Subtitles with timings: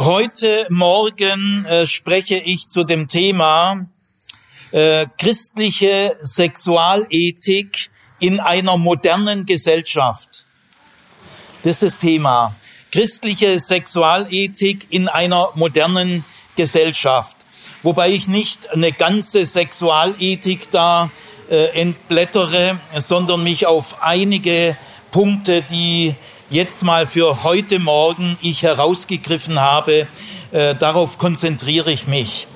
[0.00, 3.88] Heute Morgen äh, spreche ich zu dem Thema
[4.70, 7.90] äh, christliche Sexualethik
[8.20, 10.46] in einer modernen Gesellschaft.
[11.64, 12.54] Das ist das Thema.
[12.92, 17.36] Christliche Sexualethik in einer modernen Gesellschaft.
[17.82, 21.10] Wobei ich nicht eine ganze Sexualethik da
[21.50, 24.76] äh, entblättere, sondern mich auf einige
[25.10, 26.14] Punkte, die
[26.50, 30.06] jetzt mal für heute Morgen ich herausgegriffen habe,
[30.52, 32.46] äh, darauf konzentriere ich mich.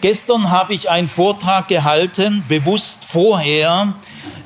[0.00, 3.94] Gestern habe ich einen Vortrag gehalten, bewusst vorher.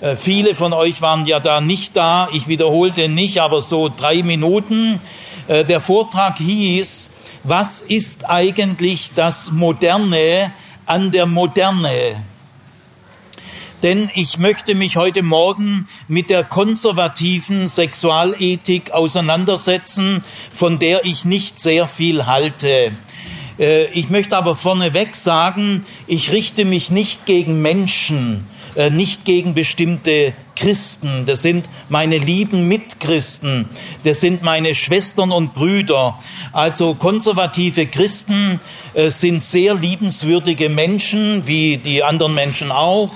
[0.01, 2.29] Äh, viele von euch waren ja da nicht da.
[2.33, 5.01] Ich wiederhole den nicht, aber so drei Minuten.
[5.49, 7.11] Äh, der Vortrag hieß,
[7.43, 10.53] was ist eigentlich das Moderne
[10.87, 12.23] an der Moderne?
[13.83, 21.59] Denn ich möchte mich heute Morgen mit der konservativen Sexualethik auseinandersetzen, von der ich nicht
[21.59, 22.93] sehr viel halte.
[23.59, 29.55] Äh, ich möchte aber vorneweg sagen, ich richte mich nicht gegen Menschen, äh, nicht gegen
[29.55, 31.25] bestimmte Christen.
[31.25, 33.69] Das sind meine lieben Mitchristen.
[34.05, 36.19] Das sind meine Schwestern und Brüder.
[36.53, 38.61] Also konservative Christen
[38.93, 43.11] äh, sind sehr liebenswürdige Menschen, wie die anderen Menschen auch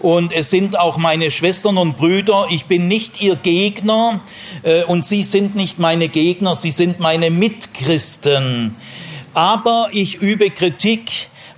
[0.00, 2.46] und es sind auch meine Schwestern und Brüder.
[2.50, 4.20] Ich bin nicht ihr Gegner
[4.62, 8.76] äh, und sie sind nicht meine Gegner, sie sind meine Mitchristen.
[9.34, 11.10] Aber ich übe Kritik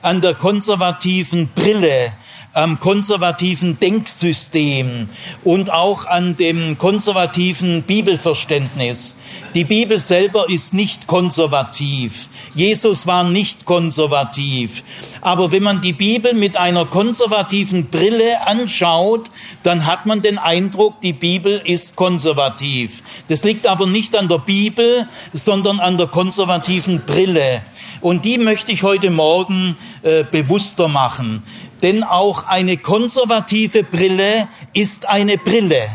[0.02, 2.12] an der konservativen Brille,
[2.52, 5.08] am konservativen Denksystem
[5.44, 9.16] und auch an dem konservativen Bibelverständnis.
[9.54, 12.28] Die Bibel selber ist nicht konservativ.
[12.54, 14.82] Jesus war nicht konservativ.
[15.20, 19.30] Aber wenn man die Bibel mit einer konservativen Brille anschaut,
[19.62, 23.02] dann hat man den Eindruck, die Bibel ist konservativ.
[23.28, 27.62] Das liegt aber nicht an der Bibel, sondern an der konservativen Brille.
[28.00, 31.42] Und die möchte ich heute Morgen äh, bewusster machen.
[31.82, 35.88] Denn auch eine konservative Brille ist eine Brille.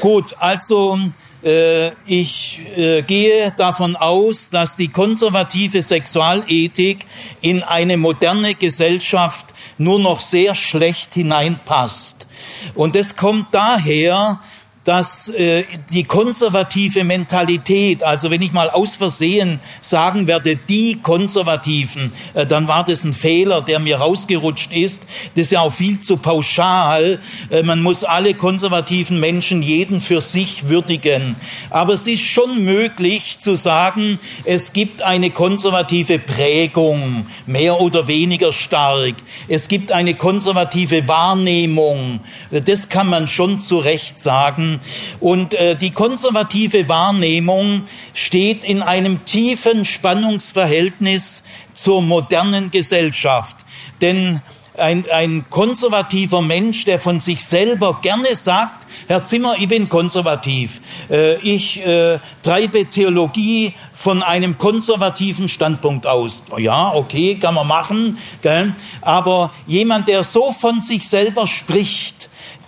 [0.00, 0.98] Gut, also
[1.44, 7.06] äh, ich äh, gehe davon aus, dass die konservative Sexualethik
[7.40, 12.26] in eine moderne Gesellschaft nur noch sehr schlecht hineinpasst.
[12.74, 14.40] Und es kommt daher,
[14.84, 22.12] dass äh, die konservative Mentalität, also wenn ich mal aus Versehen sagen werde, die Konservativen,
[22.34, 25.04] äh, dann war das ein Fehler, der mir rausgerutscht ist.
[25.34, 27.18] Das ist ja auch viel zu pauschal.
[27.50, 31.36] Äh, man muss alle konservativen Menschen jeden für sich würdigen.
[31.70, 38.52] Aber es ist schon möglich zu sagen, es gibt eine konservative Prägung, mehr oder weniger
[38.52, 39.14] stark.
[39.48, 42.20] Es gibt eine konservative Wahrnehmung.
[42.50, 44.73] Das kann man schon zu Recht sagen.
[45.20, 51.42] Und äh, die konservative Wahrnehmung steht in einem tiefen Spannungsverhältnis
[51.72, 53.56] zur modernen Gesellschaft.
[54.00, 54.40] Denn
[54.76, 60.80] ein, ein konservativer Mensch, der von sich selber gerne sagt, Herr Zimmer, ich bin konservativ.
[61.10, 66.42] Äh, ich äh, treibe Theologie von einem konservativen Standpunkt aus.
[66.58, 68.18] Ja, okay, kann man machen.
[68.42, 68.74] Gell?
[69.00, 72.13] Aber jemand, der so von sich selber spricht,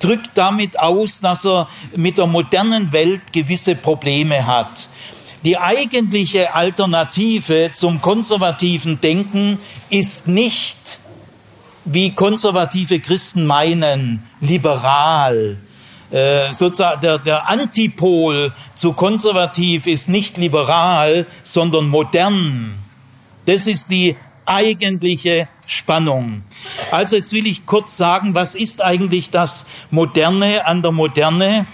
[0.01, 4.89] drückt damit aus, dass er mit der modernen Welt gewisse Probleme hat.
[5.45, 9.59] Die eigentliche Alternative zum konservativen Denken
[9.91, 10.99] ist nicht,
[11.85, 15.57] wie konservative Christen meinen, liberal.
[16.11, 22.75] Äh, sozusagen der, der Antipol zu konservativ ist nicht liberal, sondern modern.
[23.45, 26.43] Das ist die eigentliche Spannung.
[26.91, 31.67] Also jetzt will ich kurz sagen, was ist eigentlich das Moderne an der Moderne?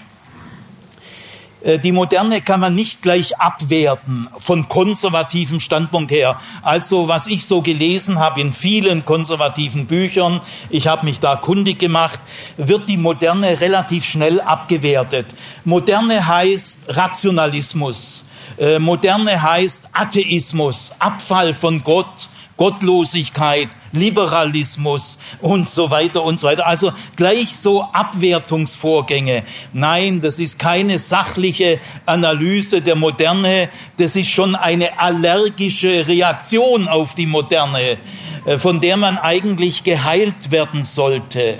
[1.63, 6.39] Äh, die Moderne kann man nicht gleich abwerten von konservativem Standpunkt her.
[6.61, 11.79] Also was ich so gelesen habe in vielen konservativen Büchern, ich habe mich da kundig
[11.79, 12.19] gemacht,
[12.57, 15.27] wird die Moderne relativ schnell abgewertet.
[15.63, 18.25] Moderne heißt Rationalismus.
[18.57, 22.27] Äh, Moderne heißt Atheismus, Abfall von Gott,
[22.57, 26.67] Gottlosigkeit, Liberalismus und so weiter und so weiter.
[26.67, 29.43] Also gleich so Abwertungsvorgänge.
[29.73, 37.15] Nein, das ist keine sachliche Analyse der Moderne, das ist schon eine allergische Reaktion auf
[37.15, 37.97] die Moderne,
[38.45, 41.57] äh, von der man eigentlich geheilt werden sollte.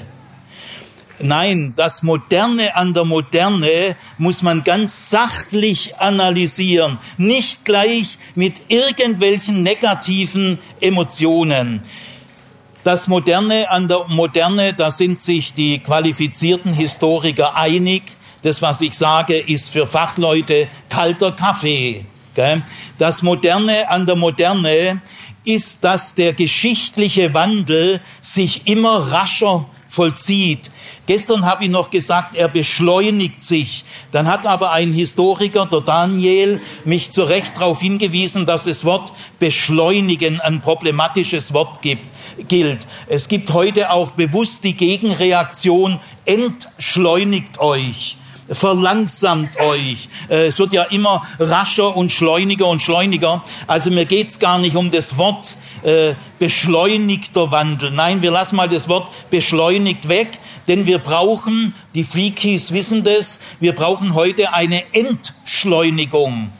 [1.23, 9.63] Nein, das Moderne an der Moderne muss man ganz sachlich analysieren, nicht gleich mit irgendwelchen
[9.63, 11.81] negativen Emotionen.
[12.83, 18.03] Das Moderne an der Moderne, da sind sich die qualifizierten Historiker einig.
[18.41, 22.05] Das, was ich sage, ist für Fachleute kalter Kaffee.
[22.97, 25.01] Das Moderne an der Moderne
[25.45, 30.71] ist, dass der geschichtliche Wandel sich immer rascher vollzieht.
[31.05, 33.85] Gestern habe ich noch gesagt, er beschleunigt sich.
[34.11, 39.13] Dann hat aber ein Historiker, der Daniel, mich zu Recht darauf hingewiesen, dass das Wort
[39.37, 42.09] beschleunigen ein problematisches Wort gibt,
[42.47, 42.79] gilt.
[43.07, 48.17] Es gibt heute auch bewusst die Gegenreaktion, entschleunigt euch
[48.53, 50.09] verlangsamt euch.
[50.29, 53.43] Äh, es wird ja immer rascher und schleuniger und schleuniger.
[53.67, 57.91] Also mir geht's gar nicht um das Wort äh, beschleunigter Wandel.
[57.91, 60.29] Nein, wir lassen mal das Wort beschleunigt weg,
[60.67, 66.51] denn wir brauchen, die Freakies wissen das, wir brauchen heute eine Entschleunigung.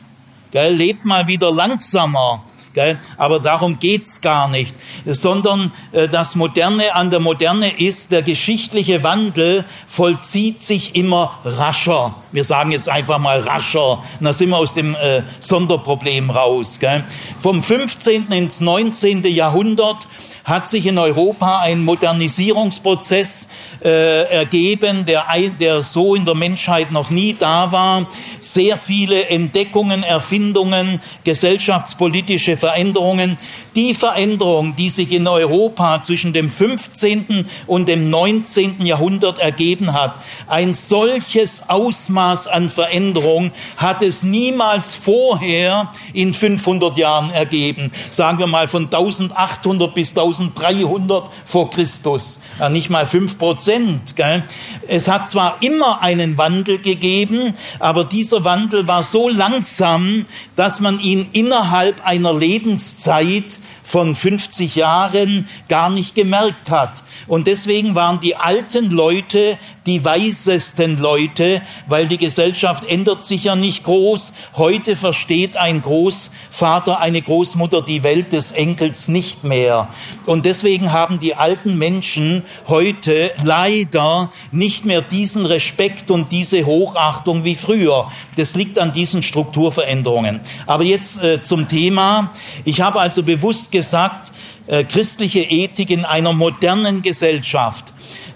[0.52, 2.44] Gell, lebt mal wieder langsamer.
[2.74, 3.00] Gell?
[3.18, 4.76] Aber darum geht's gar nicht,
[5.06, 12.16] sondern äh, das Moderne an der Moderne ist, der geschichtliche Wandel vollzieht sich immer rascher.
[12.32, 14.04] Wir sagen jetzt einfach mal rascher.
[14.20, 16.80] Und da sind wir aus dem äh, Sonderproblem raus.
[16.80, 17.04] Gell?
[17.40, 18.32] Vom 15.
[18.32, 19.24] ins 19.
[19.24, 20.08] Jahrhundert
[20.44, 23.48] hat sich in Europa ein Modernisierungsprozess
[23.84, 25.26] äh, ergeben, der,
[25.60, 28.08] der so in der Menschheit noch nie da war.
[28.42, 33.38] Sehr viele Entdeckungen, Erfindungen, gesellschaftspolitische Veränderungen.
[33.76, 37.48] Die Veränderung, die sich in Europa zwischen dem 15.
[37.66, 38.86] und dem 19.
[38.86, 47.32] Jahrhundert ergeben hat, ein solches Ausmaß an Veränderung hat es niemals vorher in 500 Jahren
[47.32, 47.92] ergeben.
[48.10, 54.16] Sagen wir mal von 1800 bis 1000 1300 vor Christus, ja, nicht mal fünf Prozent.
[54.16, 54.44] Gell?
[54.88, 60.26] Es hat zwar immer einen Wandel gegeben, aber dieser Wandel war so langsam,
[60.56, 67.04] dass man ihn innerhalb einer Lebenszeit von 50 Jahren gar nicht gemerkt hat.
[67.28, 73.56] Und deswegen waren die alten Leute die weisesten Leute, weil die Gesellschaft ändert sich ja
[73.56, 74.34] nicht groß.
[74.56, 79.90] Heute versteht ein Großvater, eine Großmutter die Welt des Enkels nicht mehr.
[80.26, 87.44] Und deswegen haben die alten Menschen heute leider nicht mehr diesen Respekt und diese Hochachtung
[87.44, 88.10] wie früher.
[88.38, 90.40] Das liegt an diesen Strukturveränderungen.
[90.66, 92.32] Aber jetzt äh, zum Thema.
[92.64, 94.32] Ich habe also bewusst gesagt,
[94.68, 97.86] äh, christliche Ethik in einer modernen Gesellschaft.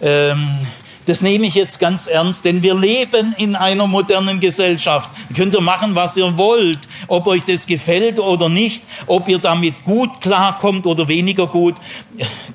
[0.01, 0.59] Ähm,
[1.07, 5.09] das nehme ich jetzt ganz ernst, denn wir leben in einer modernen Gesellschaft.
[5.33, 9.85] Könnt ihr machen, was ihr wollt, ob euch das gefällt oder nicht, ob ihr damit
[9.85, 11.75] gut klarkommt oder weniger gut,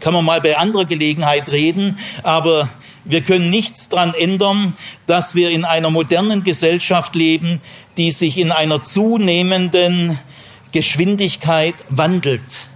[0.00, 2.68] kann man mal bei anderer Gelegenheit reden, aber
[3.06, 4.76] wir können nichts daran ändern,
[5.06, 7.62] dass wir in einer modernen Gesellschaft leben,
[7.96, 10.18] die sich in einer zunehmenden
[10.72, 12.68] Geschwindigkeit wandelt.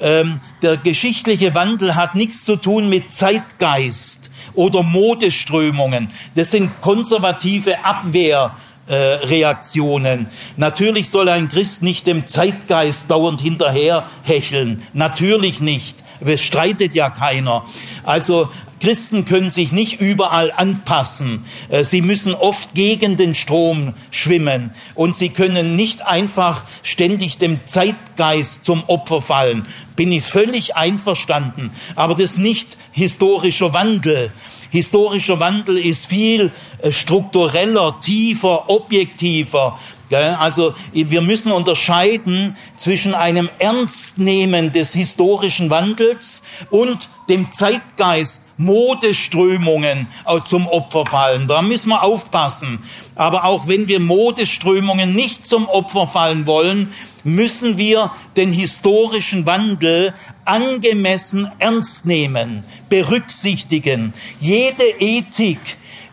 [0.00, 4.29] Ähm, der geschichtliche Wandel hat nichts zu tun mit Zeitgeist
[4.60, 6.08] oder Modeströmungen.
[6.34, 10.28] Das sind konservative Abwehrreaktionen.
[10.58, 14.82] Natürlich soll ein Christ nicht dem Zeitgeist dauernd hinterher hecheln.
[14.92, 15.96] Natürlich nicht.
[16.20, 17.64] Es streitet ja keiner.
[18.04, 18.50] Also
[18.80, 21.44] Christen können sich nicht überall anpassen.
[21.68, 27.66] Äh, sie müssen oft gegen den Strom schwimmen und sie können nicht einfach ständig dem
[27.66, 29.66] Zeitgeist zum Opfer fallen.
[29.96, 31.70] Bin ich völlig einverstanden.
[31.94, 34.32] Aber das ist nicht historischer Wandel.
[34.70, 36.50] Historischer Wandel ist viel
[36.80, 39.78] äh, struktureller, tiefer, objektiver.
[40.12, 50.08] Also wir müssen unterscheiden zwischen einem Ernstnehmen des historischen Wandels und dem Zeitgeist Modeströmungen
[50.44, 51.48] zum Opfer fallen.
[51.48, 52.80] Da müssen wir aufpassen.
[53.14, 56.92] Aber auch wenn wir Modeströmungen nicht zum Opfer fallen wollen,
[57.24, 60.12] müssen wir den historischen Wandel
[60.44, 64.12] angemessen ernst nehmen, berücksichtigen.
[64.40, 65.60] Jede Ethik,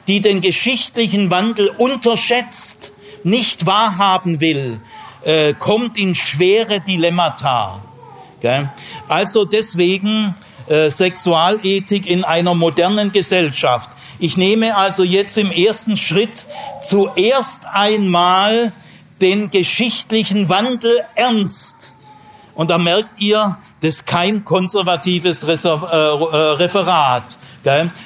[0.08, 2.92] die den geschichtlichen Wandel unterschätzt,
[3.24, 4.80] nicht wahrhaben will,
[5.26, 7.82] äh, kommt in schwere Dilemmata.
[9.10, 10.36] Also deswegen
[10.70, 13.90] äh, Sexualethik in einer modernen Gesellschaft.
[14.20, 16.46] Ich nehme also jetzt im ersten Schritt
[16.82, 18.74] zuerst einmal
[19.22, 21.92] den geschichtlichen Wandel ernst.
[22.56, 27.38] Und da merkt ihr, das ist kein konservatives äh, Referat.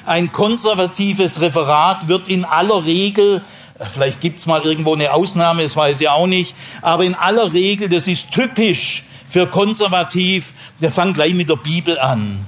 [0.06, 3.44] Ein konservatives Referat wird in aller Regel
[3.90, 6.56] Vielleicht gibt's mal irgendwo eine Ausnahme, das weiß ich auch nicht.
[6.82, 11.98] Aber in aller Regel, das ist typisch für konservativ, wir fangen gleich mit der Bibel
[11.98, 12.46] an.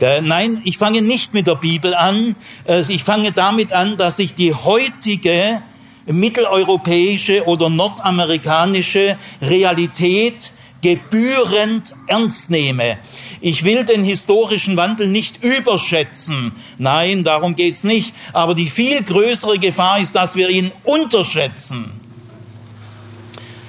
[0.00, 2.36] Nein, ich fange nicht mit der Bibel an.
[2.66, 5.62] Äh, ich fange damit an, dass ich die heutige
[6.06, 12.98] mitteleuropäische oder nordamerikanische Realität gebührend ernst nehme.
[13.40, 16.52] Ich will den historischen Wandel nicht überschätzen.
[16.78, 18.14] Nein, darum geht's nicht.
[18.32, 21.92] Aber die viel größere Gefahr ist, dass wir ihn unterschätzen.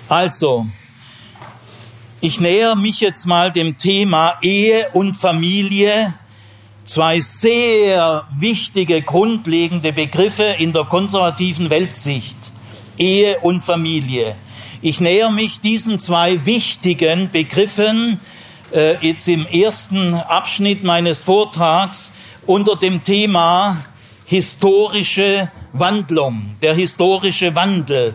[0.08, 0.66] Also,
[2.20, 6.14] ich näher mich jetzt mal dem Thema Ehe und Familie,
[6.84, 12.38] zwei sehr wichtige, grundlegende Begriffe in der konservativen Weltsicht.
[12.98, 14.36] Ehe und Familie.
[14.82, 18.20] Ich näher mich diesen zwei wichtigen Begriffen
[18.74, 22.12] äh, jetzt im ersten Abschnitt meines Vortrags
[22.46, 23.84] unter dem Thema
[24.26, 28.14] historische Wandlung, der historische Wandel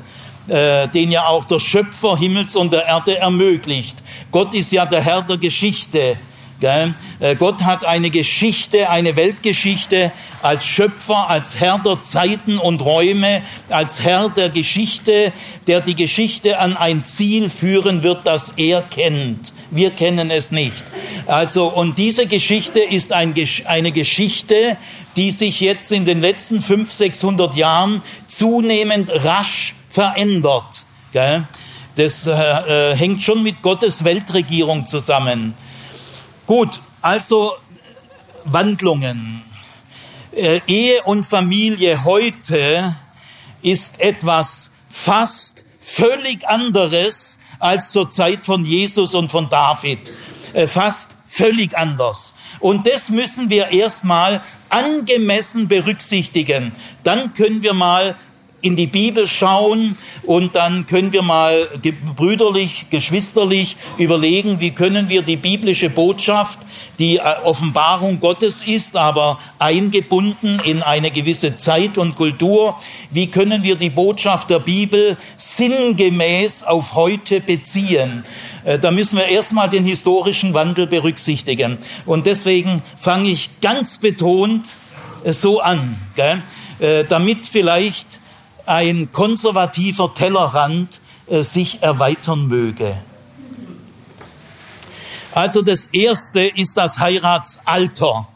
[0.48, 3.96] äh, den ja auch der Schöpfer Himmels und der Erde ermöglicht.
[4.30, 6.16] Gott ist ja der Herr der Geschichte.
[6.62, 10.10] Äh, Gott hat eine Geschichte, eine Weltgeschichte
[10.40, 15.32] als Schöpfer, als Herr der Zeiten und Räume, als Herr der Geschichte,
[15.66, 19.52] der die Geschichte an ein Ziel führen wird, das er kennt.
[19.70, 20.84] Wir kennen es nicht.
[21.26, 23.34] Also, und diese Geschichte ist ein,
[23.66, 24.78] eine Geschichte,
[25.16, 30.84] die sich jetzt in den letzten 500, 600 Jahren zunehmend rasch verändert.
[31.96, 35.54] Das äh, äh, hängt schon mit Gottes Weltregierung zusammen.
[36.46, 37.54] Gut, also
[38.44, 39.42] Wandlungen.
[40.32, 42.94] Äh, Ehe und Familie heute
[43.62, 50.12] ist etwas fast völlig anderes als zur Zeit von Jesus und von David.
[50.52, 52.32] Äh, fast völlig anders.
[52.60, 56.70] Und das müssen wir erstmal angemessen berücksichtigen.
[57.02, 58.14] Dann können wir mal
[58.62, 61.68] in die Bibel schauen und dann können wir mal
[62.16, 66.58] brüderlich, geschwisterlich überlegen, wie können wir die biblische Botschaft,
[66.98, 72.76] die äh, Offenbarung Gottes ist, aber eingebunden in eine gewisse Zeit und Kultur,
[73.10, 78.24] wie können wir die Botschaft der Bibel sinngemäß auf heute beziehen?
[78.64, 81.78] Äh, da müssen wir erstmal den historischen Wandel berücksichtigen.
[82.06, 84.76] Und deswegen fange ich ganz betont
[85.24, 86.42] äh, so an, gell?
[87.08, 88.20] damit vielleicht
[88.66, 92.96] ein konservativer Tellerrand äh, sich erweitern möge.
[95.32, 98.28] Also das erste ist das Heiratsalter.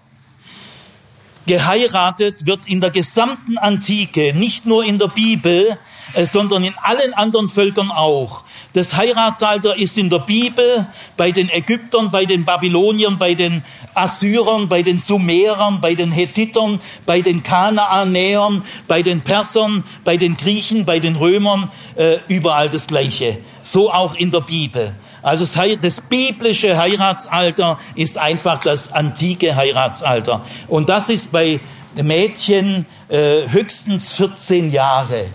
[1.46, 5.78] Geheiratet wird in der gesamten Antike, nicht nur in der Bibel,
[6.12, 8.44] äh, sondern in allen anderen Völkern auch.
[8.72, 10.86] Das Heiratsalter ist in der Bibel
[11.16, 16.80] bei den Ägyptern, bei den Babyloniern, bei den Assyrern, bei den Sumerern, bei den Hethitern,
[17.04, 22.86] bei den Kanaanäern, bei den Persern, bei den Griechen, bei den Römern, äh, überall das
[22.86, 23.38] Gleiche.
[23.62, 24.94] So auch in der Bibel.
[25.22, 25.44] Also
[25.76, 30.42] das biblische Heiratsalter ist einfach das antike Heiratsalter.
[30.68, 31.60] Und das ist bei
[31.94, 35.26] Mädchen äh, höchstens 14 Jahre.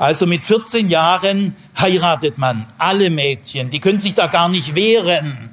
[0.00, 3.68] Also mit 14 Jahren heiratet man alle Mädchen.
[3.68, 5.50] Die können sich da gar nicht wehren.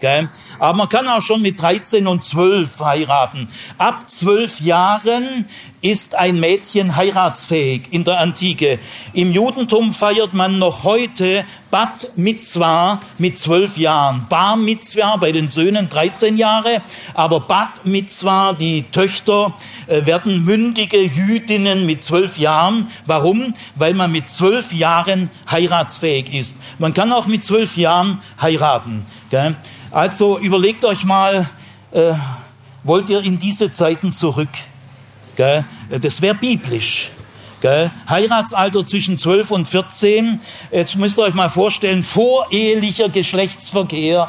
[0.00, 0.28] Gell?
[0.60, 3.48] Aber man kann auch schon mit 13 und 12 heiraten.
[3.78, 5.46] Ab 12 Jahren
[5.82, 8.78] ist ein Mädchen heiratsfähig in der Antike.
[9.12, 14.26] Im Judentum feiert man noch heute Bat Mitzvah mit 12 Jahren.
[14.28, 16.82] Bar Mitzvah bei den Söhnen 13 Jahre,
[17.14, 19.54] aber Bat Mitzvah, die Töchter
[19.88, 22.86] äh, werden mündige Jüdinnen mit 12 Jahren.
[23.06, 23.52] Warum?
[23.74, 26.58] Weil man mit 12 Jahren heiratsfähig ist.
[26.78, 29.04] Man kann auch mit 12 Jahren heiraten.
[29.90, 31.48] Also überlegt euch mal,
[31.90, 32.14] äh,
[32.84, 34.48] wollt ihr in diese Zeiten zurück?
[35.36, 35.64] Gell?
[36.00, 37.10] Das wäre biblisch.
[37.60, 37.90] Gell?
[38.08, 40.40] Heiratsalter zwischen 12 und 14.
[40.70, 44.28] Jetzt müsst ihr euch mal vorstellen, vorehelicher Geschlechtsverkehr,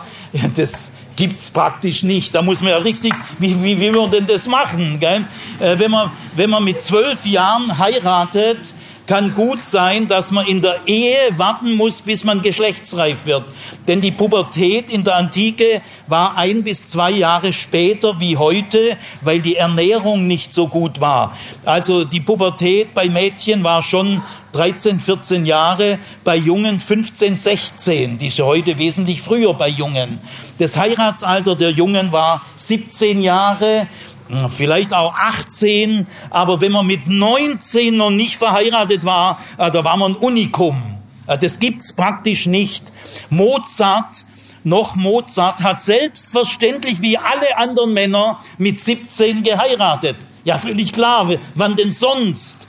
[0.55, 2.35] das gibt's praktisch nicht.
[2.35, 4.99] Da muss man ja richtig, wie, wie, wie will man denn das machen?
[4.99, 5.25] Gell?
[5.59, 8.73] Äh, wenn, man, wenn man mit zwölf Jahren heiratet,
[9.05, 13.45] kann gut sein, dass man in der Ehe warten muss, bis man geschlechtsreif wird.
[13.87, 19.41] Denn die Pubertät in der Antike war ein bis zwei Jahre später wie heute, weil
[19.41, 21.37] die Ernährung nicht so gut war.
[21.65, 24.21] Also die Pubertät bei Mädchen war schon
[24.53, 28.17] 13, 14 Jahre, bei Jungen 15, 16.
[28.19, 30.19] Die ist heute wesentlich früher bei Jungen.
[30.59, 33.87] Das Heiratsalter der Jungen war 17 Jahre
[34.49, 39.97] vielleicht auch 18, aber wenn man mit 19 noch nicht verheiratet war, äh, da war
[39.97, 40.81] man ein Unikum.
[41.27, 42.91] Äh, das gibt's praktisch nicht.
[43.29, 44.25] Mozart,
[44.63, 50.15] noch Mozart hat selbstverständlich wie alle anderen Männer mit 17 geheiratet.
[50.45, 51.29] Ja, völlig klar.
[51.55, 52.67] Wann denn sonst?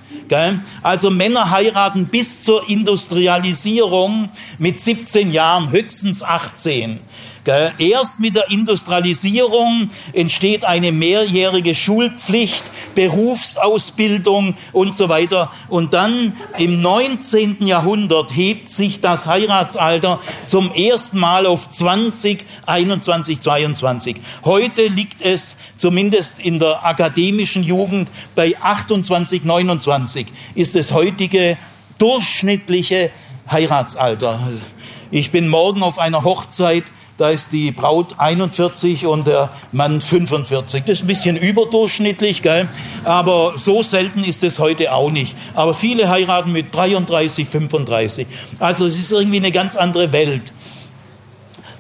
[0.83, 7.01] Also Männer heiraten bis zur Industrialisierung mit 17 Jahren, höchstens 18.
[7.47, 15.51] Erst mit der Industrialisierung entsteht eine mehrjährige Schulpflicht, Berufsausbildung und so weiter.
[15.69, 17.67] Und dann im 19.
[17.67, 24.17] Jahrhundert hebt sich das Heiratsalter zum ersten Mal auf 20, 21, 22.
[24.45, 31.59] Heute liegt es zumindest in der akademischen Jugend bei 28, 29 ist das heutige
[31.99, 33.11] durchschnittliche
[33.51, 34.41] Heiratsalter.
[35.11, 36.85] Ich bin morgen auf einer Hochzeit,
[37.17, 40.85] da ist die Braut 41 und der Mann 45.
[40.85, 42.69] Das ist ein bisschen überdurchschnittlich, gell?
[43.05, 45.37] aber so selten ist es heute auch nicht.
[45.55, 48.27] Aber viele heiraten mit 33, 35.
[48.59, 50.53] Also es ist irgendwie eine ganz andere Welt.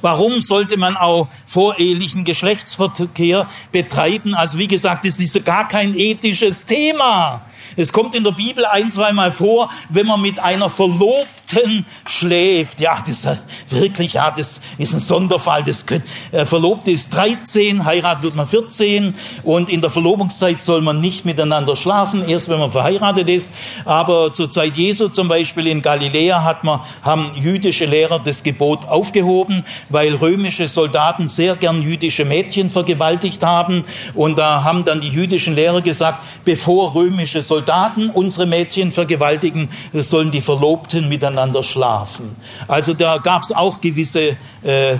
[0.02, 4.34] Warum sollte man auch vorehelichen Geschlechtsverkehr betreiben?
[4.34, 7.40] Also wie gesagt, das ist gar kein ethisches Thema.
[7.76, 12.80] Es kommt in der Bibel ein, zweimal vor, wenn man mit einer Verlobten schläft.
[12.80, 13.28] Ja, das ist
[13.70, 15.62] wirklich, ja, das ist ein Sonderfall.
[15.62, 15.84] Das
[16.32, 21.24] äh, Verlobte ist 13, heiratet wird man 14 und in der Verlobungszeit soll man nicht
[21.24, 23.50] miteinander schlafen, erst wenn man verheiratet ist.
[23.84, 28.86] Aber zur Zeit Jesu zum Beispiel in Galiläa hat man, haben jüdische Lehrer das Gebot
[28.86, 33.84] aufgehoben, weil römische Soldaten sehr gern jüdische Mädchen vergewaltigt haben.
[34.14, 39.70] Und da haben dann die jüdischen Lehrer gesagt, bevor römische Soldaten Soldaten unsere Mädchen vergewaltigen,
[39.92, 42.34] sollen die Verlobten miteinander schlafen.
[42.66, 44.98] Also da gab es auch gewisse äh,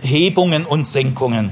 [0.00, 1.50] Hebungen und Senkungen.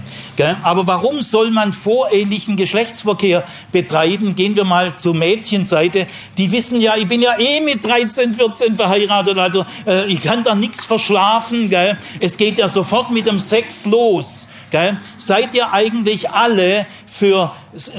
[0.62, 4.34] Aber warum soll man vorehelichen Geschlechtsverkehr betreiben?
[4.36, 6.06] Gehen wir mal zur Mädchenseite.
[6.38, 10.44] Die wissen ja, ich bin ja eh mit 13, 14 verheiratet, also äh, ich kann
[10.44, 11.70] da nichts verschlafen.
[12.20, 14.46] Es geht ja sofort mit dem Sex los.
[14.70, 14.98] Gell?
[15.16, 17.52] Seid ihr eigentlich alle für,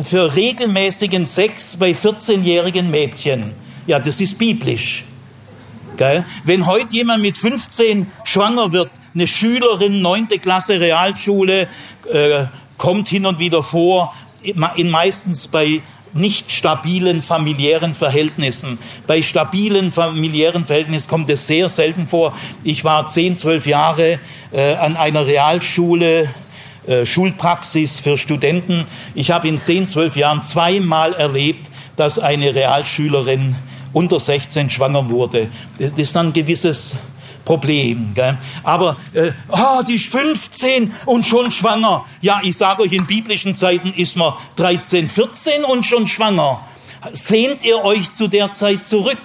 [0.03, 3.53] für regelmäßigen Sex bei 14-jährigen Mädchen?
[3.87, 5.03] Ja, das ist biblisch.
[5.97, 6.25] Gell?
[6.43, 11.67] Wenn heute jemand mit 15 schwanger wird, eine Schülerin, neunte Klasse Realschule,
[12.11, 12.45] äh,
[12.77, 15.81] kommt hin und wieder vor, in meistens bei
[16.13, 18.79] nicht stabilen familiären Verhältnissen.
[19.05, 22.33] Bei stabilen familiären Verhältnissen kommt es sehr selten vor.
[22.63, 24.19] Ich war zehn, zwölf Jahre
[24.51, 26.29] äh, an einer Realschule
[26.89, 28.83] äh, Schulpraxis für Studenten.
[29.13, 33.55] Ich habe in zehn, zwölf Jahren zweimal erlebt, dass eine Realschülerin
[33.93, 35.49] unter 16 schwanger wurde.
[35.77, 36.95] Das ist ein gewisses
[37.45, 38.13] Problem.
[38.15, 38.39] Gell?
[38.63, 42.05] Aber äh, oh, die ist 15 und schon schwanger.
[42.21, 46.59] Ja, ich sage euch, in biblischen Zeiten ist man 13, 14 und schon schwanger.
[47.11, 49.19] Sehnt ihr euch zu der Zeit zurück?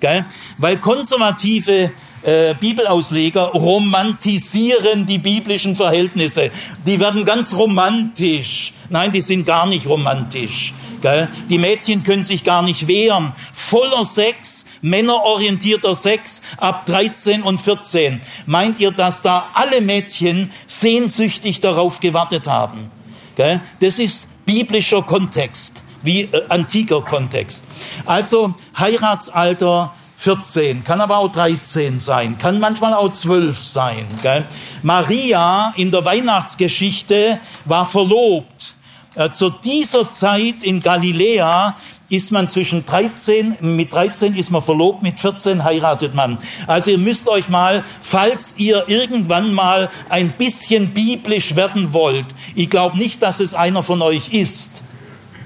[0.00, 0.26] Gell?
[0.58, 1.92] Weil konservative
[2.26, 6.50] äh, Bibelausleger romantisieren die biblischen Verhältnisse.
[6.84, 8.72] Die werden ganz romantisch.
[8.90, 10.74] Nein, die sind gar nicht romantisch.
[11.02, 11.28] Gell?
[11.48, 13.32] Die Mädchen können sich gar nicht wehren.
[13.52, 18.20] Voller Sex, männerorientierter Sex ab 13 und 14.
[18.46, 22.90] Meint ihr, dass da alle Mädchen sehnsüchtig darauf gewartet haben?
[23.36, 23.60] Gell?
[23.80, 27.64] Das ist biblischer Kontext, wie äh, antiker Kontext.
[28.04, 34.06] Also Heiratsalter 14, kann aber auch 13 sein, kann manchmal auch 12 sein.
[34.22, 34.44] Gell?
[34.82, 38.74] Maria in der Weihnachtsgeschichte war verlobt.
[39.14, 41.76] Äh, zu dieser Zeit in Galiläa
[42.08, 46.38] ist man zwischen 13, mit 13 ist man verlobt, mit 14 heiratet man.
[46.66, 52.70] Also ihr müsst euch mal, falls ihr irgendwann mal ein bisschen biblisch werden wollt, ich
[52.70, 54.82] glaube nicht, dass es einer von euch ist,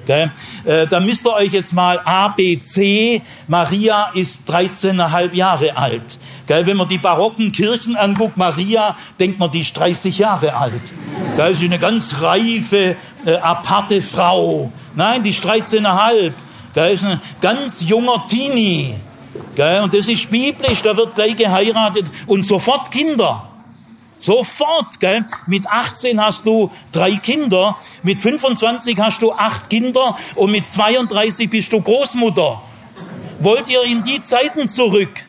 [0.06, 0.30] Gell?
[0.64, 3.22] Äh, da müsst ihr euch jetzt mal A, B, C.
[3.48, 6.18] Maria ist 13,5 Jahre alt.
[6.46, 6.66] Gell?
[6.66, 10.82] Wenn man die barocken Kirchen anguckt, Maria, denkt man, die ist 30 Jahre alt.
[11.36, 11.54] Gell?
[11.54, 14.72] Sie ist eine ganz reife, äh, aparte Frau.
[14.94, 16.32] Nein, die ist 13,5.
[16.74, 16.94] Gell?
[16.94, 18.94] Ist ein ganz junger Teenie.
[19.54, 19.82] Gell?
[19.82, 23.49] Und das ist biblisch, da wird gleich geheiratet und sofort Kinder.
[24.20, 25.24] Sofort, gell?
[25.46, 31.48] Mit 18 hast du drei Kinder, mit 25 hast du acht Kinder und mit 32
[31.48, 32.60] bist du Großmutter.
[33.40, 35.24] Wollt ihr in die Zeiten zurück?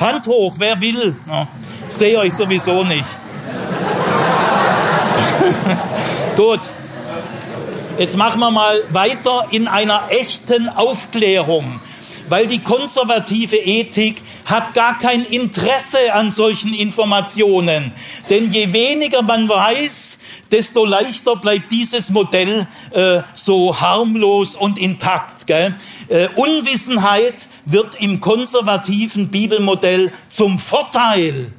[0.00, 1.14] Hand hoch, wer will?
[1.28, 1.46] Ja,
[1.88, 3.04] sehe euch sowieso nicht.
[6.36, 6.60] Gut.
[7.98, 11.80] Jetzt machen wir mal weiter in einer echten Aufklärung
[12.30, 17.90] weil die konservative Ethik hat gar kein Interesse an solchen Informationen.
[18.30, 20.18] Denn je weniger man weiß,
[20.52, 25.48] desto leichter bleibt dieses Modell äh, so harmlos und intakt.
[25.48, 25.74] Gell?
[26.08, 31.52] Äh, Unwissenheit wird im konservativen Bibelmodell zum Vorteil.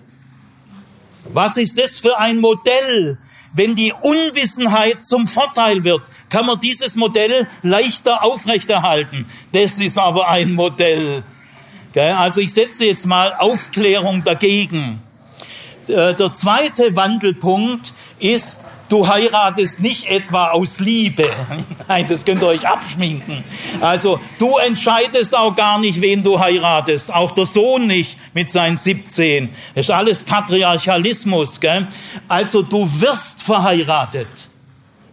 [1.33, 3.17] Was ist das für ein Modell?
[3.53, 9.25] Wenn die Unwissenheit zum Vorteil wird, kann man dieses Modell leichter aufrechterhalten.
[9.51, 11.23] Das ist aber ein Modell.
[11.93, 15.01] Also ich setze jetzt mal Aufklärung dagegen.
[15.87, 21.23] Äh, der zweite Wandelpunkt ist, Du heiratest nicht etwa aus Liebe.
[21.87, 23.41] Nein, das könnt ihr euch abschminken.
[23.79, 27.13] Also du entscheidest auch gar nicht, wen du heiratest.
[27.13, 29.47] Auch der Sohn nicht mit seinen 17.
[29.75, 31.61] Das ist alles Patriarchalismus.
[31.61, 31.87] Gell?
[32.27, 34.27] Also du wirst verheiratet.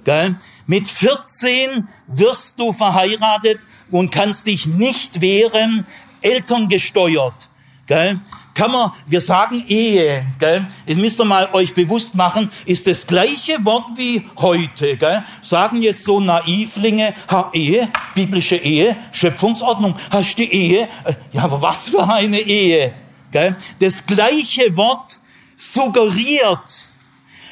[0.02, 0.34] Gell?
[0.66, 3.60] Mit 14 wirst du verheiratet
[3.92, 5.86] und kannst dich nicht wehren,
[6.20, 7.48] elterngesteuert.
[7.86, 8.18] Gell?
[8.58, 10.66] Kann man, wir sagen Ehe, gell?
[10.84, 15.22] Jetzt müsst ihr mal euch bewusst machen, ist das gleiche Wort wie heute, gell?
[15.42, 20.88] Sagen jetzt so Naivlinge, ha, Ehe, biblische Ehe, Schöpfungsordnung, hast du Ehe?
[21.04, 22.92] Äh, ja, aber was für eine Ehe,
[23.30, 23.54] gell?
[23.78, 25.20] Das gleiche Wort
[25.56, 26.88] suggeriert,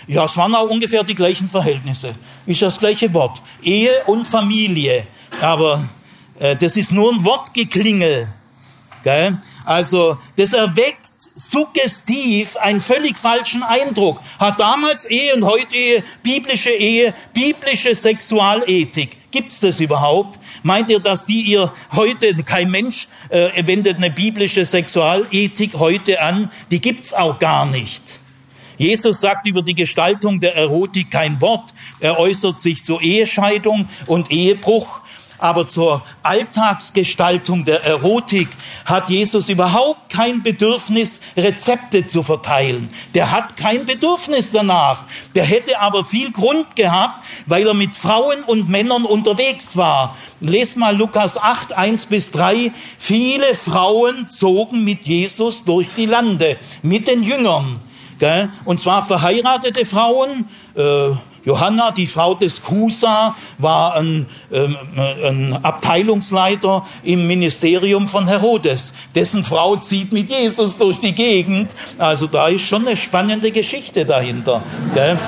[0.09, 2.17] ja, es waren auch ungefähr die gleichen Verhältnisse.
[2.47, 3.41] Ist das gleiche Wort.
[3.63, 5.07] Ehe und Familie.
[5.41, 5.85] Aber
[6.41, 8.27] äh, das ist nur ein Wortgeklingel.
[9.05, 9.39] Gell?
[9.67, 14.21] Also das erweckt suggestiv einen völlig falschen Eindruck.
[14.39, 19.17] Hat damals Ehe und heute Ehe, biblische Ehe, biblische Sexualethik.
[19.33, 20.39] Gibt's das überhaupt?
[20.63, 26.51] Meint ihr, dass die ihr heute, kein Mensch äh, wendet eine biblische Sexualethik heute an?
[26.71, 28.21] Die gibt's auch gar nicht.
[28.79, 31.73] Jesus sagt über die Gestaltung der Erotik kein Wort.
[31.99, 35.01] Er äußert sich zur Ehescheidung und Ehebruch.
[35.39, 38.49] Aber zur Alltagsgestaltung der Erotik
[38.85, 42.89] hat Jesus überhaupt kein Bedürfnis, Rezepte zu verteilen.
[43.15, 45.05] Der hat kein Bedürfnis danach.
[45.35, 50.17] Der hätte aber viel Grund gehabt, weil er mit Frauen und Männern unterwegs war.
[50.41, 52.73] Lest mal Lukas 8, 1 bis 3.
[52.99, 57.81] Viele Frauen zogen mit Jesus durch die Lande, mit den Jüngern.
[58.65, 60.49] Und zwar verheiratete Frauen.
[60.75, 61.11] Äh,
[61.47, 68.93] Johanna, die Frau des Kusa, war ein, ähm, ein Abteilungsleiter im Ministerium von Herodes.
[69.15, 71.71] Dessen Frau zieht mit Jesus durch die Gegend.
[71.99, 74.61] Also da ist schon eine spannende Geschichte dahinter.
[74.93, 75.19] Gell?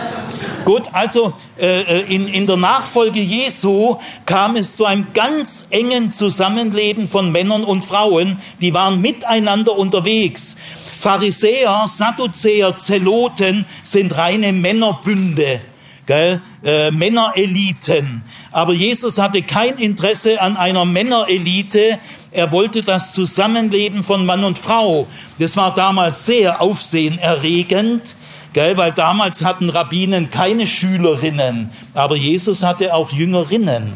[0.65, 6.11] Gut, also äh, äh in, in der Nachfolge Jesu kam es zu einem ganz engen
[6.11, 8.39] Zusammenleben von Männern und Frauen.
[8.61, 10.57] Die waren miteinander unterwegs.
[10.99, 15.61] Pharisäer, Sadduzäer, Zeloten sind reine Männerbünde.
[16.09, 16.41] Gell?
[16.65, 18.23] Äh, Männereliten.
[18.51, 21.99] Aber Jesus hatte kein Interesse an einer Männerelite.
[22.31, 25.07] Er wollte das Zusammenleben von Mann und Frau.
[25.39, 28.17] Das war damals sehr aufsehenerregend,
[28.55, 28.79] gell?
[28.79, 31.69] weil damals hatten Rabbinen keine Schülerinnen.
[31.93, 33.93] Aber Jesus hatte auch Jüngerinnen.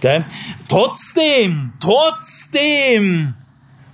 [0.00, 0.24] Gell?
[0.68, 3.34] Trotzdem, trotzdem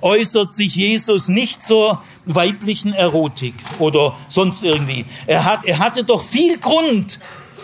[0.03, 5.07] äußert sich Jesus nicht zur weiblichen Erotik oder sonst irgendwie.
[5.27, 7.19] Er, hat, er hatte doch viel Grund.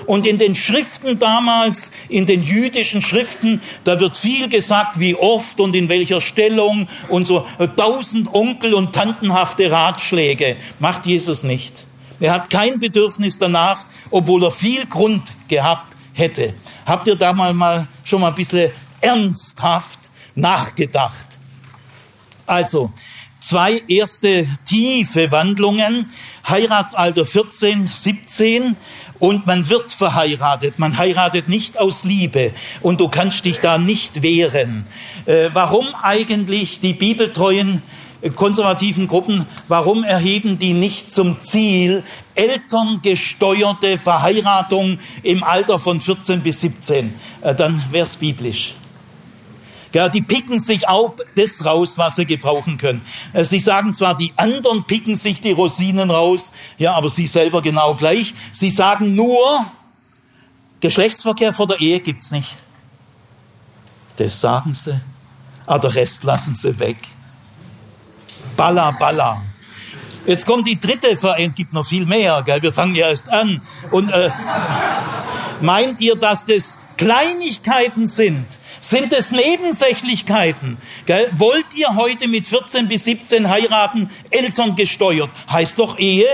[0.07, 5.61] Und in den Schriften damals, in den jüdischen Schriften, da wird viel gesagt, wie oft
[5.61, 10.57] und in welcher Stellung und so tausend Onkel und Tantenhafte Ratschläge.
[10.79, 11.85] Macht Jesus nicht.
[12.21, 16.55] Er hat kein Bedürfnis danach, obwohl er viel Grund gehabt hätte.
[16.85, 21.27] Habt ihr da mal, mal schon mal ein bisschen ernsthaft nachgedacht?
[22.47, 22.93] Also,
[23.41, 26.11] zwei erste tiefe Wandlungen.
[26.49, 28.77] Heiratsalter 14, 17
[29.19, 30.79] und man wird verheiratet.
[30.79, 34.87] Man heiratet nicht aus Liebe und du kannst dich da nicht wehren.
[35.27, 37.83] Äh, warum eigentlich die bibeltreuen
[38.21, 42.05] äh, konservativen Gruppen, warum erheben die nicht zum Ziel
[42.35, 47.15] elterngesteuerte Verheiratung im Alter von 14 bis 17?
[47.43, 48.75] Äh, dann wär's biblisch.
[49.93, 53.01] Ja, die picken sich auch das raus, was sie gebrauchen können.
[53.33, 57.63] Äh, sie sagen zwar, die anderen picken sich die Rosinen raus, ja, aber sie selber
[57.63, 58.35] genau gleich.
[58.53, 59.67] Sie sagen nur,
[60.81, 62.55] Geschlechtsverkehr vor der Ehe gibt's nicht.
[64.17, 65.01] Das sagen sie.
[65.67, 66.99] Aber der Rest lassen sie weg.
[68.57, 69.43] Balla, balla.
[70.27, 72.63] Jetzt kommt die dritte Veränderung, gibt noch viel mehr, gell?
[72.63, 73.63] wir fangen ja erst an.
[73.91, 74.31] Und äh,
[75.61, 78.47] meint ihr, dass das Kleinigkeiten sind,
[78.81, 80.79] sind es Nebensächlichkeiten.
[81.07, 81.31] Gell?
[81.37, 85.31] Wollt ihr heute mit 14 bis 17 heiraten, Eltern gesteuert?
[85.51, 86.27] Heißt doch Ehe.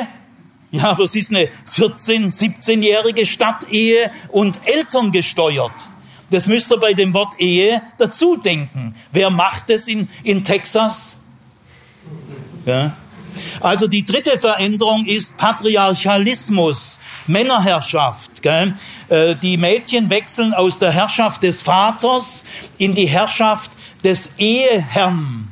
[0.71, 5.73] Ja, aber es ist eine 14-, 17-jährige Stadtehe und Eltern gesteuert.
[6.31, 8.95] Das müsst ihr bei dem Wort Ehe dazu denken.
[9.13, 11.17] Wer macht es in, in Texas?
[12.67, 12.97] Ja.
[13.61, 18.43] Also die dritte Veränderung ist Patriarchalismus, Männerherrschaft.
[18.43, 18.75] Gell?
[19.09, 22.45] Äh, die Mädchen wechseln aus der Herrschaft des Vaters
[22.79, 23.71] in die Herrschaft
[24.03, 25.51] des Eheherrn.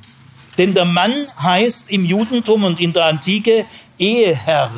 [0.58, 3.66] Denn der Mann heißt im Judentum und in der Antike
[3.98, 4.70] Eheherr.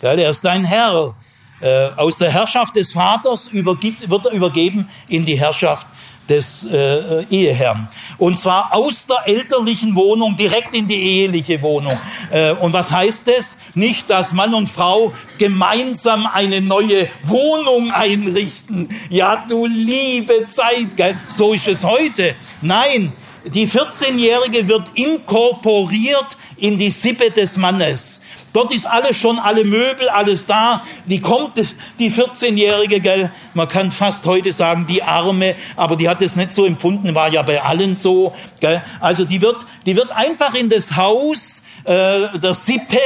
[0.00, 0.18] Gell?
[0.18, 1.14] Er ist ein Herr.
[1.60, 5.86] Äh, aus der Herrschaft des Vaters wird er übergeben in die Herrschaft
[6.28, 7.88] des äh, Eheherrn.
[8.18, 11.98] Und zwar aus der elterlichen Wohnung direkt in die eheliche Wohnung.
[12.30, 13.56] Äh, und was heißt das?
[13.74, 18.88] Nicht, dass Mann und Frau gemeinsam eine neue Wohnung einrichten.
[19.10, 21.16] Ja, du liebe Zeit, gell?
[21.28, 22.34] so ist es heute.
[22.62, 23.12] Nein,
[23.46, 28.20] die 14-Jährige wird inkorporiert in die Sippe des Mannes.
[28.54, 30.84] Dort ist alles schon, alle Möbel, alles da.
[31.06, 31.60] Die kommt,
[31.98, 36.54] die 14-Jährige, gell, man kann fast heute sagen, die Arme, aber die hat es nicht
[36.54, 38.80] so empfunden, war ja bei allen so, gell.
[39.00, 43.00] Also die wird, die wird einfach in das Haus äh, der Sippe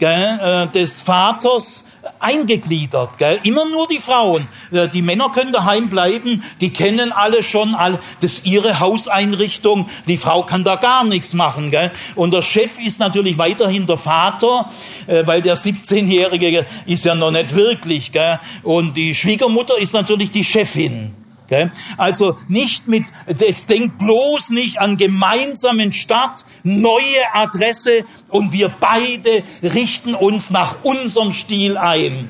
[0.00, 1.84] gell, äh, des Vaters
[2.18, 3.18] eingegliedert.
[3.18, 3.38] Gell?
[3.44, 4.48] Immer nur die Frauen.
[4.72, 9.88] Äh, die Männer können daheim bleiben, die kennen alle schon, all, das ist ihre Hauseinrichtung,
[10.08, 11.70] die Frau kann da gar nichts machen.
[11.70, 11.92] Gell?
[12.16, 14.68] Und der Chef ist natürlich weiterhin der Vater,
[15.06, 18.10] äh, weil der 17-Jährige ist ja noch nicht wirklich.
[18.10, 18.40] Gell?
[18.62, 21.19] Und die Schwiegermutter ist natürlich die Chefin.
[21.96, 23.04] Also nicht mit,
[23.38, 30.76] jetzt denkt bloß nicht an gemeinsamen Start, neue Adresse und wir beide richten uns nach
[30.82, 32.28] unserem Stil ein.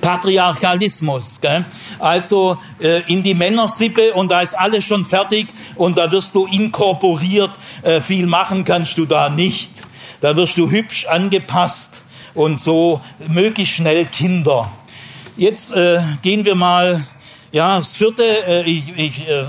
[0.00, 1.64] Patriarchalismus, gell?
[1.98, 6.46] also äh, in die Männersippe und da ist alles schon fertig und da wirst du
[6.46, 9.70] inkorporiert, äh, viel machen kannst du da nicht.
[10.20, 12.02] Da wirst du hübsch angepasst
[12.34, 14.70] und so möglichst schnell Kinder.
[15.36, 17.02] Jetzt äh, gehen wir mal,
[17.52, 19.44] ja, das vierte, äh, ich, ich äh,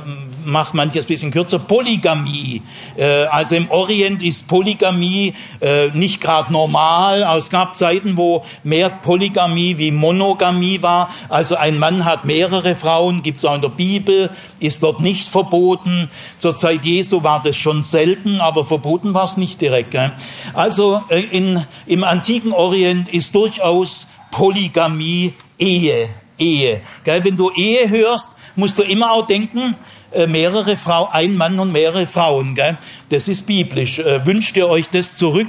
[0.45, 2.61] mache manches bisschen kürzer, Polygamie.
[2.95, 7.25] Äh, also im Orient ist Polygamie äh, nicht gerade normal.
[7.37, 11.09] Es gab Zeiten, wo mehr Polygamie wie Monogamie war.
[11.27, 14.29] Also ein Mann hat mehrere Frauen, gibt es auch in der Bibel,
[14.61, 16.09] ist dort nicht verboten.
[16.39, 19.91] Zur Zeit Jesu war das schon selten, aber verboten war es nicht direkt.
[19.91, 20.13] Gell?
[20.53, 26.09] Also äh, in, im antiken Orient ist durchaus Polygamie Ehe.
[26.37, 26.81] Ehe.
[27.03, 27.23] Gell?
[27.23, 29.75] Wenn du Ehe hörst, musst du immer auch denken,
[30.11, 32.53] äh, mehrere Frauen, ein Mann und mehrere Frauen.
[32.55, 32.77] Gell?
[33.09, 33.99] Das ist biblisch.
[33.99, 35.47] Äh, wünscht ihr euch das zurück?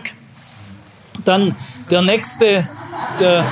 [1.25, 1.57] Dann
[1.91, 2.69] der nächste,
[3.19, 3.45] der,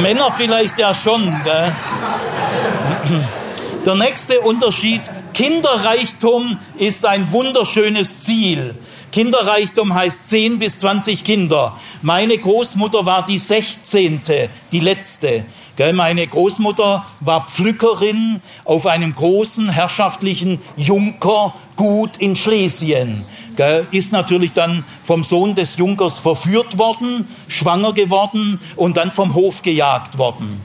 [0.00, 1.40] Männer vielleicht ja schon.
[1.44, 1.72] Gell?
[3.86, 5.02] Der nächste Unterschied,
[5.34, 8.74] Kinderreichtum ist ein wunderschönes Ziel.
[9.14, 11.78] Kinderreichtum heißt 10 bis 20 Kinder.
[12.02, 14.22] Meine Großmutter war die 16.,
[14.72, 15.44] die letzte.
[15.92, 23.24] Meine Großmutter war Pflückerin auf einem großen herrschaftlichen Junkergut in Schlesien.
[23.92, 29.62] Ist natürlich dann vom Sohn des Junkers verführt worden, schwanger geworden und dann vom Hof
[29.62, 30.60] gejagt worden.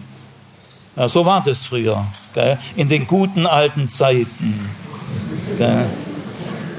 [0.96, 2.04] Ja, so war das früher,
[2.76, 4.72] in den guten alten Zeiten.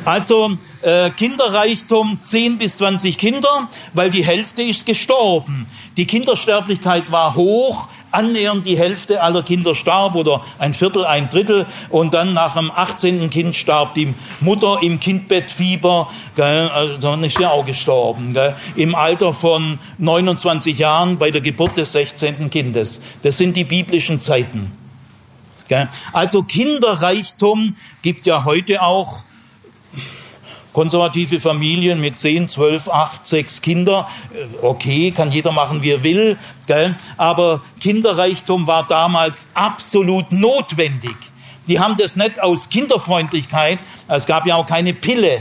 [0.05, 5.67] Also äh, Kinderreichtum 10 bis 20 Kinder, weil die Hälfte ist gestorben.
[5.97, 11.67] Die Kindersterblichkeit war hoch, annähernd die Hälfte aller Kinder starb oder ein Viertel, ein Drittel
[11.91, 13.31] und dann nach dem 18.
[13.31, 19.33] Kind starb die Mutter im Kindbettfieber, gell, also ist sie auch gestorben, gell, im Alter
[19.33, 22.51] von 29 Jahren bei der Geburt des 16.
[22.51, 23.01] Kindes.
[23.23, 24.73] Das sind die biblischen Zeiten.
[25.69, 25.89] Gell.
[26.13, 29.21] Also Kinderreichtum gibt ja heute auch
[30.73, 36.03] konservative Familien mit 10, 12, 8, 6 Kinder, äh, okay, kann jeder machen, wie er
[36.03, 36.97] will, gell?
[37.17, 41.17] aber Kinderreichtum war damals absolut notwendig.
[41.67, 43.79] Die haben das nicht aus Kinderfreundlichkeit,
[44.09, 45.41] es gab ja auch keine Pille.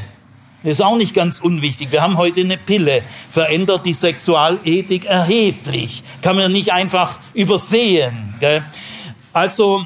[0.61, 1.91] Das ist auch nicht ganz unwichtig.
[1.91, 6.03] Wir haben heute eine Pille, verändert die Sexualethik erheblich.
[6.21, 8.35] Kann man nicht einfach übersehen.
[8.41, 8.65] Gell?
[9.31, 9.85] Also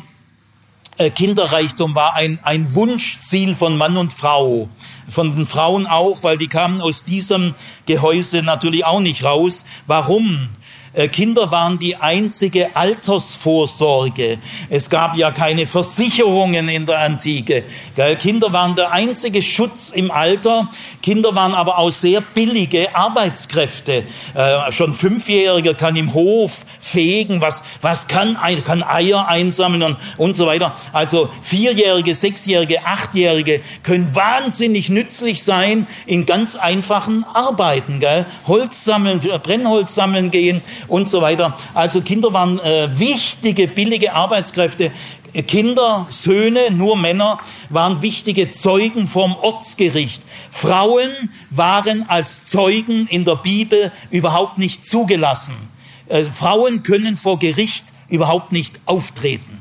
[1.16, 4.70] Kinderreichtum war ein, ein Wunschziel von Mann und Frau
[5.10, 9.66] von den Frauen auch, weil die kamen aus diesem Gehäuse natürlich auch nicht raus.
[9.88, 10.50] Warum?
[10.94, 14.38] Äh, Kinder waren die einzige Altersvorsorge.
[14.70, 17.64] Es gab ja keine Versicherungen in der Antike.
[18.20, 20.70] Kinder waren der einzige Schutz im Alter.
[21.02, 24.04] Kinder waren aber auch sehr billige Arbeitskräfte.
[24.36, 27.42] Äh, schon Fünfjähriger kann im Hof fegen.
[27.42, 30.76] Was, was kann, kann Eier einsammeln und, und so weiter.
[30.92, 38.00] Also Vierjährige, Sechsjährige, Achtjährige können wahnsinnig nützlich sein in ganz einfachen Arbeiten.
[38.00, 38.28] Gell?
[38.46, 41.58] Holz sammeln, Brennholz sammeln gehen und so weiter.
[41.74, 44.92] Also Kinder waren äh, wichtige, billige Arbeitskräfte.
[45.48, 50.22] Kinder, Söhne, nur Männer waren wichtige Zeugen vom Ortsgericht.
[50.52, 51.10] Frauen
[51.50, 55.56] waren als Zeugen in der Bibel überhaupt nicht zugelassen.
[56.08, 59.60] Äh, Frauen können vor Gericht überhaupt nicht auftreten.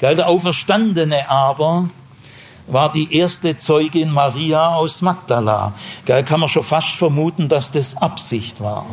[0.00, 1.88] Der Auferstandene aber
[2.68, 5.72] war die erste Zeugin Maria aus Magdala.
[6.06, 8.86] Kann man schon fast vermuten, dass das Absicht war.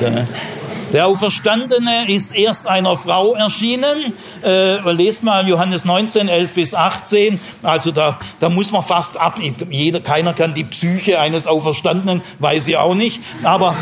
[0.92, 4.14] Der Auferstandene ist erst einer Frau erschienen.
[4.42, 7.38] Äh, lest mal Johannes 19, 11 bis 18.
[7.62, 9.38] Also da, da muss man fast ab.
[9.68, 13.22] Jeder, keiner kann die Psyche eines Auferstandenen, weiß ich auch nicht.
[13.42, 13.76] Aber,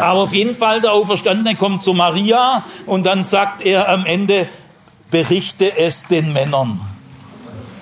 [0.00, 4.48] aber auf jeden Fall, der Auferstandene kommt zu Maria und dann sagt er am Ende,
[5.12, 6.80] berichte es den Männern.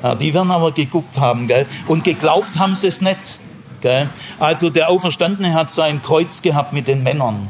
[0.02, 1.66] Ja, die werden aber geguckt haben, gell?
[1.86, 3.38] Und geglaubt haben sie es nicht.
[3.80, 4.08] Gell?
[4.38, 7.48] Also der Auferstandene hat sein Kreuz gehabt mit den Männern.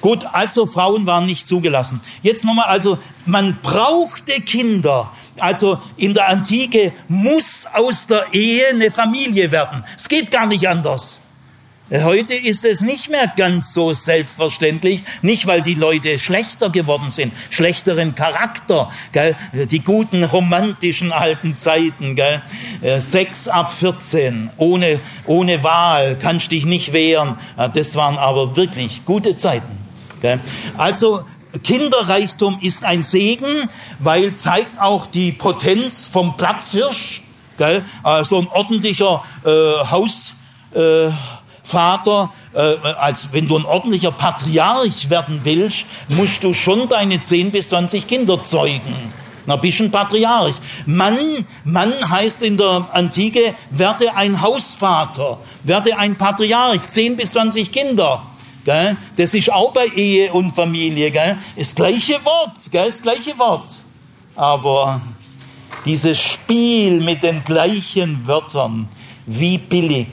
[0.00, 2.00] Gut, also Frauen waren nicht zugelassen.
[2.22, 5.10] Jetzt nochmal, also man brauchte Kinder.
[5.38, 9.84] Also in der Antike muss aus der Ehe eine Familie werden.
[9.96, 11.20] Es geht gar nicht anders.
[11.90, 17.32] Heute ist es nicht mehr ganz so selbstverständlich, nicht weil die Leute schlechter geworden sind,
[17.48, 19.34] schlechteren Charakter, gell?
[19.54, 22.42] die guten romantischen alten Zeiten, gell?
[22.82, 27.38] Äh, Sex ab 14, ohne, ohne Wahl, kannst dich nicht wehren,
[27.72, 29.78] das waren aber wirklich gute Zeiten.
[30.20, 30.40] Gell?
[30.76, 31.24] Also
[31.64, 37.22] Kinderreichtum ist ein Segen, weil zeigt auch die Potenz vom Platzhirsch,
[37.56, 37.82] gell?
[38.02, 40.34] also ein ordentlicher äh, Haus.
[40.74, 41.12] Äh,
[41.68, 42.58] Vater, äh,
[42.98, 48.06] als wenn du ein ordentlicher Patriarch werden willst, musst du schon deine 10 bis 20
[48.06, 49.12] Kinder zeugen.
[49.44, 50.54] Na, bist ein Patriarch.
[50.86, 51.16] Mann,
[51.64, 58.22] Mann heißt in der Antike, werde ein Hausvater, werde ein Patriarch, 10 bis 20 Kinder.
[58.64, 58.96] Gell?
[59.16, 61.10] Das ist auch bei Ehe und Familie.
[61.10, 61.38] Gell?
[61.56, 62.86] Das gleiche Wort, gell?
[62.86, 63.72] das gleiche Wort.
[64.36, 65.00] Aber
[65.84, 68.88] dieses Spiel mit den gleichen Wörtern,
[69.26, 70.08] wie billig,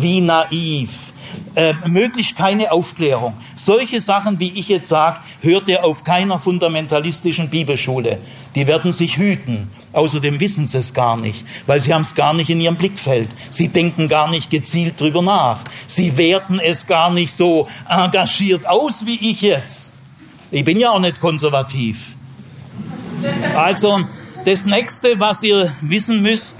[0.00, 1.12] wie naiv,
[1.54, 3.34] äh, möglichst keine Aufklärung.
[3.56, 8.18] Solche Sachen, wie ich jetzt sage, hört ihr auf keiner fundamentalistischen Bibelschule.
[8.54, 9.70] Die werden sich hüten.
[9.92, 13.28] Außerdem wissen sie es gar nicht, weil sie haben es gar nicht in ihrem Blickfeld.
[13.50, 15.60] Sie denken gar nicht gezielt drüber nach.
[15.86, 19.94] Sie werten es gar nicht so engagiert aus wie ich jetzt.
[20.50, 22.14] Ich bin ja auch nicht konservativ.
[23.56, 24.00] Also
[24.44, 26.58] das nächste, was ihr wissen müsst,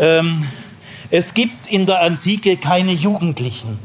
[0.00, 0.44] ähm,
[1.12, 3.78] es gibt in der Antike keine Jugendlichen.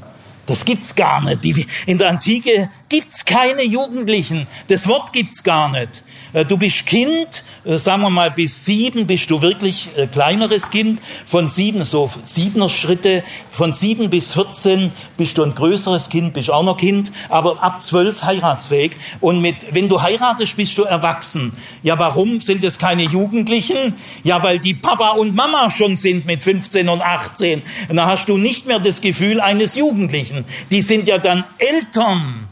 [0.45, 1.43] Das gibt's gar nicht.
[1.85, 4.47] in der Antike gibt's keine Jugendlichen.
[4.69, 6.03] Das Wort gibt's gar nicht.
[6.33, 10.71] Äh, du bist Kind, äh, sagen wir mal bis sieben bist du wirklich äh, kleineres
[10.71, 10.99] Kind.
[11.25, 16.49] Von sieben, so siebener Schritte, von sieben bis vierzehn bist du ein größeres Kind, bist
[16.49, 17.11] auch noch Kind.
[17.29, 18.91] Aber ab zwölf heiratsfähig.
[19.21, 21.53] Und mit, wenn du heiratest, bist du erwachsen.
[21.83, 23.95] Ja, warum sind es keine Jugendlichen?
[24.23, 27.61] Ja, weil die Papa und Mama schon sind mit 15 und 18.
[27.89, 30.45] Und da hast du nicht mehr das Gefühl eines Jugendlichen.
[30.71, 32.47] Die sind ja dann Eltern.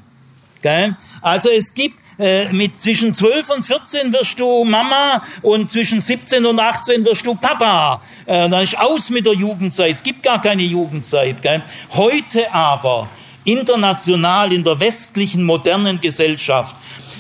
[0.61, 0.95] Gell?
[1.21, 6.45] Also es gibt äh, mit zwischen 12 und 14 wirst du Mama und zwischen 17
[6.45, 8.01] und 18 wirst du Papa.
[8.25, 9.97] Äh, dann ist aus mit der Jugendzeit.
[9.97, 11.41] Es gibt gar keine Jugendzeit.
[11.41, 11.63] Gell?
[11.93, 13.10] Heute aber
[13.43, 16.75] international in der westlichen modernen Gesellschaft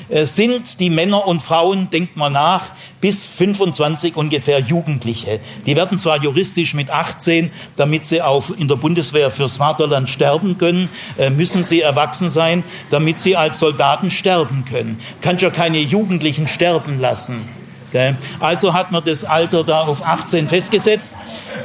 [0.09, 5.39] sind die Männer und Frauen, denkt mal nach, bis 25 ungefähr Jugendliche.
[5.65, 10.57] Die werden zwar juristisch mit 18, damit sie auch in der Bundeswehr fürs Vaterland sterben
[10.57, 14.99] können, äh, müssen sie erwachsen sein, damit sie als Soldaten sterben können.
[15.21, 17.47] Kannst ja keine Jugendlichen sterben lassen.
[18.41, 21.15] Also hat man das Alter da auf 18 festgesetzt.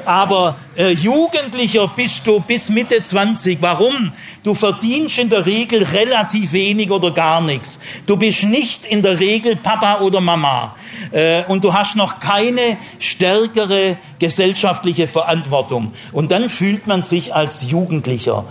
[0.04, 3.58] Aber äh, Jugendlicher bist du bis Mitte 20.
[3.60, 4.12] Warum?
[4.42, 7.78] Du verdienst in der Regel relativ wenig oder gar nichts.
[8.06, 10.74] Du bist nicht in der Regel Papa oder Mama.
[11.12, 15.92] Äh, und du hast noch keine stärkere gesellschaftliche Verantwortung.
[16.12, 18.46] Und dann fühlt man sich als Jugendlicher.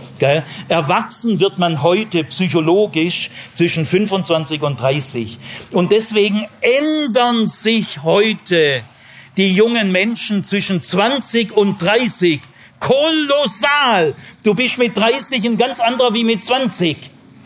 [0.67, 5.39] Erwachsen wird man heute psychologisch zwischen 25 und 30.
[5.73, 8.83] Und deswegen ändern sich heute
[9.37, 12.41] die jungen Menschen zwischen 20 und 30
[12.79, 14.13] kolossal.
[14.43, 16.97] Du bist mit 30 ein ganz anderer wie mit 20.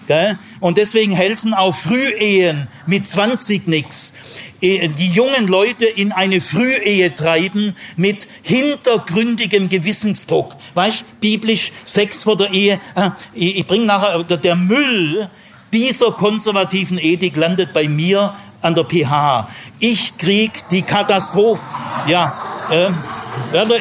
[0.07, 0.37] Gell?
[0.59, 4.13] Und deswegen helfen auch Frühehen mit 20 nichts.
[4.61, 10.55] E, die jungen Leute in eine Frühehe treiben mit hintergründigem Gewissensdruck.
[10.73, 12.79] Weißt, biblisch Sex vor der Ehe.
[12.95, 15.29] Ah, ich bringe nachher, der Müll
[15.71, 19.49] dieser konservativen Ethik landet bei mir an der PH.
[19.79, 21.63] Ich krieg die Katastrophe.
[22.07, 22.37] Ja,
[22.69, 22.89] äh,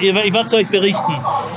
[0.01, 1.15] ich werde es euch berichten.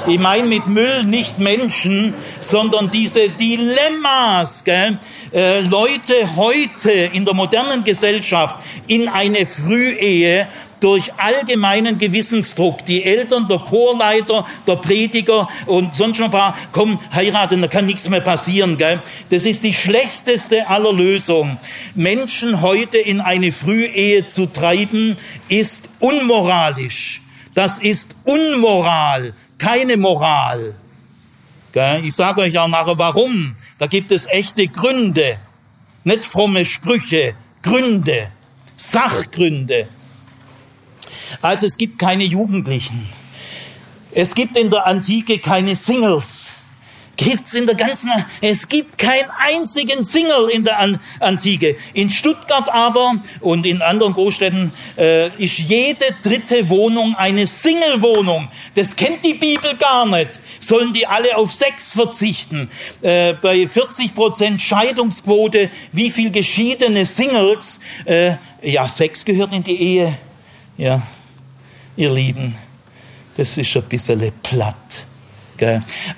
[0.08, 4.64] Ich meine mit Müll nicht Menschen, sondern diese Dilemmas.
[4.64, 4.98] Gell?
[5.34, 10.48] Äh, Leute heute in der modernen Gesellschaft in eine Frühehe
[10.80, 12.86] durch allgemeinen Gewissensdruck.
[12.86, 17.86] Die Eltern, der Chorleiter, der Prediger und sonst noch ein paar, komm, heiraten, da kann
[17.86, 18.78] nichts mehr passieren.
[18.78, 19.02] Gell?
[19.30, 21.58] Das ist die schlechteste aller Lösungen.
[21.96, 25.18] Menschen heute in eine Frühehe zu treiben,
[25.50, 27.22] ist unmoralisch.
[27.56, 30.76] Das ist Unmoral, keine Moral.
[32.03, 33.56] Ich sage euch auch nachher warum.
[33.78, 35.39] Da gibt es echte Gründe,
[36.03, 38.32] nicht fromme Sprüche, Gründe,
[38.76, 39.88] Sachgründe.
[41.41, 43.10] Also es gibt keine Jugendlichen.
[44.12, 46.51] Es gibt in der Antike keine Singles.
[47.18, 48.11] Gibt's in der ganzen,
[48.41, 51.78] es gibt keinen einzigen Single in der Antike.
[51.93, 58.49] In Stuttgart aber und in anderen Großstädten äh, ist jede dritte Wohnung eine Single-Wohnung.
[58.74, 60.41] Das kennt die Bibel gar nicht.
[60.59, 62.70] Sollen die alle auf Sex verzichten?
[63.01, 67.80] Äh, bei 40 Prozent Scheidungsquote, wie viel geschiedene Singles?
[68.05, 70.18] Äh, ja, Sex gehört in die Ehe.
[70.78, 71.01] Ja,
[71.95, 72.55] ihr Lieben,
[73.38, 75.05] das ist ein bisschen platt.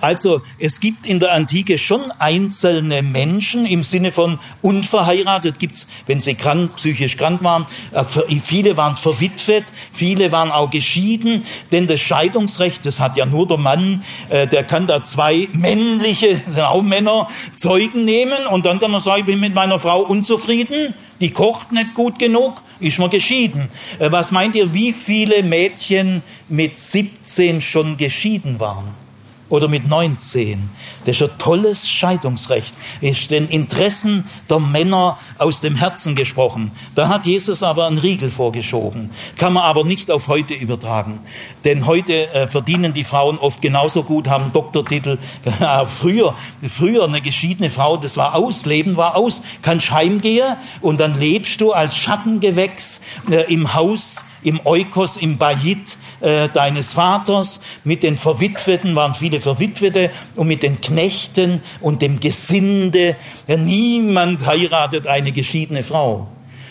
[0.01, 6.19] Also es gibt in der Antike schon einzelne Menschen im Sinne von unverheiratet gibt's, wenn
[6.19, 7.65] sie krank, psychisch krank waren.
[7.91, 8.03] Äh,
[8.43, 13.57] viele waren verwitwet, viele waren auch geschieden, denn das Scheidungsrecht, das hat ja nur der
[13.57, 18.93] Mann, äh, der kann da zwei männliche, sind auch Männer, Zeugen nehmen und dann kann
[18.93, 23.09] er sagen, ich bin mit meiner Frau unzufrieden, die kocht nicht gut genug, ist man
[23.09, 23.69] geschieden.
[23.99, 29.06] Äh, was meint ihr, wie viele Mädchen mit 17 schon geschieden waren?
[29.49, 30.69] Oder mit 19.
[31.05, 32.75] Das ist ein tolles Scheidungsrecht.
[33.01, 36.71] Ist den Interessen der Männer aus dem Herzen gesprochen.
[36.95, 39.11] Da hat Jesus aber einen Riegel vorgeschoben.
[39.37, 41.19] Kann man aber nicht auf heute übertragen.
[41.63, 45.17] Denn heute äh, verdienen die Frauen oft genauso gut, haben Doktortitel.
[45.87, 46.35] früher,
[46.67, 49.41] früher eine geschiedene Frau, das war aus, Leben war aus.
[49.61, 55.97] Kannst heimgehen und dann lebst du als Schattengewächs äh, im Haus, im Eukos, im Bayit
[56.19, 62.19] äh, deines Vaters, mit den Verwitweten waren viele Verwitwete und mit den Knechten und dem
[62.19, 63.15] Gesinde.
[63.47, 66.27] Niemand heiratet eine geschiedene Frau,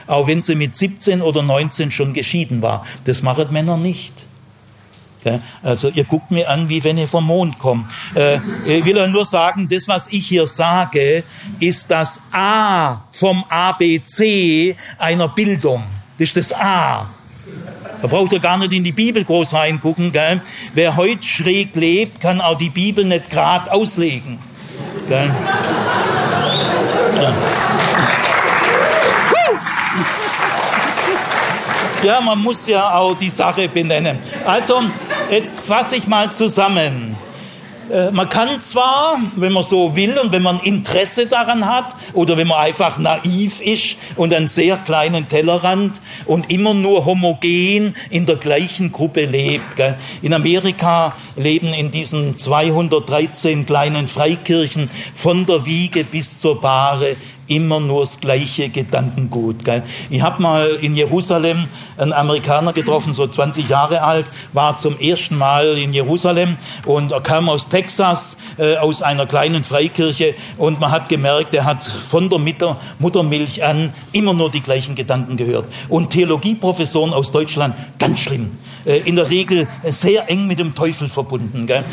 [0.06, 2.84] auch wenn sie mit 17 oder 19 schon geschieden war.
[3.04, 4.26] Das machen Männer nicht.
[5.62, 7.86] Also ihr guckt mir an, wie wenn ihr vom Mond kommt.
[8.14, 11.24] Äh, ich will euch nur sagen, das, was ich hier sage,
[11.58, 15.84] ist das A vom ABC einer Bildung.
[16.18, 17.06] Das ist das A.
[18.02, 20.12] Da braucht ihr gar nicht in die Bibel groß reingucken.
[20.12, 20.40] Gell?
[20.74, 24.38] Wer heute schräg lebt, kann auch die Bibel nicht gerade auslegen.
[25.08, 25.30] Gell?
[27.20, 27.34] Ja.
[32.02, 34.18] ja, man muss ja auch die Sache benennen.
[34.44, 34.82] Also,
[35.30, 37.16] jetzt fasse ich mal zusammen.
[37.90, 42.36] Äh, man kann zwar, wenn man so will und wenn man Interesse daran hat oder
[42.36, 48.26] wenn man einfach naiv ist und einen sehr kleinen Tellerrand und immer nur homogen in
[48.26, 49.76] der gleichen Gruppe lebt.
[49.76, 49.96] Gell.
[50.22, 57.16] In Amerika leben in diesen 213 kleinen Freikirchen von der Wiege bis zur Bahre
[57.46, 59.64] immer nur das gleiche Gedankengut.
[59.64, 59.82] Gell?
[60.10, 61.64] Ich habe mal in Jerusalem
[61.96, 67.20] einen Amerikaner getroffen, so 20 Jahre alt, war zum ersten Mal in Jerusalem und er
[67.20, 72.28] kam aus Texas, äh, aus einer kleinen Freikirche und man hat gemerkt, er hat von
[72.28, 75.66] der Mutter, Muttermilch an immer nur die gleichen Gedanken gehört.
[75.88, 78.52] Und Theologieprofessoren aus Deutschland, ganz schlimm.
[78.84, 81.66] Äh, in der Regel sehr eng mit dem Teufel verbunden.
[81.66, 81.84] Gell?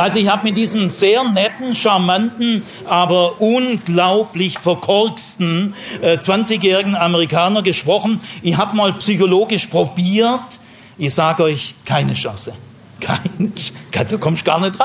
[0.00, 8.18] Also ich habe mit diesem sehr netten, charmanten, aber unglaublich verkorksten äh, 20-jährigen Amerikaner gesprochen.
[8.40, 10.58] Ich habe mal psychologisch probiert.
[10.96, 12.54] Ich sage euch, keine Chance.
[13.90, 14.78] Keine, da kommst du gar nicht.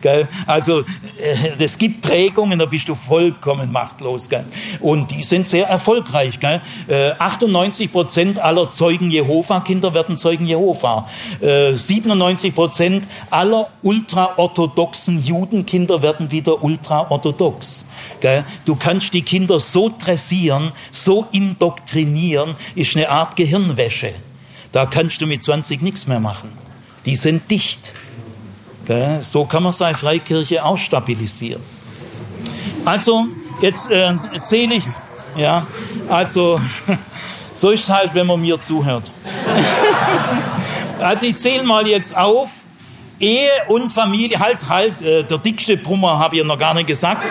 [0.00, 0.28] Gell?
[0.46, 0.84] Also
[1.58, 4.28] es äh, gibt Prägungen, da bist du vollkommen machtlos.
[4.80, 6.40] Und die sind sehr erfolgreich.
[6.40, 6.60] Gell?
[7.18, 11.08] 98 äh, Prozent aller Zeugen Jehova-Kinder werden Zeugen Jehova.
[11.40, 17.86] 97 äh, Prozent aller ultraorthodoxen Judenkinder werden wieder ultraorthodox.
[18.64, 24.12] Du kannst die Kinder so dressieren, so indoktrinieren, ist eine Art Gehirnwäsche.
[24.72, 26.50] Da kannst du mit 20 nichts mehr machen.
[27.06, 27.92] Die sind dicht.
[29.22, 31.62] So kann man seine Freikirche auch stabilisieren.
[32.84, 33.26] Also,
[33.60, 34.84] jetzt äh, zähle ich,
[35.36, 35.66] ja,
[36.08, 36.60] also,
[37.54, 39.10] so ist es halt, wenn man mir zuhört.
[40.98, 42.48] also, ich zähle mal jetzt auf,
[43.20, 46.86] Ehe und Familie, halt, halt, äh, der dickste Brummer habe ich ja noch gar nicht
[46.86, 47.22] gesagt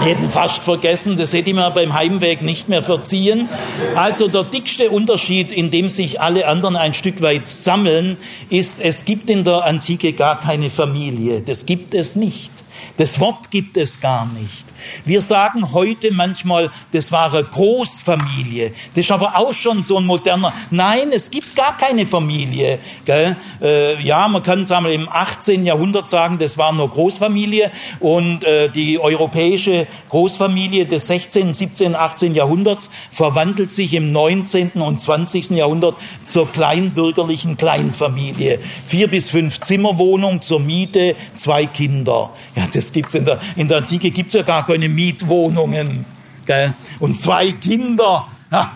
[0.00, 3.48] hätten fast vergessen, das hätte ich mir beim Heimweg nicht mehr verziehen.
[3.94, 8.16] Also der dickste Unterschied, in dem sich alle anderen ein Stück weit sammeln,
[8.48, 11.42] ist, es gibt in der Antike gar keine Familie.
[11.42, 12.50] Das gibt es nicht.
[12.96, 14.69] Das Wort gibt es gar nicht.
[15.04, 18.72] Wir sagen heute manchmal, das war eine Großfamilie.
[18.94, 20.52] Das ist aber auch schon so ein moderner.
[20.70, 22.78] Nein, es gibt gar keine Familie.
[23.04, 23.36] Gell?
[23.60, 25.64] Äh, ja, man kann sagen, im 18.
[25.64, 27.70] Jahrhundert sagen, das war nur Großfamilie
[28.00, 32.34] und äh, die europäische Großfamilie des 16., 17., 18.
[32.34, 34.72] Jahrhunderts verwandelt sich im 19.
[34.74, 35.50] und 20.
[35.50, 38.58] Jahrhundert zur kleinbürgerlichen Kleinfamilie.
[38.86, 42.30] Vier bis fünf Zimmerwohnung zur Miete, zwei Kinder.
[42.56, 46.04] Ja, das gibt's in der, in der Antike gibt's ja gar keine Mietwohnungen.
[46.46, 46.74] Gell?
[47.00, 48.28] Und zwei Kinder.
[48.52, 48.72] Ja,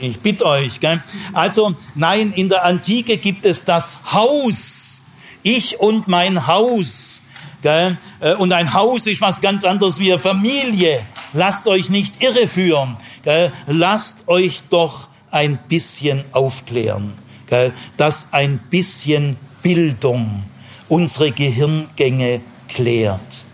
[0.00, 0.80] ich bitte euch.
[0.80, 1.02] Gell?
[1.32, 5.00] Also nein, in der Antike gibt es das Haus.
[5.42, 7.20] ich und mein Haus.
[7.62, 7.98] Gell?
[8.20, 11.00] Äh, und ein Haus ist was ganz anderes wie eine Familie.
[11.34, 12.96] Lasst euch nicht irreführen.
[13.22, 13.52] Gell?
[13.66, 17.12] Lasst euch doch ein bisschen aufklären.
[17.46, 17.74] Gell?
[17.98, 20.44] Dass ein bisschen Bildung
[20.88, 23.47] unsere Gehirngänge klärt.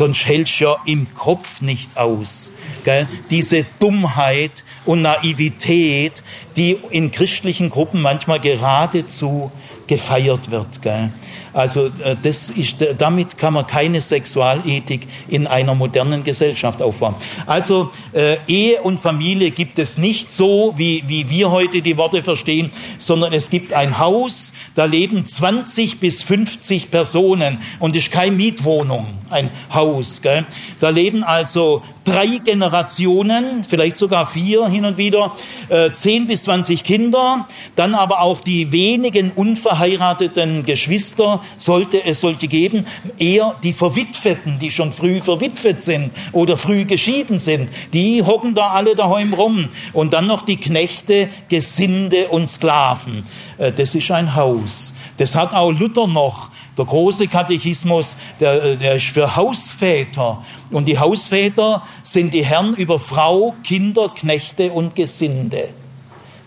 [0.00, 2.54] Sonst hältst du ja im Kopf nicht aus.
[2.84, 3.06] Gell?
[3.28, 6.22] Diese Dummheit und Naivität,
[6.56, 9.52] die in christlichen Gruppen manchmal geradezu
[9.88, 10.80] gefeiert wird.
[10.80, 11.12] Gell?
[11.52, 17.14] Also äh, das ist, damit kann man keine Sexualethik in einer modernen Gesellschaft aufbauen.
[17.46, 22.22] Also äh, Ehe und Familie gibt es nicht so, wie, wie wir heute die Worte
[22.22, 28.36] verstehen, sondern es gibt ein Haus, da leben 20 bis 50 Personen und ist keine
[28.36, 30.22] Mietwohnung, ein Haus.
[30.22, 30.46] Gell?
[30.80, 35.34] Da leben also drei Generationen, vielleicht sogar vier hin und wieder,
[35.68, 37.46] äh, 10 bis 20 Kinder,
[37.76, 42.86] dann aber auch die wenigen unverheirateten Geschwister, sollte es solche geben,
[43.18, 48.70] eher die Verwitweten, die schon früh verwitwet sind oder früh geschieden sind, die hocken da
[48.70, 49.68] alle daheim rum.
[49.92, 53.24] Und dann noch die Knechte, Gesinde und Sklaven.
[53.58, 54.92] Äh, das ist ein Haus.
[55.16, 56.50] Das hat auch Luther noch.
[56.78, 60.42] Der große Katechismus, der, der ist für Hausväter.
[60.70, 65.68] Und die Hausväter sind die Herren über Frau, Kinder, Knechte und Gesinde.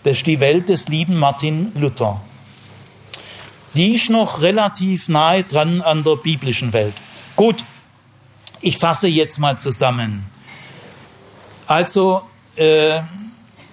[0.02, 2.20] Das ist die Welt des lieben Martin Luther
[3.74, 6.94] die ist noch relativ nahe dran an der biblischen Welt.
[7.36, 7.64] Gut,
[8.60, 10.24] ich fasse jetzt mal zusammen.
[11.66, 12.22] Also,
[12.56, 13.00] äh,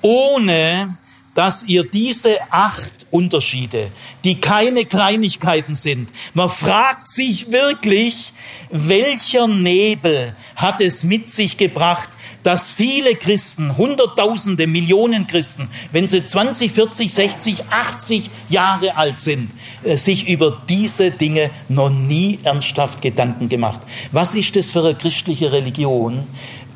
[0.01, 0.97] ohne
[1.35, 3.91] dass ihr diese acht Unterschiede,
[4.23, 8.33] die keine Kleinigkeiten sind, man fragt sich wirklich,
[8.69, 12.09] welcher Nebel hat es mit sich gebracht,
[12.43, 19.51] dass viele Christen, Hunderttausende, Millionen Christen, wenn sie 20, 40, 60, 80 Jahre alt sind,
[19.83, 23.81] äh, sich über diese Dinge noch nie ernsthaft Gedanken gemacht.
[24.11, 26.23] Was ist das für eine christliche Religion,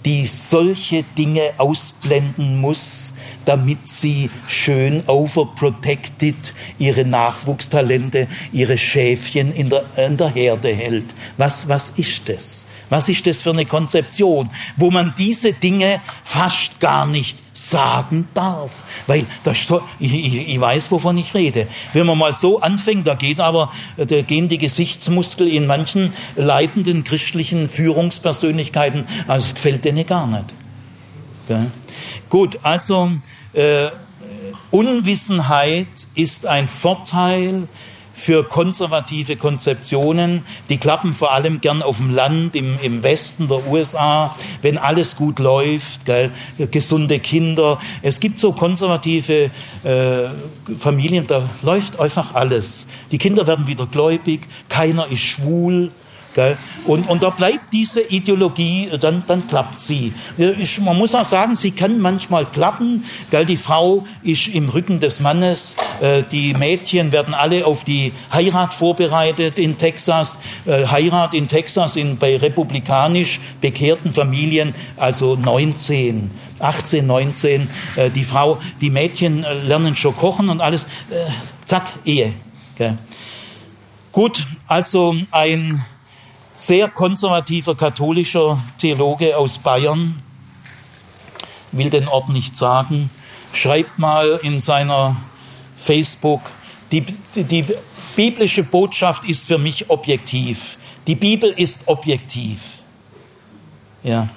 [0.05, 3.13] die solche Dinge ausblenden muss,
[3.45, 11.15] damit sie schön overprotected ihre Nachwuchstalente, ihre Schäfchen in der, in der Herde hält.
[11.37, 12.67] Was, was ist das?
[12.89, 18.83] Was ist das für eine Konzeption, wo man diese Dinge fast gar nicht sagen darf?
[19.07, 21.67] Weil das so, ich, ich, ich weiß, wovon ich rede.
[21.93, 27.03] Wenn man mal so anfängt, da geht aber, da gehen die Gesichtsmuskel in manchen leitenden
[27.03, 30.45] christlichen Führungspersönlichkeiten, also es gefällt denen gar nicht.
[31.49, 31.65] Ja.
[32.29, 33.11] Gut, also
[33.53, 33.89] äh,
[34.71, 37.67] Unwissenheit ist ein Vorteil
[38.15, 40.45] für konservative Konzeptionen.
[40.69, 45.17] Die klappen vor allem gern auf dem Land, im, im Westen der USA, wenn alles
[45.17, 46.31] gut läuft, gell,
[46.71, 47.77] gesunde Kinder.
[48.01, 49.51] Es gibt so konservative
[49.83, 50.29] äh,
[50.77, 52.87] Familien, da läuft einfach alles.
[53.11, 55.91] Die Kinder werden wieder gläubig, keiner ist schwul?
[56.85, 60.13] Und, und da bleibt diese Ideologie, dann, dann klappt sie.
[60.37, 63.03] Ich, man muss auch sagen, sie kann manchmal klappen.
[63.31, 63.45] Gell?
[63.45, 65.75] Die Frau ist im Rücken des Mannes.
[66.01, 70.37] Äh, die Mädchen werden alle auf die Heirat vorbereitet in Texas.
[70.65, 76.29] Äh, Heirat in Texas in, bei republikanisch bekehrten Familien, also 19.
[76.59, 81.25] 18, 19, äh, die Frau, die Mädchen äh, lernen schon kochen und alles, äh,
[81.65, 82.33] zack, Ehe.
[84.11, 85.83] Gut, also ein
[86.55, 90.21] sehr konservativer katholischer Theologe aus Bayern,
[91.71, 93.09] will den Ort nicht sagen,
[93.51, 95.17] schreibt mal in seiner
[95.77, 96.41] Facebook,
[96.91, 97.65] die, die
[98.15, 100.77] biblische Botschaft ist für mich objektiv.
[101.07, 102.61] Die Bibel ist objektiv.
[104.03, 104.29] Ja,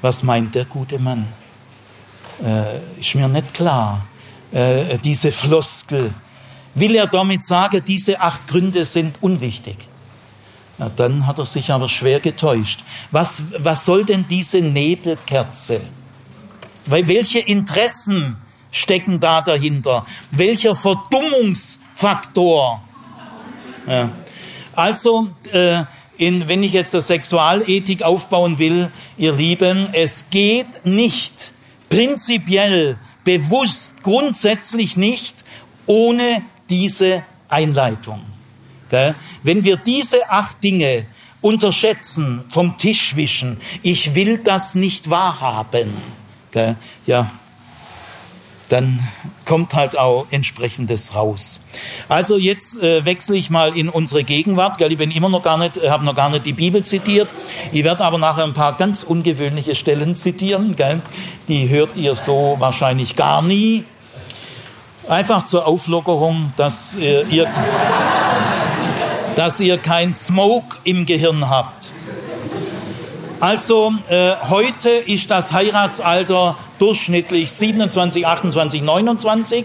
[0.00, 1.26] was meint der gute Mann?
[2.42, 4.06] Äh, ist mir nicht klar.
[4.52, 6.14] Äh, diese Floskel.
[6.74, 9.89] Will er damit sagen, diese acht Gründe sind unwichtig?
[10.80, 12.80] Na, dann hat er sich aber schwer getäuscht.
[13.10, 15.82] Was, was soll denn diese Nebelkerze?
[16.86, 18.38] Weil welche Interessen
[18.72, 20.06] stecken da dahinter?
[20.30, 22.82] Welcher Verdummungsfaktor?
[23.86, 24.08] Ja.
[24.74, 25.84] Also, äh,
[26.16, 31.52] in, wenn ich jetzt eine Sexualethik aufbauen will, ihr Lieben, es geht nicht
[31.90, 35.44] prinzipiell, bewusst, grundsätzlich nicht
[35.86, 38.29] ohne diese Einleitung.
[39.42, 41.06] Wenn wir diese acht Dinge
[41.40, 45.96] unterschätzen, vom Tisch wischen, ich will das nicht wahrhaben,
[47.06, 47.30] ja,
[48.70, 49.00] dann
[49.44, 51.60] kommt halt auch entsprechendes raus.
[52.08, 54.78] Also jetzt äh, wechsle ich mal in unsere Gegenwart.
[54.78, 54.92] Gell?
[54.92, 57.28] Ich bin immer noch gar nicht, äh, habe noch gar nicht die Bibel zitiert.
[57.72, 60.76] Ich werde aber nachher ein paar ganz ungewöhnliche Stellen zitieren.
[60.76, 61.02] Gell?
[61.48, 63.84] Die hört ihr so wahrscheinlich gar nie.
[65.08, 67.48] Einfach zur Auflockerung, dass äh, ihr
[69.36, 71.88] dass ihr kein Smoke im Gehirn habt.
[73.40, 79.64] Also äh, heute ist das Heiratsalter durchschnittlich 27, 28, 29.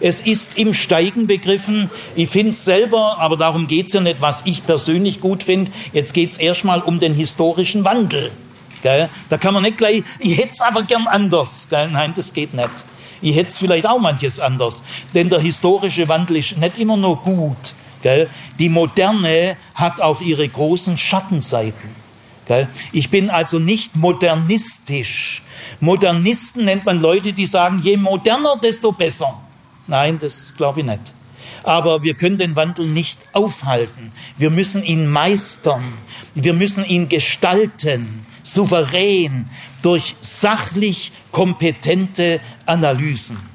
[0.00, 1.90] Es ist im Steigen begriffen.
[2.16, 5.70] Ich finde es selber, aber darum geht es ja nicht, was ich persönlich gut finde.
[5.92, 8.32] Jetzt geht es erstmal um den historischen Wandel.
[8.82, 9.10] Gell?
[9.28, 11.66] Da kann man nicht gleich, ich hätte es aber gern anders.
[11.68, 11.90] Gell?
[11.90, 12.70] Nein, das geht nicht.
[13.20, 14.82] Ich hätte es vielleicht auch manches anders.
[15.14, 17.74] Denn der historische Wandel ist nicht immer nur gut.
[18.02, 18.28] Gell?
[18.58, 22.00] Die Moderne hat auch ihre großen Schattenseiten.
[22.90, 25.42] Ich bin also nicht modernistisch.
[25.78, 29.40] Modernisten nennt man Leute, die sagen, je moderner, desto besser.
[29.86, 31.12] Nein, das glaube ich nicht.
[31.62, 34.12] Aber wir können den Wandel nicht aufhalten.
[34.36, 35.92] Wir müssen ihn meistern.
[36.34, 39.48] Wir müssen ihn gestalten, souverän,
[39.82, 43.49] durch sachlich kompetente Analysen.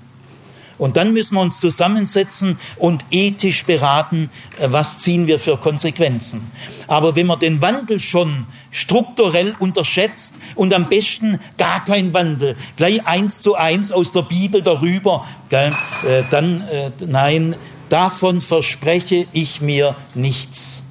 [0.78, 6.52] Und dann müssen wir uns zusammensetzen und ethisch beraten, äh, was ziehen wir für Konsequenzen.
[6.88, 13.06] Aber wenn man den Wandel schon strukturell unterschätzt und am besten gar kein Wandel, gleich
[13.08, 15.72] eins zu eins aus der Bibel darüber, äh,
[16.30, 17.56] dann äh, nein,
[17.88, 20.84] davon verspreche ich mir nichts.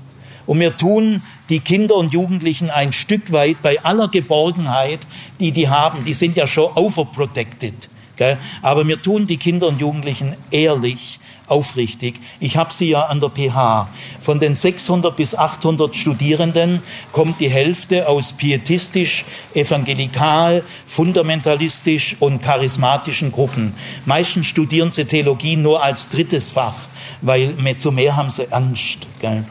[0.46, 5.00] Und wir tun die Kinder und Jugendlichen ein Stück weit bei aller Geborgenheit,
[5.40, 8.38] die die haben, die sind ja schon overprotected Gell?
[8.62, 12.20] Aber mir tun die Kinder und Jugendlichen ehrlich, aufrichtig.
[12.40, 13.88] Ich habe sie ja an der PH.
[14.20, 23.30] Von den 600 bis 800 Studierenden kommt die Hälfte aus pietistisch, evangelikal, fundamentalistisch und charismatischen
[23.30, 23.74] Gruppen.
[24.06, 26.76] Meistens studieren sie Theologie nur als drittes Fach,
[27.20, 29.06] weil zu mehr haben sie Angst.
[29.20, 29.44] Gell?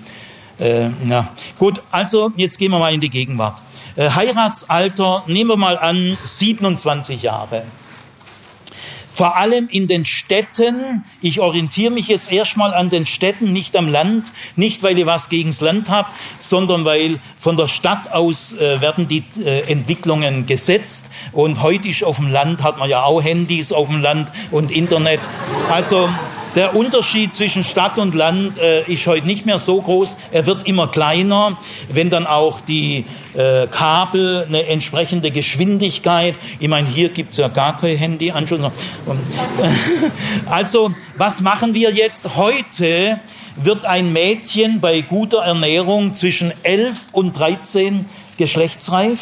[0.59, 1.29] Äh, ja.
[1.59, 3.59] Gut, also jetzt gehen wir mal in die Gegenwart.
[3.95, 7.63] Äh, Heiratsalter, nehmen wir mal an, 27 Jahre.
[9.15, 11.03] Vor allem in den Städten.
[11.21, 14.31] Ich orientiere mich jetzt erstmal an den Städten, nicht am Land.
[14.55, 16.09] Nicht, weil ich was gegens Land habe,
[16.39, 21.05] sondern weil von der Stadt aus äh, werden die äh, Entwicklungen gesetzt.
[21.31, 24.71] Und heute ist auf dem Land, hat man ja auch Handys auf dem Land und
[24.71, 25.19] Internet.
[25.69, 26.09] Also
[26.55, 30.15] der Unterschied zwischen Stadt und Land äh, ist heute nicht mehr so groß.
[30.31, 31.57] Er wird immer kleiner,
[31.89, 36.35] wenn dann auch die äh, Kabel eine entsprechende Geschwindigkeit.
[36.59, 38.61] Ich meine, hier gibt es ja gar kein Handyanschluss.
[40.45, 42.35] Also, was machen wir jetzt?
[42.35, 43.19] Heute
[43.55, 48.05] wird ein Mädchen bei guter Ernährung zwischen 11 und 13
[48.37, 49.19] geschlechtsreif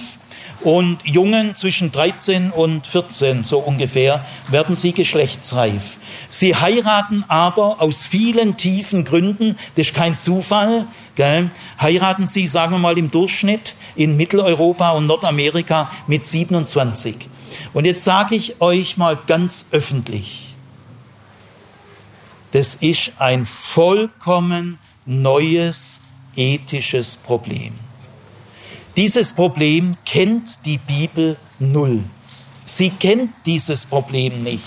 [0.62, 5.98] und Jungen zwischen 13 und 14 so ungefähr werden sie geschlechtsreif.
[6.34, 11.50] Sie heiraten aber aus vielen tiefen Gründen, das ist kein Zufall, gell?
[11.80, 17.28] heiraten sie, sagen wir mal, im Durchschnitt in Mitteleuropa und Nordamerika mit 27.
[17.74, 20.56] Und jetzt sage ich euch mal ganz öffentlich,
[22.54, 26.00] das ist ein vollkommen neues
[26.38, 27.74] ethisches Problem.
[28.96, 32.06] Dieses Problem kennt die Bibel null.
[32.66, 34.64] Sie kennt dieses Problem nicht.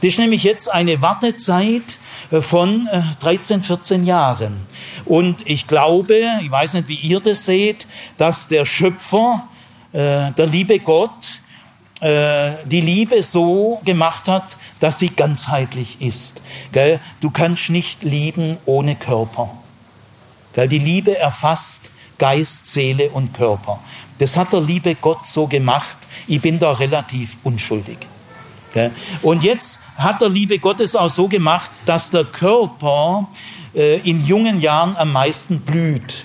[0.00, 1.98] Das ist nämlich jetzt eine Wartezeit
[2.30, 2.88] äh, von
[3.20, 4.66] 13, äh, 14 Jahren.
[5.04, 7.86] Und ich glaube, ich weiß nicht, wie ihr das seht,
[8.18, 9.48] dass der Schöpfer,
[9.92, 11.10] äh, der liebe Gott,
[12.04, 16.42] die Liebe so gemacht hat, dass sie ganzheitlich ist.
[17.20, 19.50] Du kannst nicht lieben ohne Körper.
[20.56, 23.78] Die Liebe erfasst Geist, Seele und Körper.
[24.22, 25.96] Das hat der liebe Gott so gemacht.
[26.28, 27.98] Ich bin da relativ unschuldig.
[29.20, 33.26] Und jetzt hat der liebe Gott es auch so gemacht, dass der Körper
[33.74, 36.22] äh, in jungen Jahren am meisten blüht.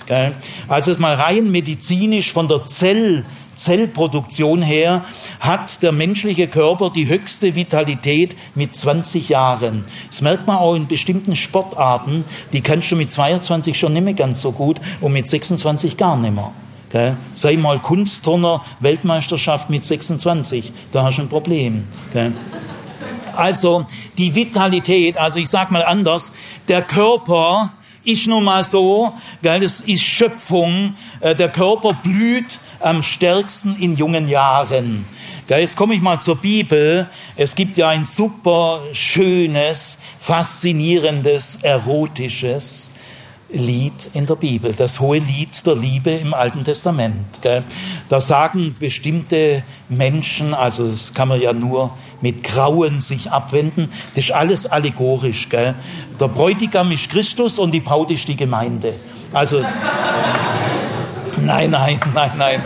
[0.68, 3.26] Also mal rein medizinisch von der Zell
[3.56, 5.04] Zellproduktion her
[5.40, 9.84] hat der menschliche Körper die höchste Vitalität mit 20 Jahren.
[10.08, 14.14] Das merkt man auch in bestimmten Sportarten, die kannst du mit 22 schon nicht mehr
[14.14, 16.52] ganz so gut und mit 26 gar nicht mehr.
[16.90, 17.16] Gell?
[17.34, 21.86] Sei mal Kunstturner, Weltmeisterschaft mit 26, da hast du ein Problem.
[22.12, 22.32] Gell?
[23.36, 23.86] Also
[24.16, 26.32] die Vitalität, also ich sag mal anders,
[26.66, 27.72] der Körper
[28.04, 29.12] ist nun mal so,
[29.42, 35.04] gell, das ist Schöpfung, äh, der Körper blüht am stärksten in jungen Jahren.
[35.48, 37.08] Jetzt komme ich mal zur Bibel.
[37.36, 42.90] Es gibt ja ein super schönes, faszinierendes, erotisches
[43.50, 47.40] Lied in der Bibel, das hohe Lied der Liebe im Alten Testament.
[48.08, 51.90] Da sagen bestimmte Menschen, also das kann man ja nur
[52.20, 55.48] mit Grauen sich abwenden, das ist alles allegorisch.
[55.48, 55.74] Der
[56.18, 58.94] Bräutigam ist Christus und die Braut ist die Gemeinde.
[59.32, 59.62] Also
[61.40, 62.62] Nein, nein, nein, nein.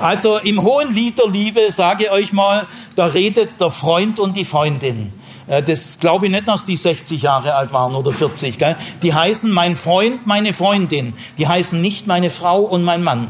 [0.00, 4.36] Also im hohen Lied der Liebe, sage ich euch mal, da redet der Freund und
[4.36, 5.12] die Freundin.
[5.50, 8.56] Äh, das glaube ich nicht, dass die 60 Jahre alt waren oder 40.
[8.56, 8.76] Gell?
[9.02, 11.12] Die heißen mein Freund, meine Freundin.
[11.36, 13.28] Die heißen nicht meine Frau und mein Mann.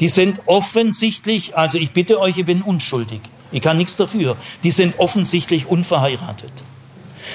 [0.00, 3.20] Die sind offensichtlich, also ich bitte euch, ich bin unschuldig.
[3.52, 4.36] Ich kann nichts dafür.
[4.64, 6.52] Die sind offensichtlich unverheiratet.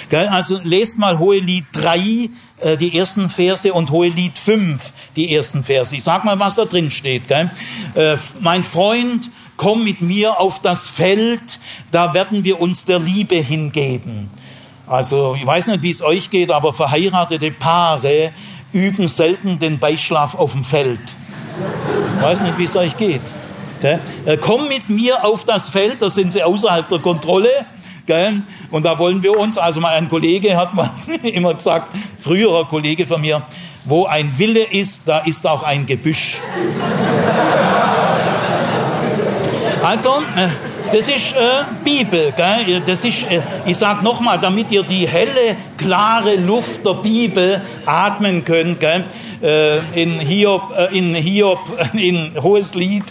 [0.09, 0.27] Gell?
[0.27, 2.29] Also lest mal Hohelied 3,
[2.59, 5.95] äh, die ersten Verse und Hohelied 5, die ersten Verse.
[5.95, 7.27] Ich sag mal, was da drin steht.
[7.27, 7.51] Gell?
[7.95, 11.60] Äh, mein Freund, komm mit mir auf das Feld,
[11.91, 14.30] da werden wir uns der Liebe hingeben.
[14.88, 18.32] Also ich weiß nicht, wie es euch geht, aber verheiratete Paare
[18.72, 20.99] üben selten den Beischlaf auf dem Feld.
[22.18, 23.22] Ich weiß nicht, wie es euch geht.
[23.82, 23.99] Gell?
[24.26, 27.49] Äh, komm mit mir auf das Feld, da sind sie außerhalb der Kontrolle.
[28.05, 28.41] Gell?
[28.72, 30.89] Und da wollen wir uns, also mal ein Kollege hat mal
[31.24, 31.91] immer gesagt,
[32.22, 33.43] früherer Kollege von mir,
[33.86, 36.39] wo ein Wille ist, da ist auch ein Gebüsch.
[39.88, 40.49] Also, äh,
[40.91, 42.33] das ist äh, Bibel.
[42.35, 42.81] Gell?
[42.85, 48.43] Das ist, äh, ich sage nochmal, damit ihr die helle, klare Luft der Bibel atmen
[48.43, 48.81] könnt.
[48.81, 49.05] Gell?
[49.41, 51.59] Äh, in Hiob, äh, in Hiob,
[51.93, 53.05] in Hohes Lied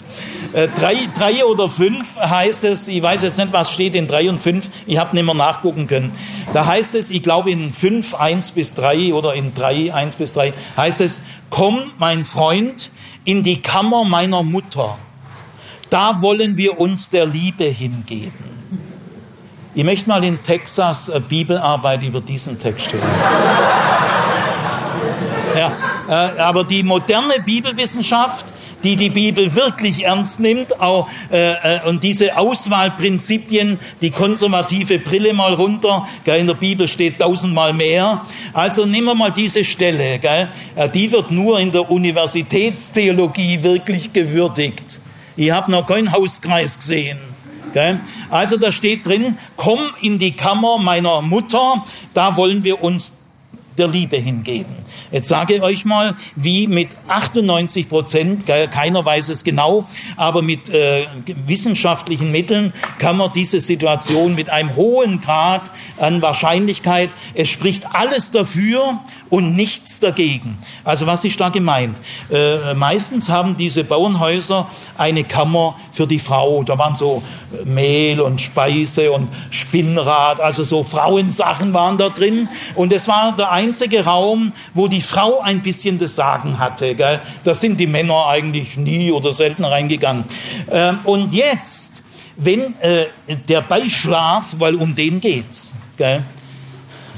[0.53, 4.29] äh, drei, drei oder fünf heißt es, ich weiß jetzt nicht, was steht in drei
[4.29, 6.11] und fünf, ich habe nicht mehr nachgucken können.
[6.53, 10.33] Da heißt es, ich glaube in fünf, eins bis drei oder in drei, eins bis
[10.33, 12.91] drei, heißt es, komm, mein Freund,
[13.25, 14.99] in die Kammer meiner Mutter.
[15.89, 18.57] Da wollen wir uns der Liebe hingeben.
[19.73, 23.03] Ich möchte mal in Texas Bibelarbeit über diesen Text hören.
[25.55, 25.71] Ja,
[26.09, 28.45] äh, aber die moderne Bibelwissenschaft
[28.83, 35.33] die die Bibel wirklich ernst nimmt auch, äh, äh, und diese Auswahlprinzipien, die konservative Brille
[35.33, 38.21] mal runter, gell, in der Bibel steht tausendmal mehr.
[38.53, 44.13] Also nehmen wir mal diese Stelle, gell, äh, die wird nur in der Universitätstheologie wirklich
[44.13, 45.01] gewürdigt.
[45.37, 47.19] Ich habe noch keinen Hauskreis gesehen.
[47.73, 47.99] Gell?
[48.29, 53.13] Also da steht drin, komm in die Kammer meiner Mutter, da wollen wir uns
[53.77, 54.75] der Liebe hingeben.
[55.11, 60.69] Jetzt sage ich euch mal, wie mit 98 Prozent, keiner weiß es genau, aber mit
[60.69, 61.05] äh,
[61.45, 68.31] wissenschaftlichen Mitteln kann man diese Situation mit einem hohen Grad an Wahrscheinlichkeit, es spricht alles
[68.31, 68.99] dafür
[69.29, 70.57] und nichts dagegen.
[70.83, 71.97] Also was ist da gemeint?
[72.31, 76.63] Äh, meistens haben diese Bauernhäuser eine Kammer für die Frau.
[76.63, 77.23] Da waren so
[77.65, 82.47] Mehl und Speise und Spinnrad, also so Frauensachen waren da drin.
[82.75, 86.95] Und es war der einzige Raum, wo die Frau ein bisschen das Sagen hatte.
[86.95, 87.19] Gell?
[87.43, 90.23] Da sind die Männer eigentlich nie oder selten reingegangen.
[90.71, 92.01] Ähm, und jetzt,
[92.37, 93.07] wenn äh,
[93.49, 96.23] der Beischlaf, weil um den geht's, gell?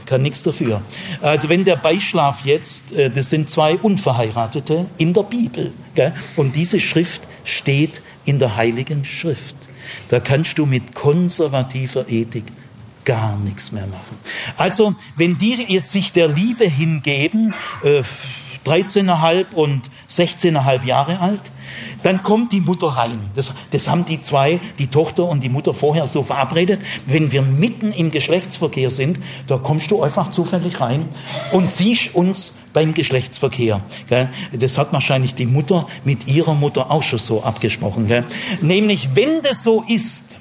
[0.05, 0.81] kann nichts dafür.
[1.21, 6.13] Also wenn der Beischlaf jetzt, äh, das sind zwei Unverheiratete in der Bibel, gell?
[6.35, 9.55] und diese Schrift steht in der Heiligen Schrift.
[10.09, 12.45] Da kannst du mit konservativer Ethik
[13.09, 14.19] gar nichts mehr machen.
[14.55, 18.03] Also, wenn die jetzt sich der Liebe hingeben, äh,
[18.65, 21.41] 13,5 und 16,5 Jahre alt,
[22.03, 23.31] dann kommt die Mutter rein.
[23.33, 26.81] Das, das haben die zwei, die Tochter und die Mutter vorher so verabredet.
[27.07, 31.07] Wenn wir mitten im Geschlechtsverkehr sind, da kommst du einfach zufällig rein
[31.51, 33.81] und siehst uns beim Geschlechtsverkehr.
[34.53, 38.07] Das hat wahrscheinlich die Mutter mit ihrer Mutter auch schon so abgesprochen.
[38.61, 40.38] Nämlich, wenn das so ist,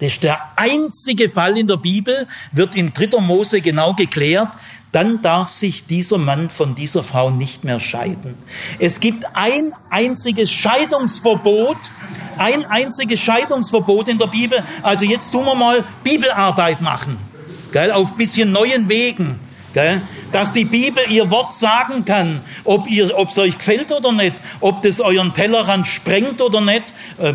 [0.00, 3.20] das ist der einzige Fall in der Bibel, wird in 3.
[3.20, 4.50] Mose genau geklärt,
[4.94, 8.36] dann darf sich dieser Mann von dieser Frau nicht mehr scheiden.
[8.78, 11.76] Es gibt ein einziges Scheidungsverbot,
[12.38, 14.62] ein einziges Scheidungsverbot in der Bibel.
[14.82, 17.18] Also jetzt tun wir mal Bibelarbeit machen,
[17.72, 19.40] gell, auf bisschen neuen Wegen.
[19.74, 20.00] Gell?
[20.30, 24.82] Dass die Bibel ihr Wort sagen kann, ob ihr, es euch gefällt oder nicht, ob
[24.82, 26.94] das euren Tellerrand sprengt oder nicht.
[27.18, 27.34] Äh,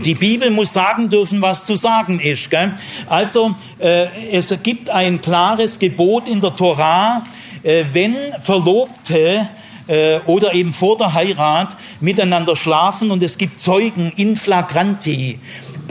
[0.00, 2.50] die Bibel muss sagen dürfen, was zu sagen ist.
[2.50, 2.72] Gell?
[3.06, 7.22] Also äh, es gibt ein klares Gebot in der Torah,
[7.62, 9.48] äh, wenn Verlobte
[10.26, 15.40] oder eben vor der Heirat miteinander schlafen und es gibt Zeugen in flagranti,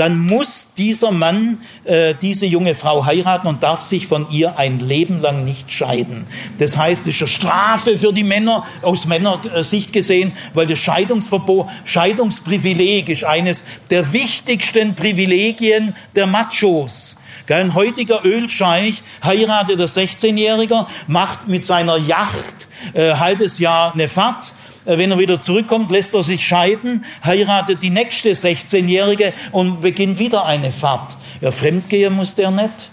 [0.01, 4.79] dann muss dieser Mann äh, diese junge Frau heiraten und darf sich von ihr ein
[4.79, 6.25] Leben lang nicht scheiden.
[6.57, 11.67] Das heißt, es ist eine Strafe für die Männer aus Männersicht gesehen, weil das Scheidungsverbot,
[11.85, 17.17] Scheidungsprivileg ist eines der wichtigsten Privilegien der Machos.
[17.47, 24.53] Ein heutiger Ölscheich heiratet der 16-Jähriger, macht mit seiner Yacht äh, halbes Jahr eine Fahrt
[24.86, 30.45] wenn er wieder zurückkommt, lässt er sich scheiden, heiratet die nächste 16-Jährige und beginnt wieder
[30.45, 31.15] eine Fahrt.
[31.39, 32.89] Ja, fremdgehen muss der nicht.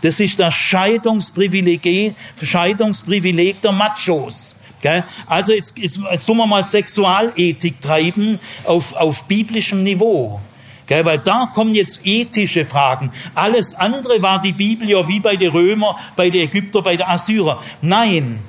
[0.00, 4.56] Das ist das Scheidungsprivileg, Scheidungsprivileg der Machos.
[5.26, 10.40] Also jetzt, jetzt, jetzt tun wir mal Sexualethik treiben auf, auf biblischem Niveau.
[10.86, 13.10] Weil da kommen jetzt ethische Fragen.
[13.34, 17.06] Alles andere war die Bibel ja wie bei den Römer, bei den Ägypter, bei den
[17.06, 17.62] Assyrer.
[17.80, 18.40] Nein,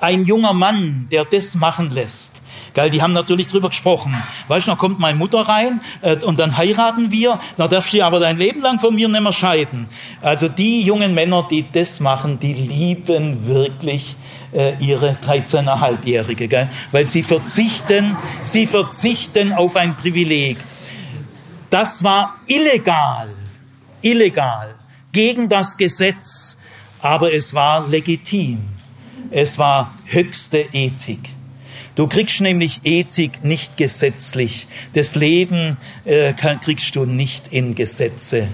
[0.00, 2.40] ein junger Mann, der das machen lässt,
[2.74, 4.14] Gell, die haben natürlich drüber gesprochen.
[4.48, 8.04] Weißt du, da kommt meine Mutter rein äh, und dann heiraten wir, dann darfst du
[8.04, 9.88] aber dein Leben lang von mir nicht mehr scheiden.
[10.20, 14.16] Also die jungen Männer, die das machen, die lieben wirklich
[14.52, 16.68] äh, ihre 13,5-Jährige, gell?
[16.92, 20.58] weil sie verzichten, sie verzichten auf ein Privileg.
[21.70, 23.30] Das war illegal,
[24.00, 24.74] illegal,
[25.12, 26.56] gegen das Gesetz,
[27.00, 28.79] aber es war legitim.
[29.30, 31.20] Es war höchste Ethik.
[31.94, 34.66] Du kriegst nämlich Ethik nicht gesetzlich.
[34.94, 38.48] Das Leben äh, kriegst du nicht in Gesetze.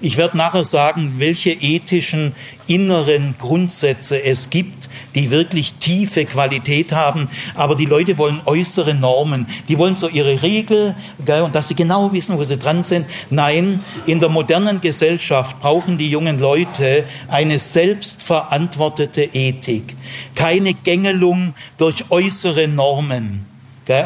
[0.00, 2.34] Ich werde nachher sagen, welche ethischen
[2.66, 7.28] inneren Grundsätze es gibt, die wirklich tiefe Qualität haben.
[7.54, 9.46] Aber die Leute wollen äußere Normen.
[9.68, 13.06] Die wollen so ihre Regel und dass sie genau wissen, wo sie dran sind.
[13.30, 19.96] Nein, in der modernen Gesellschaft brauchen die jungen Leute eine selbstverantwortete Ethik.
[20.34, 23.46] Keine Gängelung durch äußere Normen.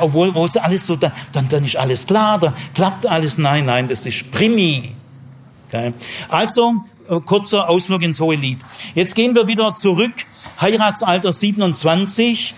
[0.01, 3.37] Obwohl, obwohl alles so, dann, dann ist alles klar, da klappt alles.
[3.37, 4.95] Nein, nein, das ist Primi.
[6.29, 6.75] Also,
[7.09, 8.59] äh, kurzer Ausflug ins Hohe Lied.
[8.95, 10.13] Jetzt gehen wir wieder zurück.
[10.61, 12.55] Heiratsalter 27.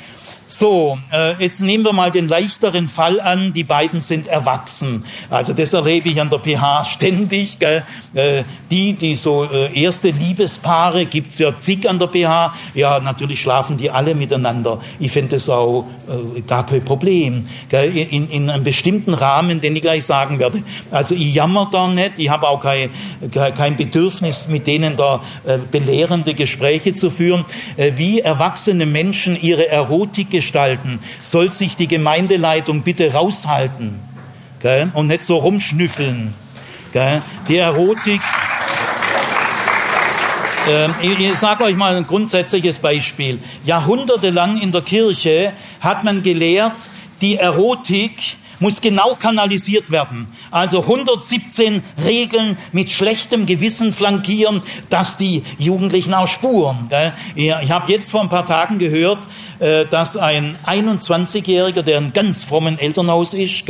[0.49, 3.53] So, äh, jetzt nehmen wir mal den leichteren Fall an.
[3.53, 5.05] Die beiden sind erwachsen.
[5.29, 7.59] Also das erlebe ich an der PH ständig.
[7.59, 7.83] Gell?
[8.15, 12.55] Äh, die, die so äh, erste Liebespaare gibt's ja zig an der PH.
[12.75, 14.81] Ja, natürlich schlafen die alle miteinander.
[15.01, 17.49] Ich finde das auch äh, gar kein Problem.
[17.69, 17.97] Gell?
[17.97, 20.63] In, in einem bestimmten Rahmen, den ich gleich sagen werde.
[20.93, 22.21] Also ich jammer da nicht.
[22.21, 22.91] Ich habe auch kein,
[23.33, 27.45] kein Bedürfnis, mit denen da äh, belehrende Gespräche zu führen.
[27.77, 34.01] Äh, wie erwachsene Menschen ihre Erotik gestalten, soll sich die Gemeindeleitung bitte raushalten
[34.61, 34.91] gell?
[34.93, 36.35] und nicht so rumschnüffeln.
[36.93, 37.23] Gell?
[37.49, 38.21] Die Erotik.
[40.69, 43.39] Ähm, ich sage euch mal ein grundsätzliches Beispiel.
[43.65, 46.89] Jahrhundertelang in der Kirche hat man gelehrt,
[47.23, 50.27] die Erotik muss genau kanalisiert werden.
[50.51, 56.89] Also 117 Regeln mit schlechtem Gewissen flankieren, dass die Jugendlichen auch spuren.
[57.35, 59.19] Ich habe jetzt vor ein paar Tagen gehört,
[59.59, 63.65] äh, dass ein 21-Jähriger, der in ganz frommen Elternhaus ist,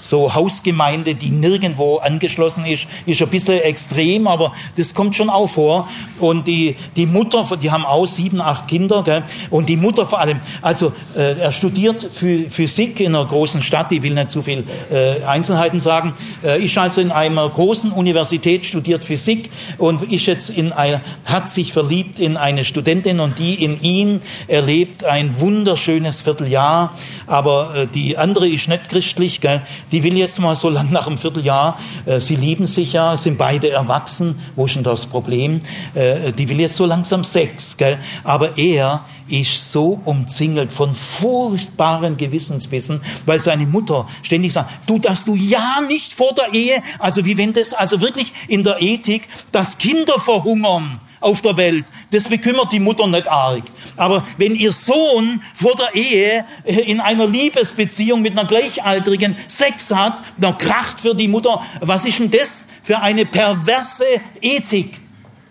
[0.00, 5.48] so Hausgemeinde, die nirgendwo angeschlossen ist, ist ein bisschen extrem, aber das kommt schon auch
[5.48, 5.88] vor.
[6.20, 9.04] Und die, die Mutter, die haben auch sieben, acht Kinder,
[9.50, 14.02] und die Mutter vor allem, also äh, er studiert Physik in einer großen Stadt, die
[14.02, 19.04] will nicht zu viel äh, Einzelheiten sagen, äh, ist also in einer großen Universität, studiert
[19.04, 23.80] Physik und ist jetzt in einer, hat sich verliebt in eine Studentin und die in
[23.80, 26.92] ihn erlebt ein wunderschönes Vierteljahr,
[27.26, 29.62] aber äh, die andere ist nicht christlich, gell?
[29.92, 33.38] die will jetzt mal so lang nach einem Vierteljahr, äh, sie lieben sich ja, sind
[33.38, 35.60] beide erwachsen, wo ist denn das Problem?
[35.94, 37.98] Äh, die will jetzt so langsam Sex, gell?
[38.24, 45.26] aber er ist so umzingelt von furchtbaren Gewissensbissen, weil seine Mutter ständig sagt, du darfst
[45.26, 49.28] du ja nicht vor der Ehe, also wie wenn das also wirklich in der Ethik,
[49.52, 53.64] dass Kinder verhungern auf der Welt, das bekümmert die Mutter nicht arg.
[53.96, 59.90] Aber wenn ihr Sohn vor der Ehe äh, in einer Liebesbeziehung mit einer Gleichaltrigen Sex
[59.92, 64.04] hat, dann kracht für die Mutter, was ist denn das für eine perverse
[64.40, 64.98] Ethik?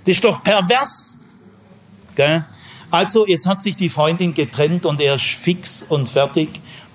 [0.05, 1.17] Das ist doch pervers.
[2.15, 2.45] Gell?
[2.95, 6.47] Also, jetzt hat sich die Freundin getrennt und er ist fix und fertig.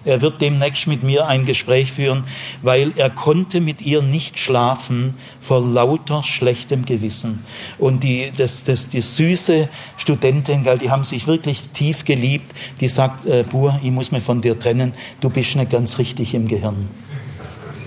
[0.03, 2.25] Er wird demnächst mit mir ein Gespräch führen,
[2.63, 7.45] weil er konnte mit ihr nicht schlafen vor lauter schlechtem Gewissen.
[7.77, 13.27] Und die, das, das, die süße Studentin, die haben sich wirklich tief geliebt, die sagt,
[13.27, 16.89] äh, Bur, ich muss mich von dir trennen, du bist nicht ganz richtig im Gehirn.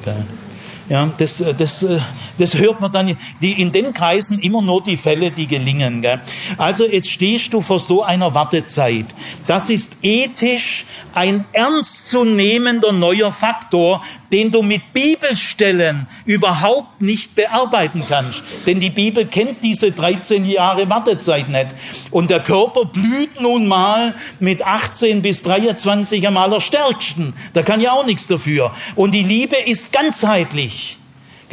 [0.06, 0.14] Ja.
[0.90, 2.00] Ja, das, äh, das, äh,
[2.38, 6.02] das hört man dann die, in den Kreisen immer nur die Fälle, die gelingen.
[6.02, 6.20] Gell?
[6.58, 9.06] Also jetzt stehst du vor so einer Wartezeit.
[9.48, 18.44] Das ist ethisch ein ernstzunehmender neuer Faktor, den du mit Bibelstellen überhaupt nicht bearbeiten kannst.
[18.66, 21.68] Denn die Bibel kennt diese 13 Jahre Wartezeit nicht.
[22.12, 27.34] Und der Körper blüht nun mal mit 18 bis 23 am allerstärksten.
[27.54, 28.74] Da kann ja auch nichts dafür.
[28.96, 30.83] Und die Liebe ist ganzheitlich.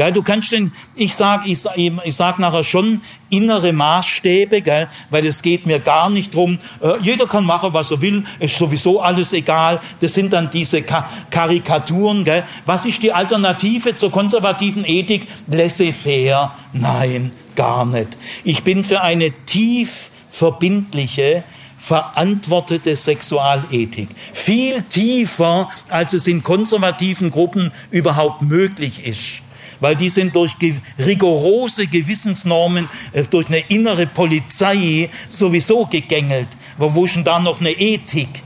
[0.01, 5.27] Gell, du kannst den, ich sag, ich, ich sag nachher schon innere Maßstäbe, gell, weil
[5.27, 6.59] es geht mir gar nicht drum.
[6.81, 9.79] Äh, jeder kann machen, was er will, ist sowieso alles egal.
[10.01, 12.25] Das sind dann diese Ka Karikaturen.
[12.25, 12.45] Gell.
[12.65, 15.27] Was ist die Alternative zur konservativen Ethik?
[15.49, 16.55] Laissez-faire?
[16.73, 18.17] Nein, gar nicht.
[18.43, 21.45] Ich bin für eine tief verbindliche,
[21.77, 24.09] verantwortete Sexualethik.
[24.33, 29.43] Viel tiefer, als es in konservativen Gruppen überhaupt möglich ist
[29.81, 30.53] weil die sind durch
[30.99, 36.49] rigorose Gewissensnormen, äh, durch eine innere Polizei sowieso gegängelt.
[36.79, 38.43] Wo ist denn da noch eine Ethik?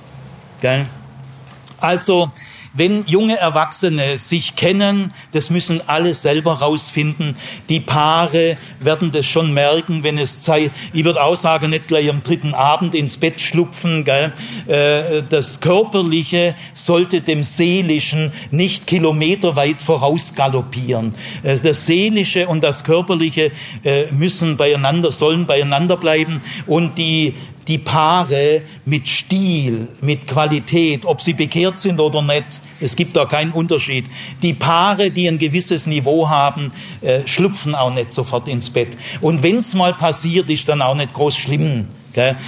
[0.61, 0.87] Gell?
[1.79, 2.31] Also
[2.75, 7.37] wenn junge Erwachsene sich kennen, das müssen alle selber rausfinden.
[7.69, 12.11] Die Paare werden das schon merken, wenn es Zeit, ich würde auch sagen, nicht gleich
[12.11, 14.05] am dritten Abend ins Bett schlupfen.
[14.05, 14.33] Gell?
[14.67, 21.15] Äh, das Körperliche sollte dem Seelischen nicht kilometerweit vorausgaloppieren.
[21.43, 23.53] Äh, das Seelische und das Körperliche
[23.85, 27.35] äh, müssen beieinander, sollen beieinander bleiben und die
[27.69, 33.25] die Paare mit Stil, mit Qualität, ob sie bekehrt sind oder nicht, es gibt da
[33.25, 34.05] keinen Unterschied.
[34.43, 38.97] Die Paare, die ein gewisses Niveau haben, äh, schlupfen auch nicht sofort ins Bett.
[39.21, 41.89] Und wenn es mal passiert, ist dann auch nicht groß schlimm.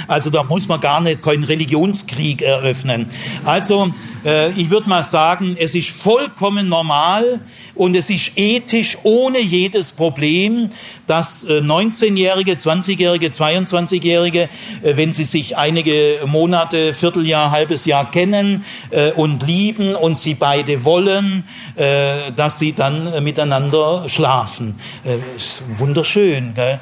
[0.08, 3.06] Also da muss man gar nicht keinen Religionskrieg eröffnen.
[3.44, 3.92] Also
[4.24, 7.40] äh, ich würde mal sagen, es ist vollkommen normal
[7.74, 10.70] und es ist ethisch ohne jedes Problem,
[11.06, 14.48] dass äh, 19-Jährige, 20-Jährige, 22-Jährige,
[14.82, 20.34] äh, wenn sie sich einige Monate, Vierteljahr, halbes Jahr kennen äh, und lieben und sie
[20.34, 21.44] beide wollen,
[21.76, 24.78] äh, dass sie dann äh, miteinander schlafen.
[25.78, 26.54] wunderschön.
[26.54, 26.80] Gell?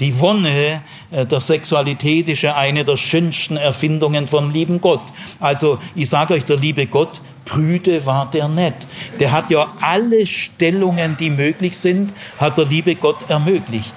[0.00, 5.00] die Wonne der Sexualität ist ja eine der schönsten Erfindungen vom lieben Gott.
[5.40, 8.74] Also ich sage euch, der liebe Gott prüde war der nicht.
[9.18, 13.94] Der hat ja alle Stellungen, die möglich sind, hat der liebe Gott ermöglicht.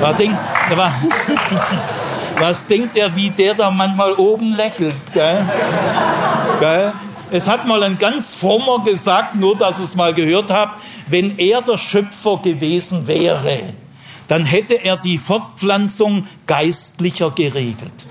[0.00, 0.36] Was denkt,
[2.40, 4.94] was denkt er, wie der da manchmal oben lächelt?
[5.14, 5.46] Gell?
[6.60, 6.92] Gell?
[7.30, 11.38] Es hat mal ein ganz frommer gesagt, nur dass ihr es mal gehört habt, wenn
[11.38, 13.74] er der Schöpfer gewesen wäre,
[14.28, 18.06] dann hätte er die Fortpflanzung geistlicher geregelt.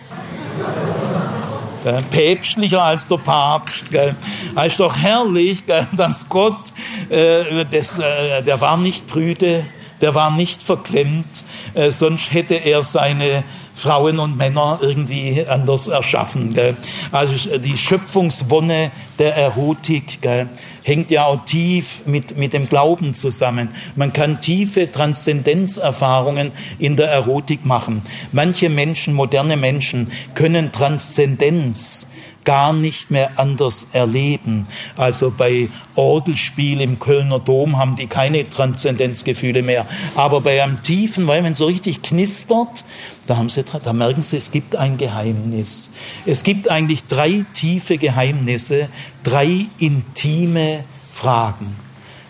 [1.84, 2.04] Gell?
[2.10, 3.90] Päpstlicher als der Papst.
[3.92, 4.16] Gell?
[4.56, 5.88] Das ist doch herrlich, gell?
[5.94, 6.74] dass Gott,
[7.10, 9.66] äh, das, äh, der war nicht prüde,
[10.02, 11.44] der war nicht verklemmt,
[11.74, 13.44] äh, sonst hätte er seine
[13.78, 16.54] Frauen und Männer irgendwie anders erschaffen.
[16.56, 16.76] Gell?
[17.12, 20.50] Also die Schöpfungswonne der Erotik gell,
[20.82, 23.70] hängt ja auch tief mit, mit dem Glauben zusammen.
[23.96, 28.02] Man kann tiefe Transzendenzerfahrungen in der Erotik machen.
[28.32, 32.08] Manche Menschen, moderne Menschen, können Transzendenz
[32.48, 34.68] gar nicht mehr anders erleben.
[34.96, 39.86] Also bei Orgelspiel im Kölner Dom haben die keine Transzendenzgefühle mehr.
[40.16, 42.86] Aber bei einem tiefen, weil man so richtig knistert,
[43.28, 45.90] da, haben sie, da merken sie, es gibt ein Geheimnis.
[46.26, 48.88] Es gibt eigentlich drei tiefe Geheimnisse,
[49.26, 51.76] drei intime Fragen.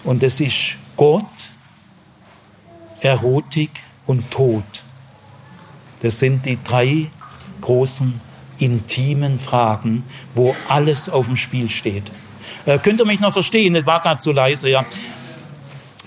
[0.04, 1.26] Und es ist Gott,
[3.02, 3.70] Erotik
[4.08, 4.64] und Tod.
[6.02, 7.06] Das sind die drei
[7.62, 8.27] großen
[8.60, 10.04] intimen Fragen,
[10.34, 12.12] wo alles auf dem Spiel steht.
[12.66, 13.74] Äh, könnt ihr mich noch verstehen?
[13.74, 14.86] Das war gerade so leise, ja.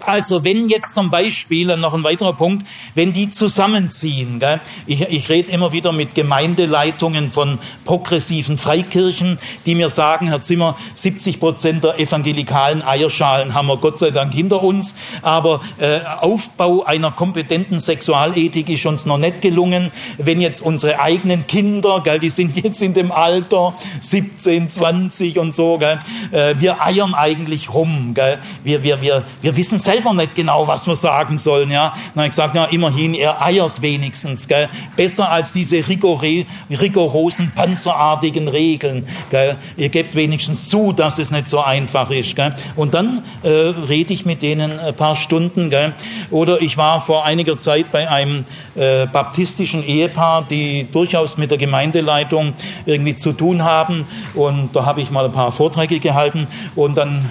[0.05, 4.61] Also wenn jetzt zum Beispiel, noch ein weiterer Punkt, wenn die zusammenziehen, gell?
[4.87, 10.77] Ich, ich rede immer wieder mit Gemeindeleitungen von progressiven Freikirchen, die mir sagen, Herr Zimmer,
[10.95, 16.85] 70 Prozent der evangelikalen Eierschalen haben wir Gott sei Dank hinter uns, aber äh, Aufbau
[16.85, 19.91] einer kompetenten Sexualethik ist uns noch nicht gelungen.
[20.19, 25.55] Wenn jetzt unsere eigenen Kinder, gell, die sind jetzt in dem Alter 17, 20 und
[25.55, 25.99] so, gell,
[26.33, 28.39] äh, wir eiern eigentlich rum, gell?
[28.65, 31.71] Wir, wir, wir, wir wissen selber nicht genau, was wir sagen sollen.
[31.71, 31.93] Ja?
[32.15, 34.47] Dann habe ich gesagt, ja, immerhin, er eiert wenigstens.
[34.47, 34.69] Gell?
[34.95, 39.07] Besser als diese rigore, rigorosen, panzerartigen Regeln.
[39.31, 39.57] Gell?
[39.77, 42.37] Ihr gebt wenigstens zu, dass es nicht so einfach ist.
[42.37, 42.55] Gell?
[42.77, 45.71] Und dann äh, rede ich mit denen ein paar Stunden.
[45.71, 45.93] Gell?
[46.31, 48.45] Oder ich war vor einiger Zeit bei einem
[48.77, 52.55] äh, baptistischen Ehepaar, die durchaus mit der Gemeindeleitung
[52.87, 54.07] irgendwie zu tun haben.
[54.35, 56.47] Und da habe ich mal ein paar Vorträge gehalten.
[56.77, 57.29] Und dann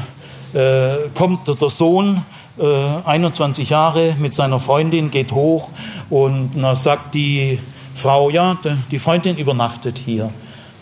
[0.53, 2.25] äh, kommt der Sohn
[2.59, 5.69] 21 äh, Jahre mit seiner Freundin, geht hoch
[6.09, 7.59] und dann sagt die
[7.93, 8.57] Frau, ja,
[8.91, 10.31] die Freundin übernachtet hier.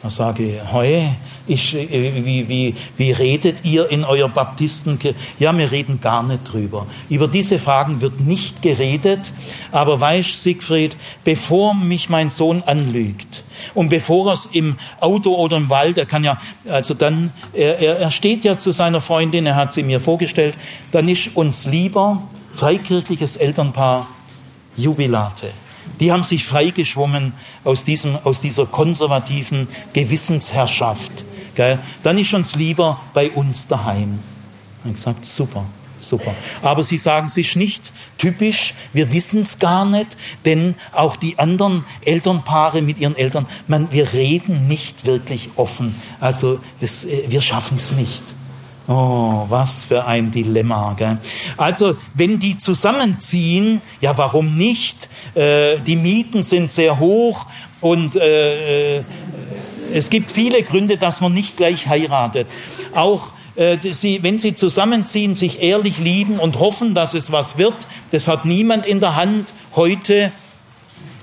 [0.04, 1.14] Da sage ich,
[1.48, 5.00] ich, äh, wie, wie, wie redet ihr in eurer Baptisten?
[5.40, 6.86] Ja, wir reden gar nicht drüber.
[7.10, 9.32] Über diese Fragen wird nicht geredet.
[9.72, 15.58] Aber weißt, Siegfried, bevor mich mein Sohn anlügt und bevor er es im Auto oder
[15.58, 19.56] im Wald, er kann ja, also dann, er, er steht ja zu seiner Freundin, er
[19.56, 20.56] hat sie mir vorgestellt,
[20.92, 22.22] dann ist uns lieber
[22.54, 24.08] freikirchliches Elternpaar
[24.76, 25.50] Jubilate.
[26.00, 27.34] Die haben sich freigeschwommen
[27.64, 31.26] aus, diesem, aus dieser konservativen Gewissensherrschaft.
[31.56, 31.80] Gell?
[32.04, 34.20] Dann ist uns lieber bei uns daheim.
[34.86, 35.66] Ich gesagt, super.
[36.00, 36.34] Super.
[36.62, 41.40] Aber Sie sagen, es ist nicht typisch, wir wissen es gar nicht, denn auch die
[41.40, 45.96] anderen Elternpaare mit ihren Eltern, man, wir reden nicht wirklich offen.
[46.20, 48.24] Also das, äh, wir schaffen es nicht.
[48.88, 50.96] Oh, was für ein Dilemma.
[50.98, 51.18] Gell?
[51.58, 55.10] Also, wenn die zusammenziehen, ja, warum nicht?
[55.36, 57.48] Äh, die Mieten sind sehr hoch
[57.82, 59.04] und äh, äh
[59.94, 62.48] es gibt viele Gründe, dass man nicht gleich heiratet.
[62.94, 67.76] Auch äh, sie, wenn sie zusammenziehen, sich ehrlich lieben und hoffen, dass es was wird,
[68.12, 70.32] das hat niemand in der Hand heute.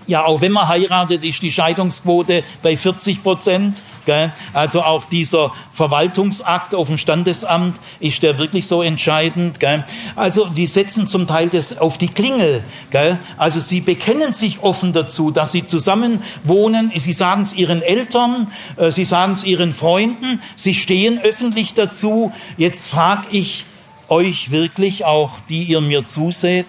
[0.06, 3.82] Ja, auch wenn man heiratet, ist die Scheidungsquote bei 40 Prozent.
[4.06, 4.32] Gell?
[4.52, 9.60] Also auch dieser Verwaltungsakt auf dem Standesamt, ist der wirklich so entscheidend?
[9.60, 9.84] Gell?
[10.16, 12.62] Also die setzen zum Teil das auf die Klingel.
[12.90, 13.18] Gell?
[13.36, 16.92] Also sie bekennen sich offen dazu, dass sie zusammen wohnen.
[16.94, 22.32] Sie sagen es ihren Eltern, äh, sie sagen es ihren Freunden, sie stehen öffentlich dazu.
[22.56, 23.64] Jetzt frage ich
[24.08, 26.66] euch wirklich auch, die ihr mir zuseht,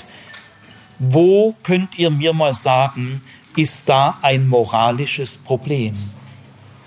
[0.99, 3.21] wo könnt ihr mir mal sagen,
[3.55, 5.95] ist da ein moralisches Problem?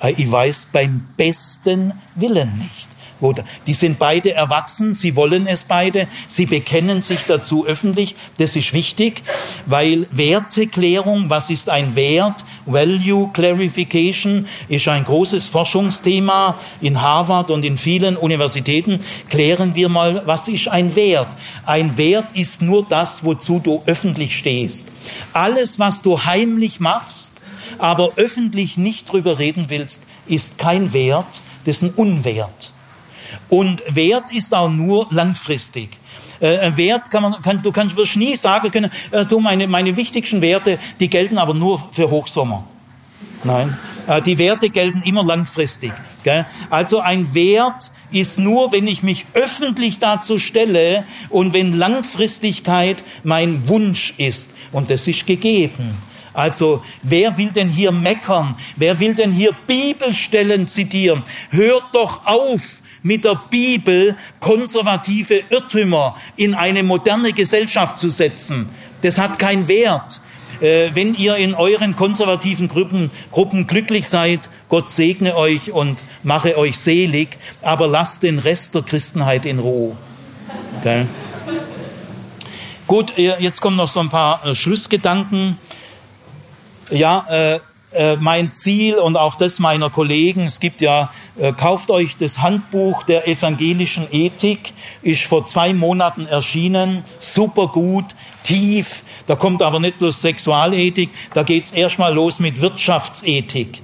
[0.00, 2.88] Äh, ich weiß beim besten Willen nicht.
[3.66, 8.14] Die sind beide erwachsen, sie wollen es beide, sie bekennen sich dazu öffentlich.
[8.38, 9.22] Das ist wichtig,
[9.66, 12.44] weil Werteklärung, was ist ein Wert?
[12.64, 19.00] Value Clarification ist ein großes Forschungsthema in Harvard und in vielen Universitäten.
[19.28, 21.28] Klären wir mal, was ist ein Wert?
[21.64, 24.92] Ein Wert ist nur das, wozu du öffentlich stehst.
[25.32, 27.32] Alles, was du heimlich machst,
[27.78, 32.72] aber öffentlich nicht drüber reden willst, ist kein Wert, das ist ein Unwert.
[33.48, 35.90] Und Wert ist auch nur langfristig.
[36.40, 39.96] Äh, Wert kann man, kann, du kannst wirst nie sagen können, äh, du, meine, meine
[39.96, 42.64] wichtigsten Werte, die gelten aber nur für Hochsommer.
[43.44, 45.92] Nein, äh, die Werte gelten immer langfristig.
[46.24, 46.46] Gell?
[46.70, 53.68] Also ein Wert ist nur, wenn ich mich öffentlich dazu stelle und wenn Langfristigkeit mein
[53.68, 54.50] Wunsch ist.
[54.72, 55.96] Und das ist gegeben.
[56.38, 58.54] Also wer will denn hier meckern?
[58.76, 61.24] Wer will denn hier Bibelstellen zitieren?
[61.50, 68.68] Hört doch auf mit der Bibel konservative Irrtümer in eine moderne Gesellschaft zu setzen.
[69.02, 70.20] Das hat keinen Wert.
[70.60, 76.56] Äh, wenn ihr in euren konservativen Gruppen, Gruppen glücklich seid, Gott segne euch und mache
[76.56, 79.96] euch selig, aber lasst den Rest der Christenheit in Ruhe.
[80.78, 81.06] Okay?
[82.86, 85.58] Gut, äh, jetzt kommen noch so ein paar äh, Schlussgedanken
[86.90, 87.60] ja, äh,
[87.92, 92.40] äh, mein Ziel und auch das meiner Kollegen, es gibt ja, äh, kauft euch das
[92.40, 98.04] Handbuch der evangelischen Ethik, ist vor zwei Monaten erschienen, super gut,
[98.42, 103.82] tief, da kommt aber nicht bloß Sexualethik, da geht's erstmal los mit Wirtschaftsethik.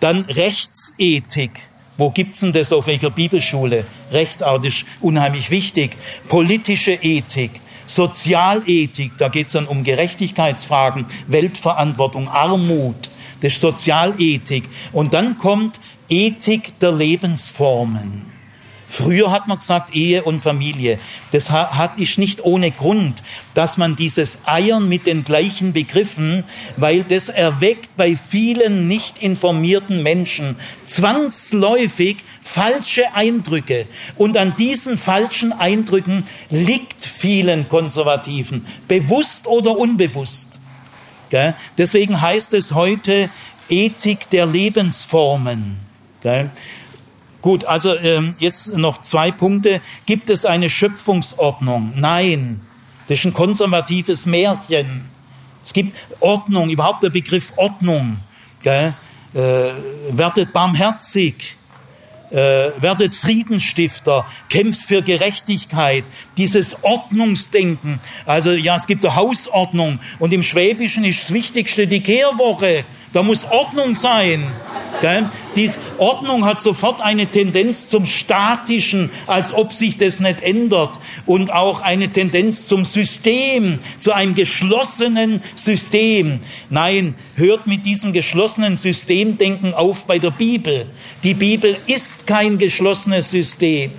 [0.00, 1.58] Dann Rechtsethik.
[1.96, 3.84] Wo gibt's denn das auf welcher Bibelschule?
[4.12, 5.96] Rechtsart ist unheimlich wichtig.
[6.28, 7.50] Politische Ethik.
[7.88, 13.10] Sozialethik, da geht es dann um Gerechtigkeitsfragen, Weltverantwortung, Armut,
[13.40, 14.68] das ist Sozialethik.
[14.92, 18.37] Und dann kommt Ethik der Lebensformen.
[18.90, 20.98] Früher hat man gesagt Ehe und Familie.
[21.30, 23.22] Das hat ist nicht ohne Grund,
[23.52, 26.44] dass man dieses Eiern mit den gleichen Begriffen,
[26.78, 33.86] weil das erweckt bei vielen nicht informierten Menschen zwangsläufig falsche Eindrücke.
[34.16, 40.58] Und an diesen falschen Eindrücken liegt vielen Konservativen, bewusst oder unbewusst.
[41.76, 43.28] Deswegen heißt es heute
[43.68, 45.76] Ethik der Lebensformen.
[47.40, 49.80] Gut, also ähm, jetzt noch zwei Punkte.
[50.06, 51.92] Gibt es eine Schöpfungsordnung?
[51.96, 52.60] Nein,
[53.08, 55.04] das ist ein konservatives Märchen.
[55.64, 58.18] Es gibt Ordnung, überhaupt der Begriff Ordnung.
[58.62, 58.94] Gell?
[59.34, 59.38] Äh,
[60.10, 61.56] werdet barmherzig,
[62.30, 62.36] äh,
[62.80, 66.04] werdet Friedensstifter, kämpft für Gerechtigkeit,
[66.36, 68.00] dieses Ordnungsdenken.
[68.26, 72.84] Also ja, es gibt eine Hausordnung und im Schwäbischen ist das Wichtigste die Kehrwoche.
[73.12, 74.46] Da muss Ordnung sein.
[75.00, 75.28] Gell?
[75.54, 80.98] Dies Ordnung hat sofort eine Tendenz zum Statischen, als ob sich das nicht ändert.
[81.24, 86.40] Und auch eine Tendenz zum System, zu einem geschlossenen System.
[86.68, 90.86] Nein, hört mit diesem geschlossenen Systemdenken auf bei der Bibel.
[91.22, 93.92] Die Bibel ist kein geschlossenes System.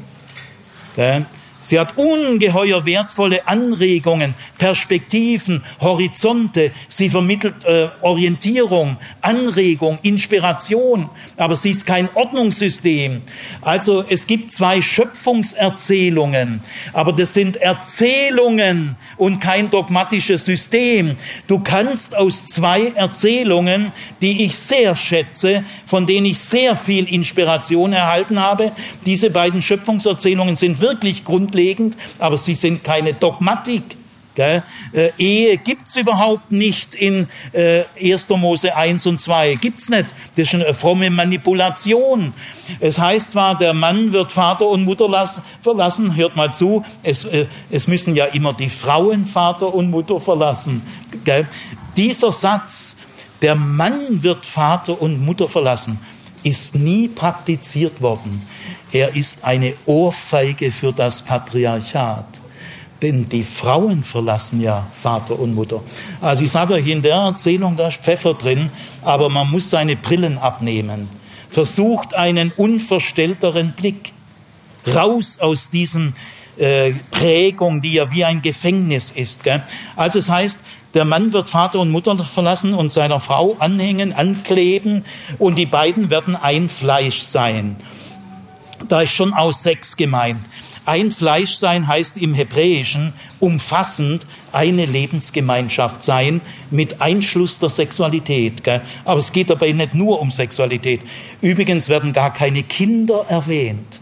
[0.95, 1.25] Gell?
[1.69, 6.71] Sie hat ungeheuer wertvolle Anregungen, Perspektiven, Horizonte.
[6.87, 11.11] Sie vermittelt äh, Orientierung, Anregung, Inspiration.
[11.37, 13.21] Aber sie ist kein Ordnungssystem.
[13.61, 16.61] Also es gibt zwei Schöpfungserzählungen.
[16.91, 21.17] Aber das sind Erzählungen und kein dogmatisches System.
[21.45, 23.91] Du kannst aus zwei Erzählungen,
[24.23, 28.71] die ich sehr schätze, von denen ich sehr viel Inspiration erhalten habe,
[29.05, 33.83] diese beiden Schöpfungserzählungen sind wirklich Grund grundlegend, aber sie sind keine Dogmatik.
[34.35, 34.63] Gell?
[34.93, 38.29] Äh, Ehe gibt's überhaupt nicht in äh, 1.
[38.29, 39.55] Mose 1 und 2.
[39.55, 40.15] Gibt's nicht.
[40.35, 42.33] Das ist eine fromme Manipulation.
[42.79, 46.15] Es heißt zwar, der Mann wird Vater und Mutter lassen, verlassen.
[46.15, 46.85] Hört mal zu.
[47.03, 50.83] Es, äh, es müssen ja immer die Frauen Vater und Mutter verlassen.
[51.25, 51.47] Gell?
[51.97, 52.95] Dieser Satz,
[53.41, 55.99] der Mann wird Vater und Mutter verlassen,
[56.43, 58.41] ist nie praktiziert worden.
[58.91, 62.25] Er ist eine Ohrfeige für das Patriarchat.
[63.01, 65.81] Denn die Frauen verlassen ja Vater und Mutter.
[66.19, 68.69] Also ich sage euch, in der Erzählung, da ist Pfeffer drin,
[69.03, 71.07] aber man muss seine Brillen abnehmen.
[71.49, 74.11] Versucht einen unverstellteren Blick.
[74.85, 76.13] Raus aus diesem
[76.57, 79.43] äh, Prägung, die ja wie ein Gefängnis ist.
[79.43, 79.63] Gell?
[79.95, 80.59] Also es heißt,
[80.93, 85.05] der Mann wird Vater und Mutter verlassen und seiner Frau anhängen, ankleben
[85.37, 87.75] und die beiden werden ein Fleisch sein.
[88.87, 90.39] Da ist schon aus Sex gemeint.
[90.85, 96.41] Ein Fleisch sein heißt im Hebräischen umfassend eine Lebensgemeinschaft sein
[96.71, 98.63] mit Einschluss der Sexualität.
[99.05, 101.01] Aber es geht dabei nicht nur um Sexualität.
[101.41, 104.01] Übrigens werden gar keine Kinder erwähnt.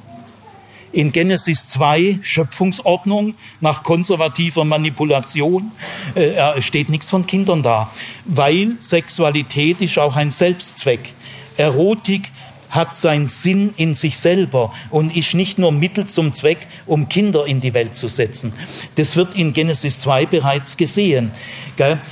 [0.98, 5.72] In Genesis 2 Schöpfungsordnung nach konservativer Manipulation
[6.16, 7.92] äh, steht nichts von Kindern da,
[8.26, 11.14] weil Sexualität ist auch ein Selbstzweck.
[11.56, 12.32] Erotik
[12.72, 17.46] hat seinen Sinn in sich selber und ist nicht nur Mittel zum Zweck, um Kinder
[17.46, 18.52] in die Welt zu setzen.
[18.96, 21.32] Das wird in Genesis 2 bereits gesehen.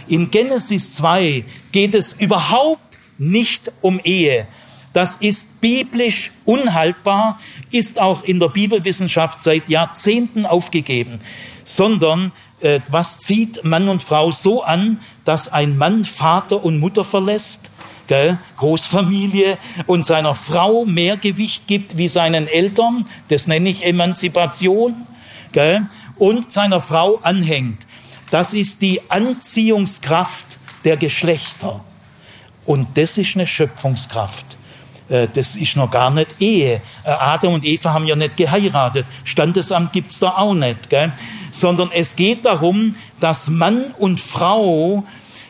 [0.08, 4.46] In Genesis 2 geht es überhaupt nicht um Ehe.
[4.96, 7.38] Das ist biblisch unhaltbar,
[7.70, 11.20] ist auch in der Bibelwissenschaft seit Jahrzehnten aufgegeben,
[11.66, 12.32] sondern
[12.62, 17.72] äh, was zieht Mann und Frau so an, dass ein Mann Vater und Mutter verlässt,
[18.08, 25.06] gell, Großfamilie und seiner Frau mehr Gewicht gibt wie seinen Eltern, das nenne ich Emanzipation,
[25.52, 27.86] gell, und seiner Frau anhängt.
[28.32, 31.84] Das ist die Anziehungskraft der Geschlechter.
[32.66, 34.56] Und das ist eine Schöpfungskraft.
[35.10, 36.82] Äh, das ist noch gar nicht Ehe.
[37.04, 39.06] Äh, Adam und Eva haben ja nicht geheiratet.
[39.24, 40.90] Standesamt gibt's da auch nicht.
[40.90, 41.14] Gell?
[41.52, 45.04] Sondern es geht darum, dass Mann und Frau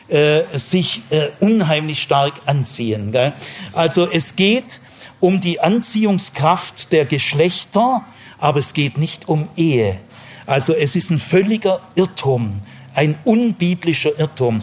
[0.08, 3.12] äh, sich äh, unheimlich stark anziehen.
[3.12, 3.32] Gell?
[3.72, 4.80] Also es geht
[5.20, 8.04] um die Anziehungskraft der Geschlechter,
[8.38, 9.98] aber es geht nicht um Ehe.
[10.46, 12.60] Also es ist ein völliger Irrtum,
[12.94, 14.62] ein unbiblischer Irrtum.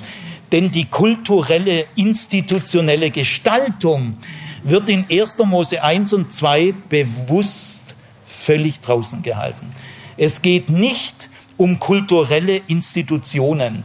[0.51, 4.17] Denn die kulturelle, institutionelle Gestaltung
[4.63, 5.37] wird in 1.
[5.45, 7.95] Mose 1 und 2 bewusst
[8.25, 9.73] völlig draußen gehalten.
[10.17, 13.83] Es geht nicht um kulturelle Institutionen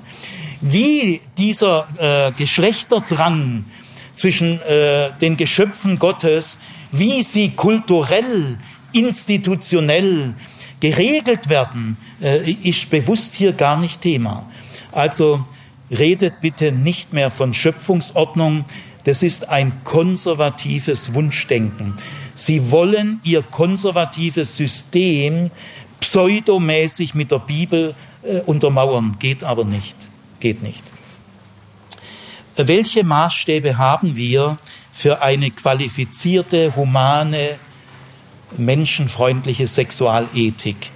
[0.61, 3.65] wie dieser äh, Geschlechterdrang
[4.15, 6.59] zwischen äh, den Geschöpfen Gottes,
[6.91, 8.59] wie sie kulturell,
[8.93, 10.35] institutionell
[10.81, 14.47] geregelt werden, äh, ist bewusst hier gar nicht Thema.
[14.91, 15.45] Also
[15.91, 18.65] redet bitte nicht mehr von Schöpfungsordnung,
[19.09, 21.95] das ist ein konservatives Wunschdenken.
[22.35, 25.51] Sie wollen ihr konservatives System
[26.01, 29.97] pseudomäßig mit der Bibel äh, untermauern, geht aber nicht
[30.41, 30.83] geht nicht.
[32.57, 34.59] Welche Maßstäbe haben wir
[34.93, 37.59] für eine qualifizierte, humane,
[38.57, 40.91] menschenfreundliche Sexualethik?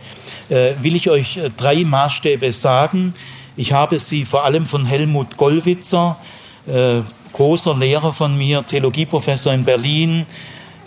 [0.48, 3.14] Äh, will ich euch äh, drei Maßstäbe sagen.
[3.56, 6.18] Ich habe sie vor allem von Helmut Gollwitzer,
[6.66, 7.02] äh,
[7.32, 10.26] großer Lehrer von mir, Theologieprofessor in Berlin,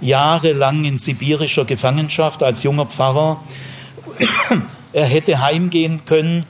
[0.01, 3.41] jahrelang in sibirischer Gefangenschaft als junger Pfarrer.
[4.93, 6.45] er hätte heimgehen können.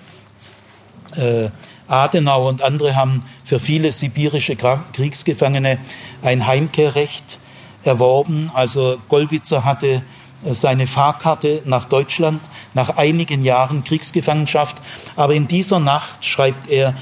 [1.16, 1.50] Äh,
[1.88, 5.78] Adenauer und andere haben für viele sibirische Kriegsgefangene
[6.24, 7.40] ein Heimkehrrecht
[7.84, 8.50] erworben.
[8.54, 10.02] Also Gollwitzer hatte
[10.44, 12.42] äh, seine Fahrkarte nach Deutschland
[12.74, 14.78] nach einigen Jahren Kriegsgefangenschaft.
[15.16, 16.96] Aber in dieser Nacht, schreibt er,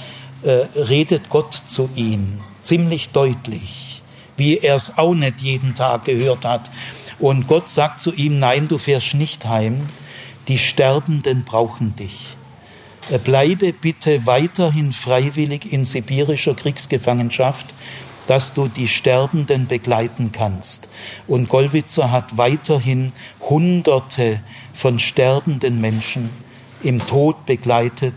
[0.44, 4.02] äh, redet Gott zu ihm ziemlich deutlich,
[4.38, 6.72] wie er es auch nicht jeden Tag gehört hat.
[7.20, 9.88] Und Gott sagt zu ihm, nein, du fährst nicht heim,
[10.48, 12.36] die Sterbenden brauchen dich.
[13.24, 17.68] Bleibe bitte weiterhin freiwillig in sibirischer Kriegsgefangenschaft,
[18.28, 20.88] dass du die Sterbenden begleiten kannst.
[21.28, 23.12] Und Gollwitzer hat weiterhin
[23.42, 24.42] Hunderte
[24.74, 26.30] von sterbenden Menschen
[26.82, 28.16] im Tod begleitet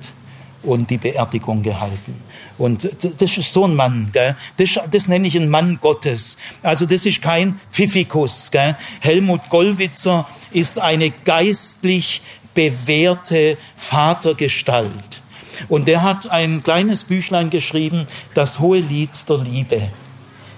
[0.67, 2.23] und die Beerdigung gehalten.
[2.59, 2.89] Und
[3.21, 4.37] das ist so ein Mann, gell?
[4.57, 6.37] Das, das nenne ich einen Mann Gottes.
[6.63, 8.51] Also das ist kein Pfiffikus.
[8.51, 8.77] Gell?
[9.01, 12.23] Helmut Gollwitzer ist eine geistlich
[12.55, 15.23] bewährte Vatergestalt.
[15.69, 19.91] Und der hat ein kleines Büchlein geschrieben, das hohe Lied der Liebe.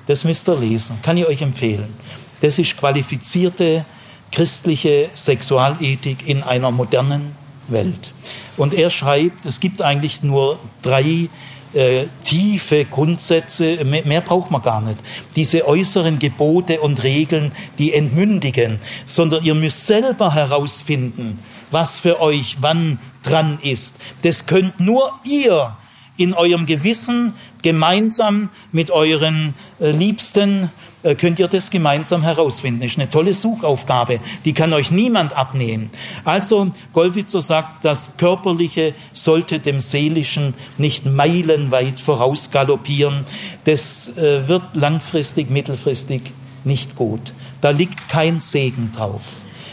[0.07, 1.95] Das müsst ihr lesen, kann ich euch empfehlen.
[2.41, 3.85] Das ist qualifizierte
[4.33, 7.37] christliche Sexualethik in einer modernen
[7.71, 8.13] Welt.
[8.57, 11.29] Und er schreibt, es gibt eigentlich nur drei
[11.75, 14.99] äh, tiefe Grundsätze, mehr, mehr braucht man gar nicht.
[15.37, 21.39] Diese äußeren Gebote und Regeln, die entmündigen, sondern ihr müsst selber herausfinden,
[21.71, 23.97] was für euch wann dran ist.
[24.23, 25.77] Das könnt nur ihr
[26.17, 30.71] in eurem Gewissen gemeinsam mit euren äh, Liebsten
[31.03, 32.81] könnt ihr das gemeinsam herausfinden.
[32.81, 35.91] Das ist eine tolle Suchaufgabe, die kann euch niemand abnehmen.
[36.25, 43.25] Also Gollwitzer sagt, das Körperliche sollte dem Seelischen nicht meilenweit vorausgaloppieren.
[43.65, 46.23] Das äh, wird langfristig, mittelfristig
[46.65, 47.33] nicht gut.
[47.61, 49.25] Da liegt kein Segen drauf.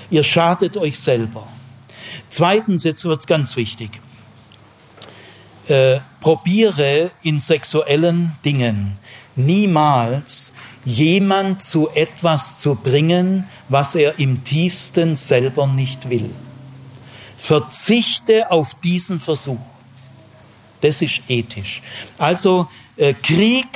[0.10, 1.48] Ihr schadet euch selber.
[2.30, 4.00] Zweitens, jetzt wird es ganz wichtig.
[5.68, 8.98] Äh, probiere in sexuellen Dingen
[9.36, 10.54] niemals
[10.86, 16.30] jemand zu etwas zu bringen, was er im tiefsten selber nicht will.
[17.38, 19.60] Verzichte auf diesen Versuch.
[20.82, 21.82] Das ist ethisch.
[22.18, 22.68] Also
[22.98, 23.68] äh, Krieg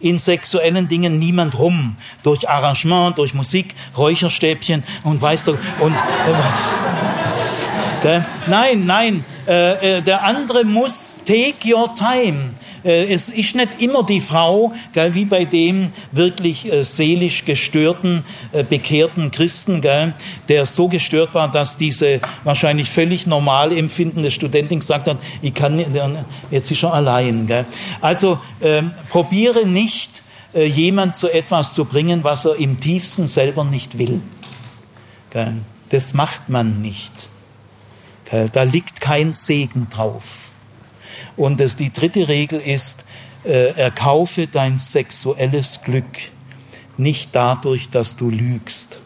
[0.00, 1.96] in sexuellen Dingen niemand rum.
[2.22, 5.94] Durch Arrangement, durch Musik, Räucherstäbchen und weißt du, und,
[8.04, 12.54] äh, nein, nein, äh, äh, der andere muss take your time.
[12.86, 18.24] Äh, es ist nicht immer die Frau, gell, wie bei dem wirklich äh, seelisch gestörten,
[18.52, 20.14] äh, bekehrten Christen, gell,
[20.48, 25.84] der so gestört war, dass diese wahrscheinlich völlig normal empfindende Studentin gesagt hat, ich kann
[26.50, 27.46] jetzt ist er allein.
[27.46, 27.66] Gell.
[28.00, 30.22] Also ähm, probiere nicht,
[30.54, 34.22] jemand zu etwas zu bringen, was er im tiefsten selber nicht will.
[35.90, 37.12] Das macht man nicht.
[38.52, 40.46] Da liegt kein Segen drauf.
[41.36, 43.04] Und das, die dritte Regel ist,
[43.44, 46.04] äh, erkaufe dein sexuelles Glück
[46.96, 48.98] nicht dadurch, dass du lügst,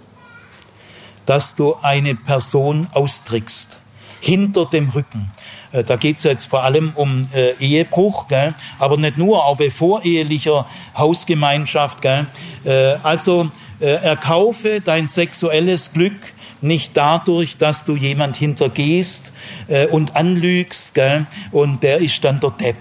[1.26, 3.78] dass du eine Person austrickst,
[4.20, 5.30] hinter dem Rücken.
[5.72, 8.54] Äh, da geht es jetzt vor allem um äh, Ehebruch, gell?
[8.78, 10.66] aber nicht nur, auch bei vorehelicher
[10.96, 12.02] Hausgemeinschaft.
[12.02, 12.26] Gell?
[12.64, 13.50] Äh, also
[13.80, 16.32] äh, erkaufe dein sexuelles Glück
[16.62, 19.32] nicht dadurch, dass du jemand hintergehst
[19.68, 21.26] äh, und anlügst, gell?
[21.52, 22.76] und der ist dann der Depp.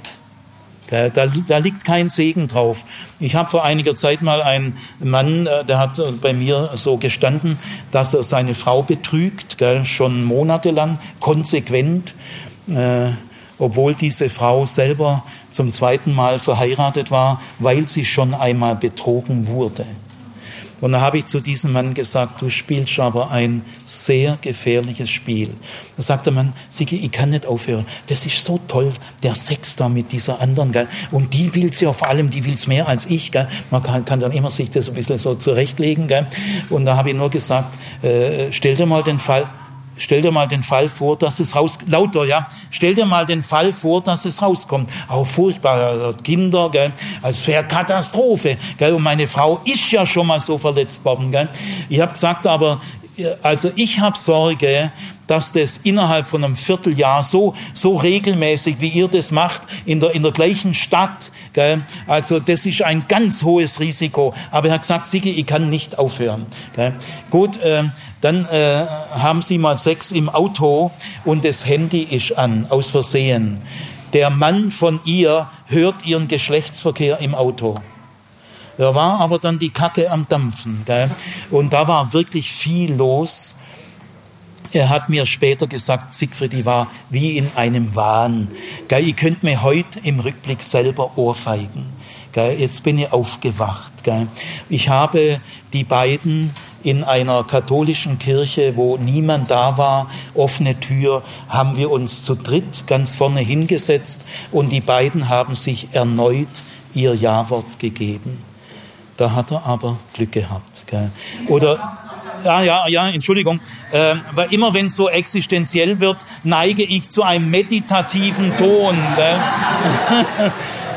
[0.89, 2.83] Da, da, liegt kein Segen drauf.
[3.19, 7.59] Ich habe vor einiger Zeit mal einen Mann, äh, der hat bei mir so gestanden,
[7.91, 12.15] dass er seine Frau betrügt, gell, schon monatelang, konsequent,
[12.73, 13.11] äh,
[13.59, 19.85] obwohl diese Frau selber zum zweiten Mal verheiratet war, weil sie schon einmal betrogen wurde.
[20.81, 25.49] Und da habe ich zu diesem Mann gesagt, du spielst aber ein sehr gefährliches Spiel.
[25.97, 27.85] Da sagt der Mann, Sigi, ich kann nicht aufhören.
[28.07, 28.91] Das ist so toll,
[29.23, 30.87] der Sex da mit dieser anderen, gell?
[31.11, 33.47] Und die will's ja vor allem, die will's mehr als ich, gell?
[33.71, 36.27] Man kann, kann dann immer sich das ein bisschen so zurechtlegen, gell?
[36.69, 39.49] Und da habe ich nur gesagt, äh, stell dir mal den Fall,
[39.99, 42.47] Stell dir mal den Fall vor, dass es raus, lauter, ja.
[42.71, 44.89] Stell dir mal den Fall vor, dass es rauskommt.
[45.07, 46.93] Auch furchtbar, Kinder, gell.
[47.21, 48.93] Also es wäre Katastrophe, gell.
[48.93, 51.49] Und meine Frau ist ja schon mal so verletzt worden, gell.
[51.89, 52.81] Ich habe gesagt, aber
[53.41, 54.91] also ich habe Sorge,
[55.27, 60.11] dass das innerhalb von einem Vierteljahr so, so regelmäßig, wie ihr das macht, in der,
[60.11, 61.83] in der gleichen Stadt, gell?
[62.07, 64.33] also das ist ein ganz hohes Risiko.
[64.51, 66.45] Aber er hat gesagt, Sigi, ich kann nicht aufhören.
[66.75, 66.93] Gell?
[67.29, 67.83] Gut, äh,
[68.21, 70.91] dann äh, haben sie mal Sex im Auto
[71.25, 73.61] und das Handy ist an, aus Versehen.
[74.13, 77.75] Der Mann von ihr hört ihren Geschlechtsverkehr im Auto.
[78.79, 80.83] Da war aber dann die Kacke am Dampfen.
[80.85, 81.11] Gell?
[81.51, 83.57] Und da war wirklich viel los.
[84.71, 88.47] Er hat mir später gesagt, Siegfried, ich war wie in einem Wahn.
[88.87, 89.05] Gell?
[89.05, 91.87] Ich könnte mir heute im Rückblick selber ohrfeigen.
[92.31, 92.57] Gell?
[92.57, 94.05] Jetzt bin ich aufgewacht.
[94.05, 94.27] Gell?
[94.69, 95.41] Ich habe
[95.73, 102.23] die beiden in einer katholischen Kirche, wo niemand da war, offene Tür, haben wir uns
[102.23, 104.21] zu dritt ganz vorne hingesetzt
[104.53, 108.48] und die beiden haben sich erneut ihr Ja-Wort gegeben.
[109.19, 110.87] Da hat er aber Glück gehabt.
[110.87, 111.11] Gell?
[111.49, 111.77] Oder
[112.45, 113.59] ja, ja, ja, Entschuldigung,
[113.91, 116.15] äh, weil immer wenn es so existenziell wird,
[116.45, 118.97] neige ich zu einem meditativen Ton.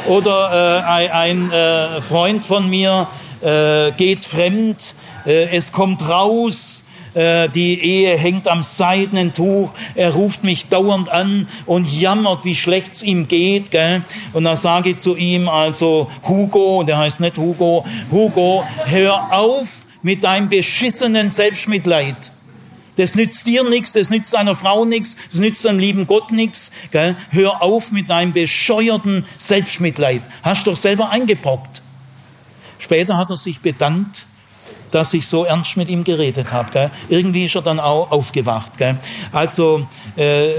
[0.06, 3.08] Oder äh, ein, ein äh, Freund von mir
[3.40, 4.94] äh, geht fremd,
[5.26, 6.81] äh, es kommt raus,
[7.14, 12.54] äh, die Ehe hängt am seidenen Tuch, er ruft mich dauernd an und jammert, wie
[12.54, 13.70] schlecht es ihm geht.
[13.70, 14.02] Gell?
[14.32, 19.68] Und dann sage ich zu ihm also, Hugo, der heißt nicht Hugo, Hugo, hör auf
[20.02, 22.32] mit deinem beschissenen Selbstmitleid.
[22.96, 26.70] Das nützt dir nichts, das nützt deiner Frau nichts, das nützt deinem lieben Gott nichts.
[27.30, 30.22] Hör auf mit deinem bescheuerten Selbstmitleid.
[30.42, 31.80] Hast doch selber eingebrockt.
[32.78, 34.26] Später hat er sich bedankt
[34.92, 36.90] dass ich so ernst mit ihm geredet habe.
[37.08, 38.78] Irgendwie ist er dann auch aufgewacht.
[38.78, 38.96] Gell?
[39.32, 39.86] Also
[40.16, 40.50] äh,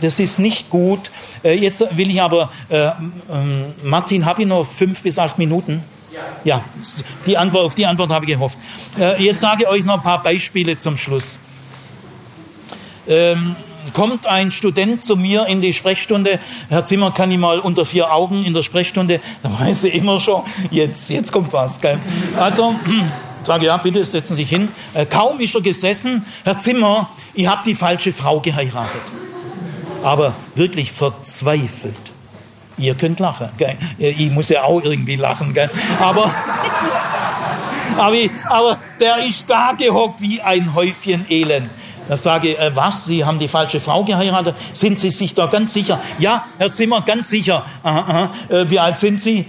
[0.00, 1.10] das ist nicht gut.
[1.44, 2.92] Äh, jetzt will ich aber, äh, äh,
[3.84, 5.82] Martin, habe ich noch fünf bis acht Minuten?
[6.42, 6.64] Ja,
[7.26, 8.58] die Antwort, auf die Antwort habe ich gehofft.
[8.98, 11.38] Äh, jetzt sage ich euch noch ein paar Beispiele zum Schluss.
[13.06, 13.56] Ähm,
[13.92, 16.38] kommt ein Student zu mir in die Sprechstunde,
[16.68, 20.20] Herr Zimmer, kann ich mal unter vier Augen in der Sprechstunde, da weiß ich immer
[20.20, 21.80] schon, jetzt, jetzt kommt was.
[21.80, 21.98] Gell?
[22.38, 22.74] Also,
[23.42, 24.68] sage ja, bitte setzen Sie sich hin.
[24.94, 29.02] Äh, kaum ist er gesessen, Herr Zimmer, ich habe die falsche Frau geheiratet.
[30.02, 32.12] Aber wirklich verzweifelt.
[32.78, 33.50] Ihr könnt lachen.
[33.58, 33.76] Gell?
[33.98, 35.52] Ich muss ja auch irgendwie lachen.
[35.52, 35.68] Gell?
[35.98, 36.24] Aber,
[37.98, 38.16] aber,
[38.48, 41.68] aber der ist da gehockt wie ein Häufchen Elend.
[42.08, 44.56] Da sage ich, äh, was, Sie haben die falsche Frau geheiratet?
[44.72, 46.00] Sind Sie sich da ganz sicher?
[46.18, 47.64] Ja, Herr Zimmer, ganz sicher.
[47.82, 48.30] Aha, aha.
[48.48, 49.46] Äh, wie alt sind Sie?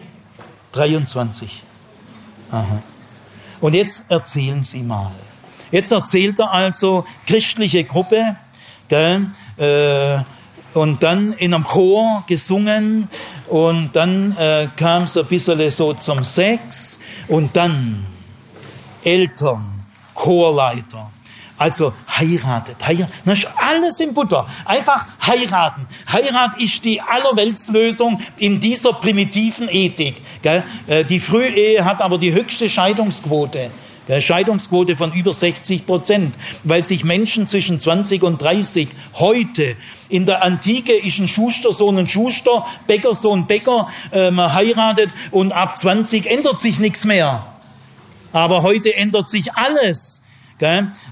[0.74, 1.64] 23.
[2.52, 2.84] Aha.
[3.62, 5.12] Und jetzt erzählen Sie mal.
[5.72, 8.36] Jetzt erzählt er also christliche Gruppe,
[8.90, 9.28] gell,
[9.58, 10.20] äh,
[10.74, 13.10] und dann in einem Chor gesungen
[13.48, 18.06] und dann äh, kam es ein bisschen so zum Sex und dann
[19.04, 19.66] Eltern,
[20.14, 21.12] Chorleiter.
[21.62, 23.14] Also heiratet, heiratet.
[23.24, 24.48] Das ist alles in Butter.
[24.66, 25.86] Einfach heiraten.
[26.12, 30.16] Heirat ist die Allerweltslösung in dieser primitiven Ethik.
[30.42, 33.70] Äh, die Frühehe hat aber die höchste Scheidungsquote.
[34.20, 36.34] Scheidungsquote von über 60 Prozent,
[36.64, 38.88] weil sich Menschen zwischen 20 und 30
[39.20, 39.76] heute
[40.10, 45.78] in der Antike ist ein Schustersohn ein Schuster, Bäckersohn Bäcker, äh, man heiratet und ab
[45.78, 47.46] 20 ändert sich nichts mehr.
[48.34, 50.24] Aber heute ändert sich alles.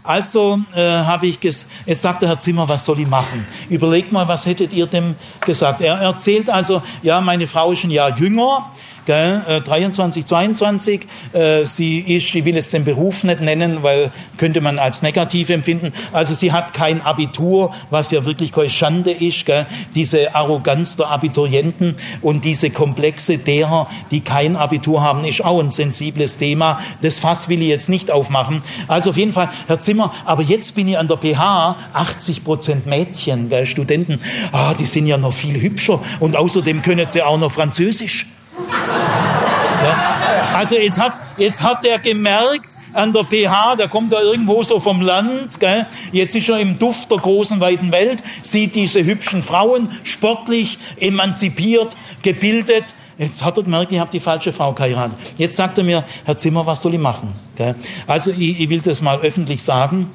[0.04, 3.46] Also äh, habe ich gesagt, jetzt sagt der Herr Zimmer, was soll ich machen?
[3.70, 5.82] Überlegt mal, was hättet ihr dem gesagt?
[5.82, 8.70] Er erzählt also, ja, meine Frau ist ein Jahr jünger,
[9.10, 11.08] gell, 23, äh, 22.
[11.34, 15.50] Äh, sie ist, ich will jetzt den Beruf nicht nennen, weil könnte man als negativ
[15.50, 15.94] empfinden.
[16.14, 19.48] Also sie hat kein Abitur, was ja wirklich keine Schande ist.
[19.48, 19.66] Gell.
[19.96, 25.72] Diese Arroganz der Abiturienten und diese Komplexe derer, die kein Abitur haben, ist auch ein
[25.72, 26.80] sensibles Thema.
[27.02, 28.62] Das Fass will ich jetzt nicht aufmachen.
[28.88, 32.86] Also auf jeden Fall, Herr Zimmer, aber jetzt bin ich an der PH, 80 Prozent
[32.86, 34.20] Mädchen, gell, Studenten,
[34.52, 38.28] ah, die sind ja noch viel hübscher und außerdem können sie auch noch Französisch.
[38.68, 40.56] Ja?
[40.56, 44.80] Also jetzt hat, jetzt hat er gemerkt, an der PH, der kommt da irgendwo so
[44.80, 45.86] vom Land, gell?
[46.12, 51.96] jetzt ist er im Duft der großen, weiten Welt, sieht diese hübschen Frauen, sportlich, emanzipiert,
[52.24, 52.96] gebildet.
[53.18, 55.18] Jetzt hat er gemerkt, ich habe die falsche Frau geheiratet.
[55.38, 57.34] Jetzt sagt er mir, Herr Zimmer, was soll ich machen?
[57.56, 57.76] Gell?
[58.08, 60.10] Also ich, ich will das mal öffentlich sagen.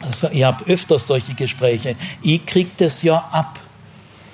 [0.00, 1.96] Also, ich habe öfters solche Gespräche.
[2.22, 3.58] Ich krieg das ja ab.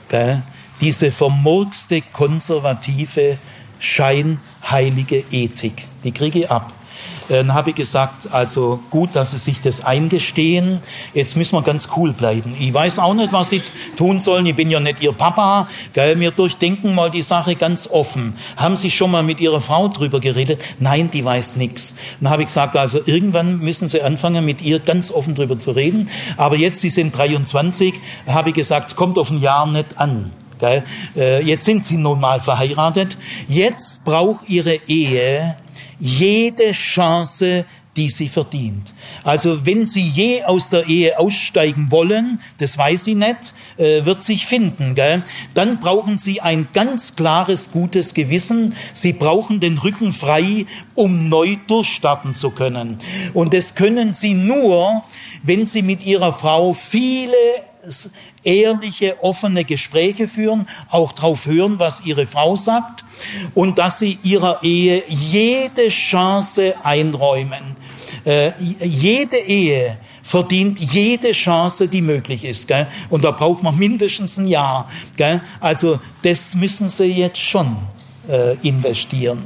[0.08, 0.42] Gell?
[0.80, 3.38] Diese vermurkste, konservative,
[3.78, 5.86] scheinheilige Ethik.
[6.04, 6.72] Die kriege ich ab.
[7.30, 10.80] Dann habe ich gesagt, also gut, dass Sie sich das eingestehen.
[11.14, 12.56] Jetzt müssen wir ganz cool bleiben.
[12.58, 13.62] Ich weiß auch nicht, was Sie
[13.94, 14.46] tun sollen.
[14.46, 15.68] Ich bin ja nicht Ihr Papa.
[15.92, 16.18] Gell?
[16.18, 18.34] Wir durchdenken mal die Sache ganz offen.
[18.56, 20.60] Haben Sie schon mal mit Ihrer Frau drüber geredet?
[20.80, 21.94] Nein, die weiß nichts.
[22.20, 25.70] Dann habe ich gesagt, also irgendwann müssen Sie anfangen, mit ihr ganz offen drüber zu
[25.70, 26.08] reden.
[26.36, 27.94] Aber jetzt, Sie sind 23,
[28.26, 30.32] habe ich gesagt, es kommt auf ein Jahr nicht an.
[30.60, 30.84] Gell?
[31.16, 33.16] Äh, jetzt sind sie nun mal verheiratet.
[33.48, 35.56] Jetzt braucht ihre Ehe
[35.98, 37.64] jede Chance,
[37.96, 38.94] die sie verdient.
[39.24, 44.22] Also wenn sie je aus der Ehe aussteigen wollen, das weiß sie nicht, äh, wird
[44.22, 45.22] sich finden, gell?
[45.54, 48.74] dann brauchen sie ein ganz klares, gutes Gewissen.
[48.94, 52.98] Sie brauchen den Rücken frei, um neu durchstarten zu können.
[53.34, 55.02] Und das können sie nur,
[55.42, 57.34] wenn sie mit ihrer Frau viele
[58.44, 63.04] ehrliche, offene Gespräche führen, auch drauf hören, was ihre Frau sagt
[63.54, 67.76] und dass sie ihrer Ehe jede Chance einräumen.
[68.24, 72.68] Äh, jede Ehe verdient jede Chance, die möglich ist.
[72.68, 72.86] Gell?
[73.08, 74.88] Und da braucht man mindestens ein Jahr.
[75.16, 75.40] Gell?
[75.60, 77.76] Also das müssen sie jetzt schon
[78.28, 79.42] äh, investieren.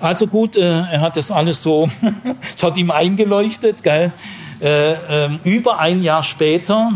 [0.00, 1.88] Also gut, äh, er hat das alles so,
[2.54, 3.82] es hat ihm eingeleuchtet.
[3.82, 4.12] Gell?
[4.60, 6.92] Äh, ähm, über ein Jahr später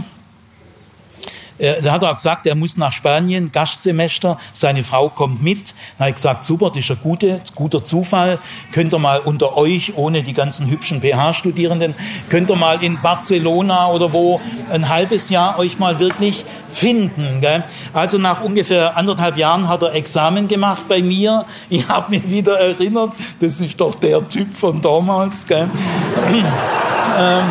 [1.60, 5.74] äh, da hat er auch gesagt, er muss nach Spanien, Gastsemester, seine Frau kommt mit.
[5.98, 8.38] Da habe ich gesagt, super, das ist ein guter, guter Zufall.
[8.72, 11.94] Könnt ihr mal unter euch, ohne die ganzen hübschen PH-Studierenden,
[12.28, 17.40] könnt ihr mal in Barcelona oder wo ein halbes Jahr euch mal wirklich finden.
[17.40, 17.64] Gell?
[17.92, 21.44] Also nach ungefähr anderthalb Jahren hat er Examen gemacht bei mir.
[21.68, 25.46] Ich habe mich wieder erinnert, das ist doch der Typ von damals.
[25.46, 25.68] Gell?
[27.18, 27.44] ähm,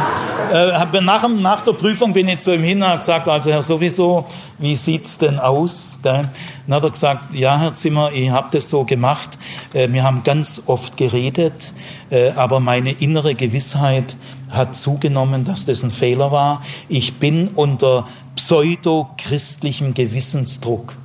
[0.51, 3.61] Äh, nach, nach, der Prüfung bin ich zu ihm hin und habe gesagt, also Herr
[3.61, 4.25] sowieso,
[4.57, 5.99] wie sieht's denn aus?
[6.01, 6.27] Gell?
[6.65, 9.37] Dann hat er gesagt, ja Herr Zimmer, ich habe das so gemacht.
[9.73, 11.73] Äh, wir haben ganz oft geredet,
[12.09, 14.15] äh, aber meine innere Gewissheit
[14.49, 16.63] hat zugenommen, dass das ein Fehler war.
[16.87, 20.95] Ich bin unter pseudo-christlichem Gewissensdruck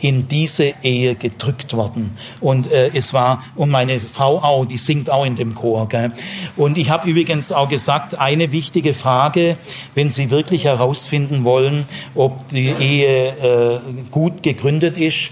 [0.00, 2.16] in diese Ehe gedrückt worden.
[2.40, 5.88] Und äh, es war, und meine Frau auch, die singt auch in dem Chor.
[5.88, 6.12] Gell?
[6.56, 9.56] Und ich habe übrigens auch gesagt, eine wichtige Frage,
[9.94, 15.30] wenn Sie wirklich herausfinden wollen, ob die Ehe äh, gut gegründet ist,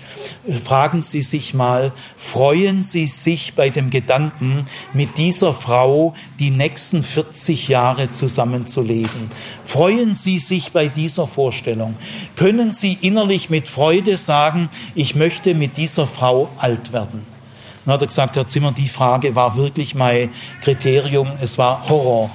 [0.63, 7.03] fragen Sie sich mal, freuen Sie sich bei dem Gedanken, mit dieser Frau die nächsten
[7.03, 9.31] 40 Jahre zusammenzuleben?
[9.65, 11.95] Freuen Sie sich bei dieser Vorstellung?
[12.37, 17.25] Können Sie innerlich mit Freude sagen, sagen, ich möchte mit dieser Frau alt werden.
[17.85, 20.31] Dann hat er gesagt, Herr Zimmer, die Frage war wirklich mein
[20.63, 22.31] Kriterium, es war Horror.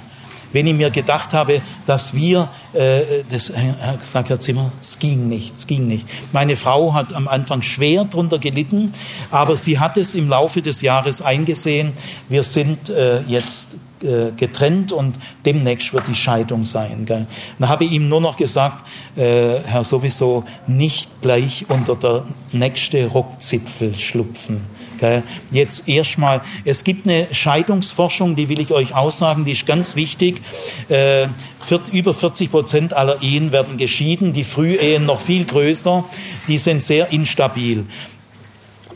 [0.52, 5.28] Wenn ich mir gedacht habe, dass wir, äh, das hat gesagt, Herr Zimmer, es ging
[5.28, 6.08] nicht, es ging nicht.
[6.32, 8.94] Meine Frau hat am Anfang schwer darunter gelitten,
[9.32, 11.94] aber sie hat es im Laufe des Jahres eingesehen.
[12.30, 15.16] Wir sind äh, jetzt äh, getrennt und
[15.46, 17.06] demnächst wird die Scheidung sein.
[17.06, 17.28] Gell?
[17.60, 18.86] Dann habe ich ihm nur noch gesagt,
[19.16, 24.62] äh, Herr sowieso, nicht gleich unter der nächste Rockzipfel schlupfen.
[25.00, 25.24] Gell?
[25.52, 30.42] Jetzt erstmal, es gibt eine Scheidungsforschung, die will ich euch aussagen, die ist ganz wichtig.
[30.90, 31.28] Äh,
[31.92, 36.04] über 40 Prozent aller Ehen werden geschieden, die Frühehen noch viel größer,
[36.48, 37.86] die sind sehr instabil.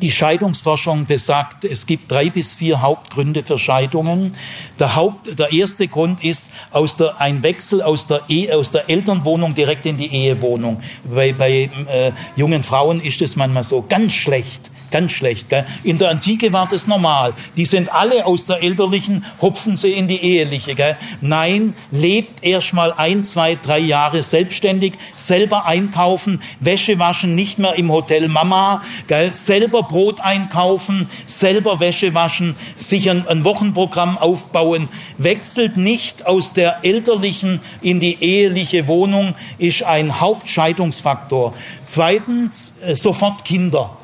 [0.02, 4.36] Die Scheidungsforschung besagt, es gibt drei bis vier Hauptgründe für Scheidungen.
[4.78, 8.90] Der, Haupt, der erste Grund ist aus der, ein Wechsel aus der, e, aus der
[8.90, 10.82] Elternwohnung direkt in die Ehewohnung.
[11.04, 15.50] Bei, bei äh, jungen Frauen ist es manchmal so ganz schlecht Ganz schlecht.
[15.50, 15.66] Gell?
[15.84, 17.34] In der Antike war das normal.
[17.58, 20.76] Die sind alle aus der elterlichen, hupfen sie in die eheliche.
[20.76, 20.96] Gell?
[21.20, 27.76] Nein, lebt erst mal ein, zwei, drei Jahre selbstständig, selber einkaufen, Wäsche waschen, nicht mehr
[27.76, 29.34] im Hotel Mama, gell?
[29.34, 34.88] selber Brot einkaufen, selber Wäsche waschen, sich ein, ein Wochenprogramm aufbauen,
[35.18, 41.54] wechselt nicht aus der elterlichen in die eheliche Wohnung, ist ein Hauptscheidungsfaktor.
[41.86, 43.97] Zweitens, äh, sofort Kinder.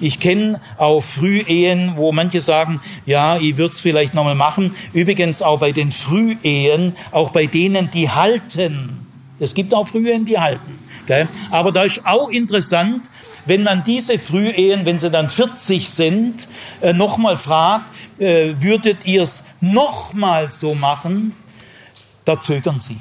[0.00, 4.74] Ich kenne auch Frühehen, wo manche sagen, ja, ich würde es vielleicht nochmal machen.
[4.92, 9.06] Übrigens auch bei den Frühehen, auch bei denen, die halten.
[9.38, 10.78] Es gibt auch Frühehen, die halten.
[11.50, 13.10] Aber da ist auch interessant,
[13.44, 16.48] wenn man diese Frühehen, wenn sie dann 40 sind,
[16.80, 17.90] äh, nochmal fragt,
[18.20, 21.34] äh, würdet ihr es nochmal so machen?
[22.24, 22.98] Da zögern sie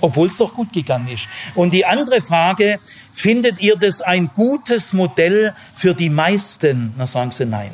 [0.00, 1.28] obwohl es doch gut gegangen ist.
[1.54, 2.78] Und die andere Frage,
[3.20, 6.94] findet ihr das ein gutes Modell für die meisten?
[6.96, 7.72] Na sagen sie nein.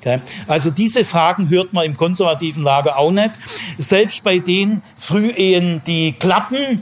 [0.00, 0.20] Okay.
[0.46, 3.32] Also diese Fragen hört man im konservativen Lager auch nicht.
[3.78, 6.80] Selbst bei den Frühehen, die klappen,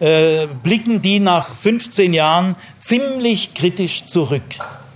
[0.00, 4.42] äh, blicken die nach 15 Jahren ziemlich kritisch zurück.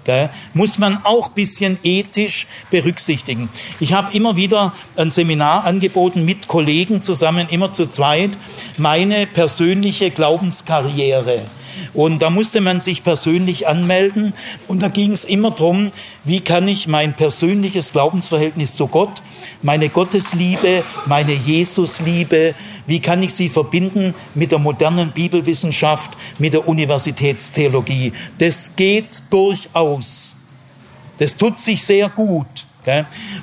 [0.04, 3.50] Gell, muss man auch ein bisschen ethisch berücksichtigen.
[3.80, 8.30] Ich habe immer wieder ein Seminar angeboten mit Kollegen zusammen, immer zu zweit,
[8.78, 11.42] meine persönliche Glaubenskarriere.
[11.94, 14.32] Und da musste man sich persönlich anmelden.
[14.68, 15.90] Und da ging es immer darum,
[16.24, 19.22] wie kann ich mein persönliches Glaubensverhältnis zu Gott,
[19.62, 22.54] meine Gottesliebe, meine Jesusliebe,
[22.86, 28.12] wie kann ich sie verbinden mit der modernen Bibelwissenschaft, mit der Universitätstheologie.
[28.38, 30.36] Das geht durchaus.
[31.18, 32.66] Das tut sich sehr gut.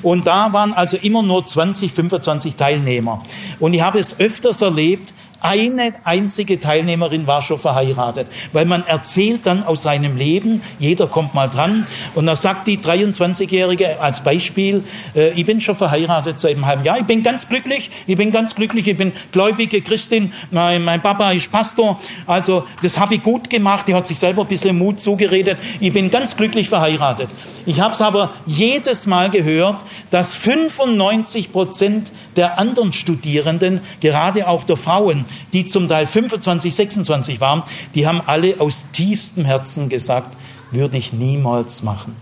[0.01, 3.23] Und da waren also immer nur 20, 25 Teilnehmer.
[3.59, 9.45] Und ich habe es öfters erlebt, eine einzige Teilnehmerin war schon verheiratet, weil man erzählt
[9.45, 11.85] dann aus seinem Leben, jeder kommt mal dran.
[12.15, 14.83] Und da sagt die 23-Jährige als Beispiel,
[15.15, 18.31] äh, ich bin schon verheiratet seit einem halben Jahr, ich bin ganz glücklich, ich bin
[18.31, 23.23] ganz glücklich, ich bin gläubige Christin, mein, mein Papa ist Pastor, also das habe ich
[23.23, 27.29] gut gemacht, die hat sich selber ein bisschen Mut zugeredet, ich bin ganz glücklich verheiratet.
[27.65, 34.63] Ich habe es aber jedes Mal gehört, dass 95 Prozent der anderen Studierenden, gerade auch
[34.63, 37.63] der Frauen, die zum Teil 25, 26 waren,
[37.95, 40.35] die haben alle aus tiefstem Herzen gesagt,
[40.71, 42.15] würde ich niemals machen.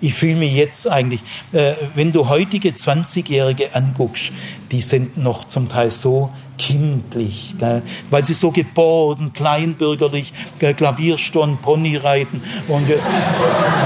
[0.00, 1.20] Ich fühle mich jetzt eigentlich,
[1.52, 4.30] äh, wenn du heutige 20-Jährige anguckst,
[4.70, 7.82] die sind noch zum Teil so kindlich, gell?
[8.10, 10.74] weil sie so geboren, kleinbürgerlich, gell?
[10.74, 13.06] Klaviersturm, Ponyreiten und jetzt,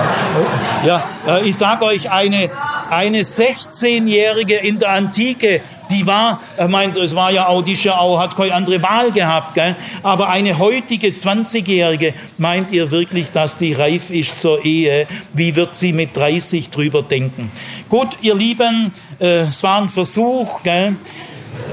[0.85, 2.51] ja, äh, ich sage euch eine
[2.91, 8.19] eine 16-jährige in der Antike, die war, er meint, es war ja auch, die auch,
[8.19, 9.77] hat keine andere Wahl gehabt, gell?
[10.03, 15.07] aber eine heutige 20-jährige, meint ihr wirklich, dass die reif ist zur Ehe?
[15.33, 17.51] Wie wird sie mit 30 drüber denken?
[17.89, 20.97] Gut, ihr Lieben, äh, es war ein Versuch, gell?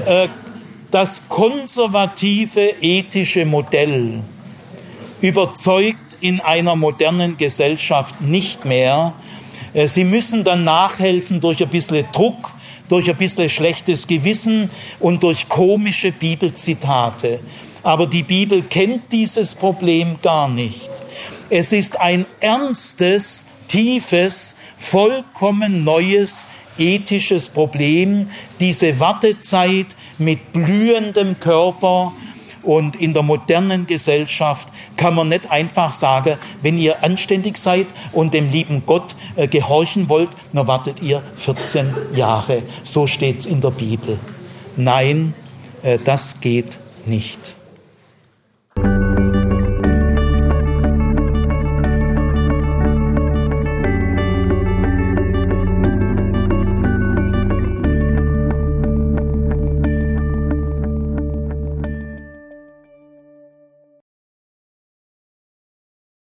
[0.06, 0.28] Äh,
[0.90, 4.22] das konservative ethische Modell
[5.20, 9.14] überzeugt in einer modernen Gesellschaft nicht mehr.
[9.74, 12.52] Äh, sie müssen dann nachhelfen durch ein bisschen Druck,
[12.88, 17.40] durch ein bisschen schlechtes Gewissen und durch komische Bibelzitate.
[17.82, 20.90] Aber die Bibel kennt dieses Problem gar nicht.
[21.50, 26.46] Es ist ein ernstes, tiefes, vollkommen neues
[26.78, 28.28] ethisches Problem,
[28.60, 32.12] diese Wartezeit mit blühendem Körper
[32.62, 38.34] und in der modernen Gesellschaft kann man nicht einfach sagen, wenn ihr anständig seid und
[38.34, 42.62] dem lieben Gott äh, gehorchen wollt, dann wartet ihr 14 Jahre.
[42.82, 44.18] So steht's in der Bibel.
[44.76, 45.34] Nein,
[45.82, 47.57] äh, das geht nicht.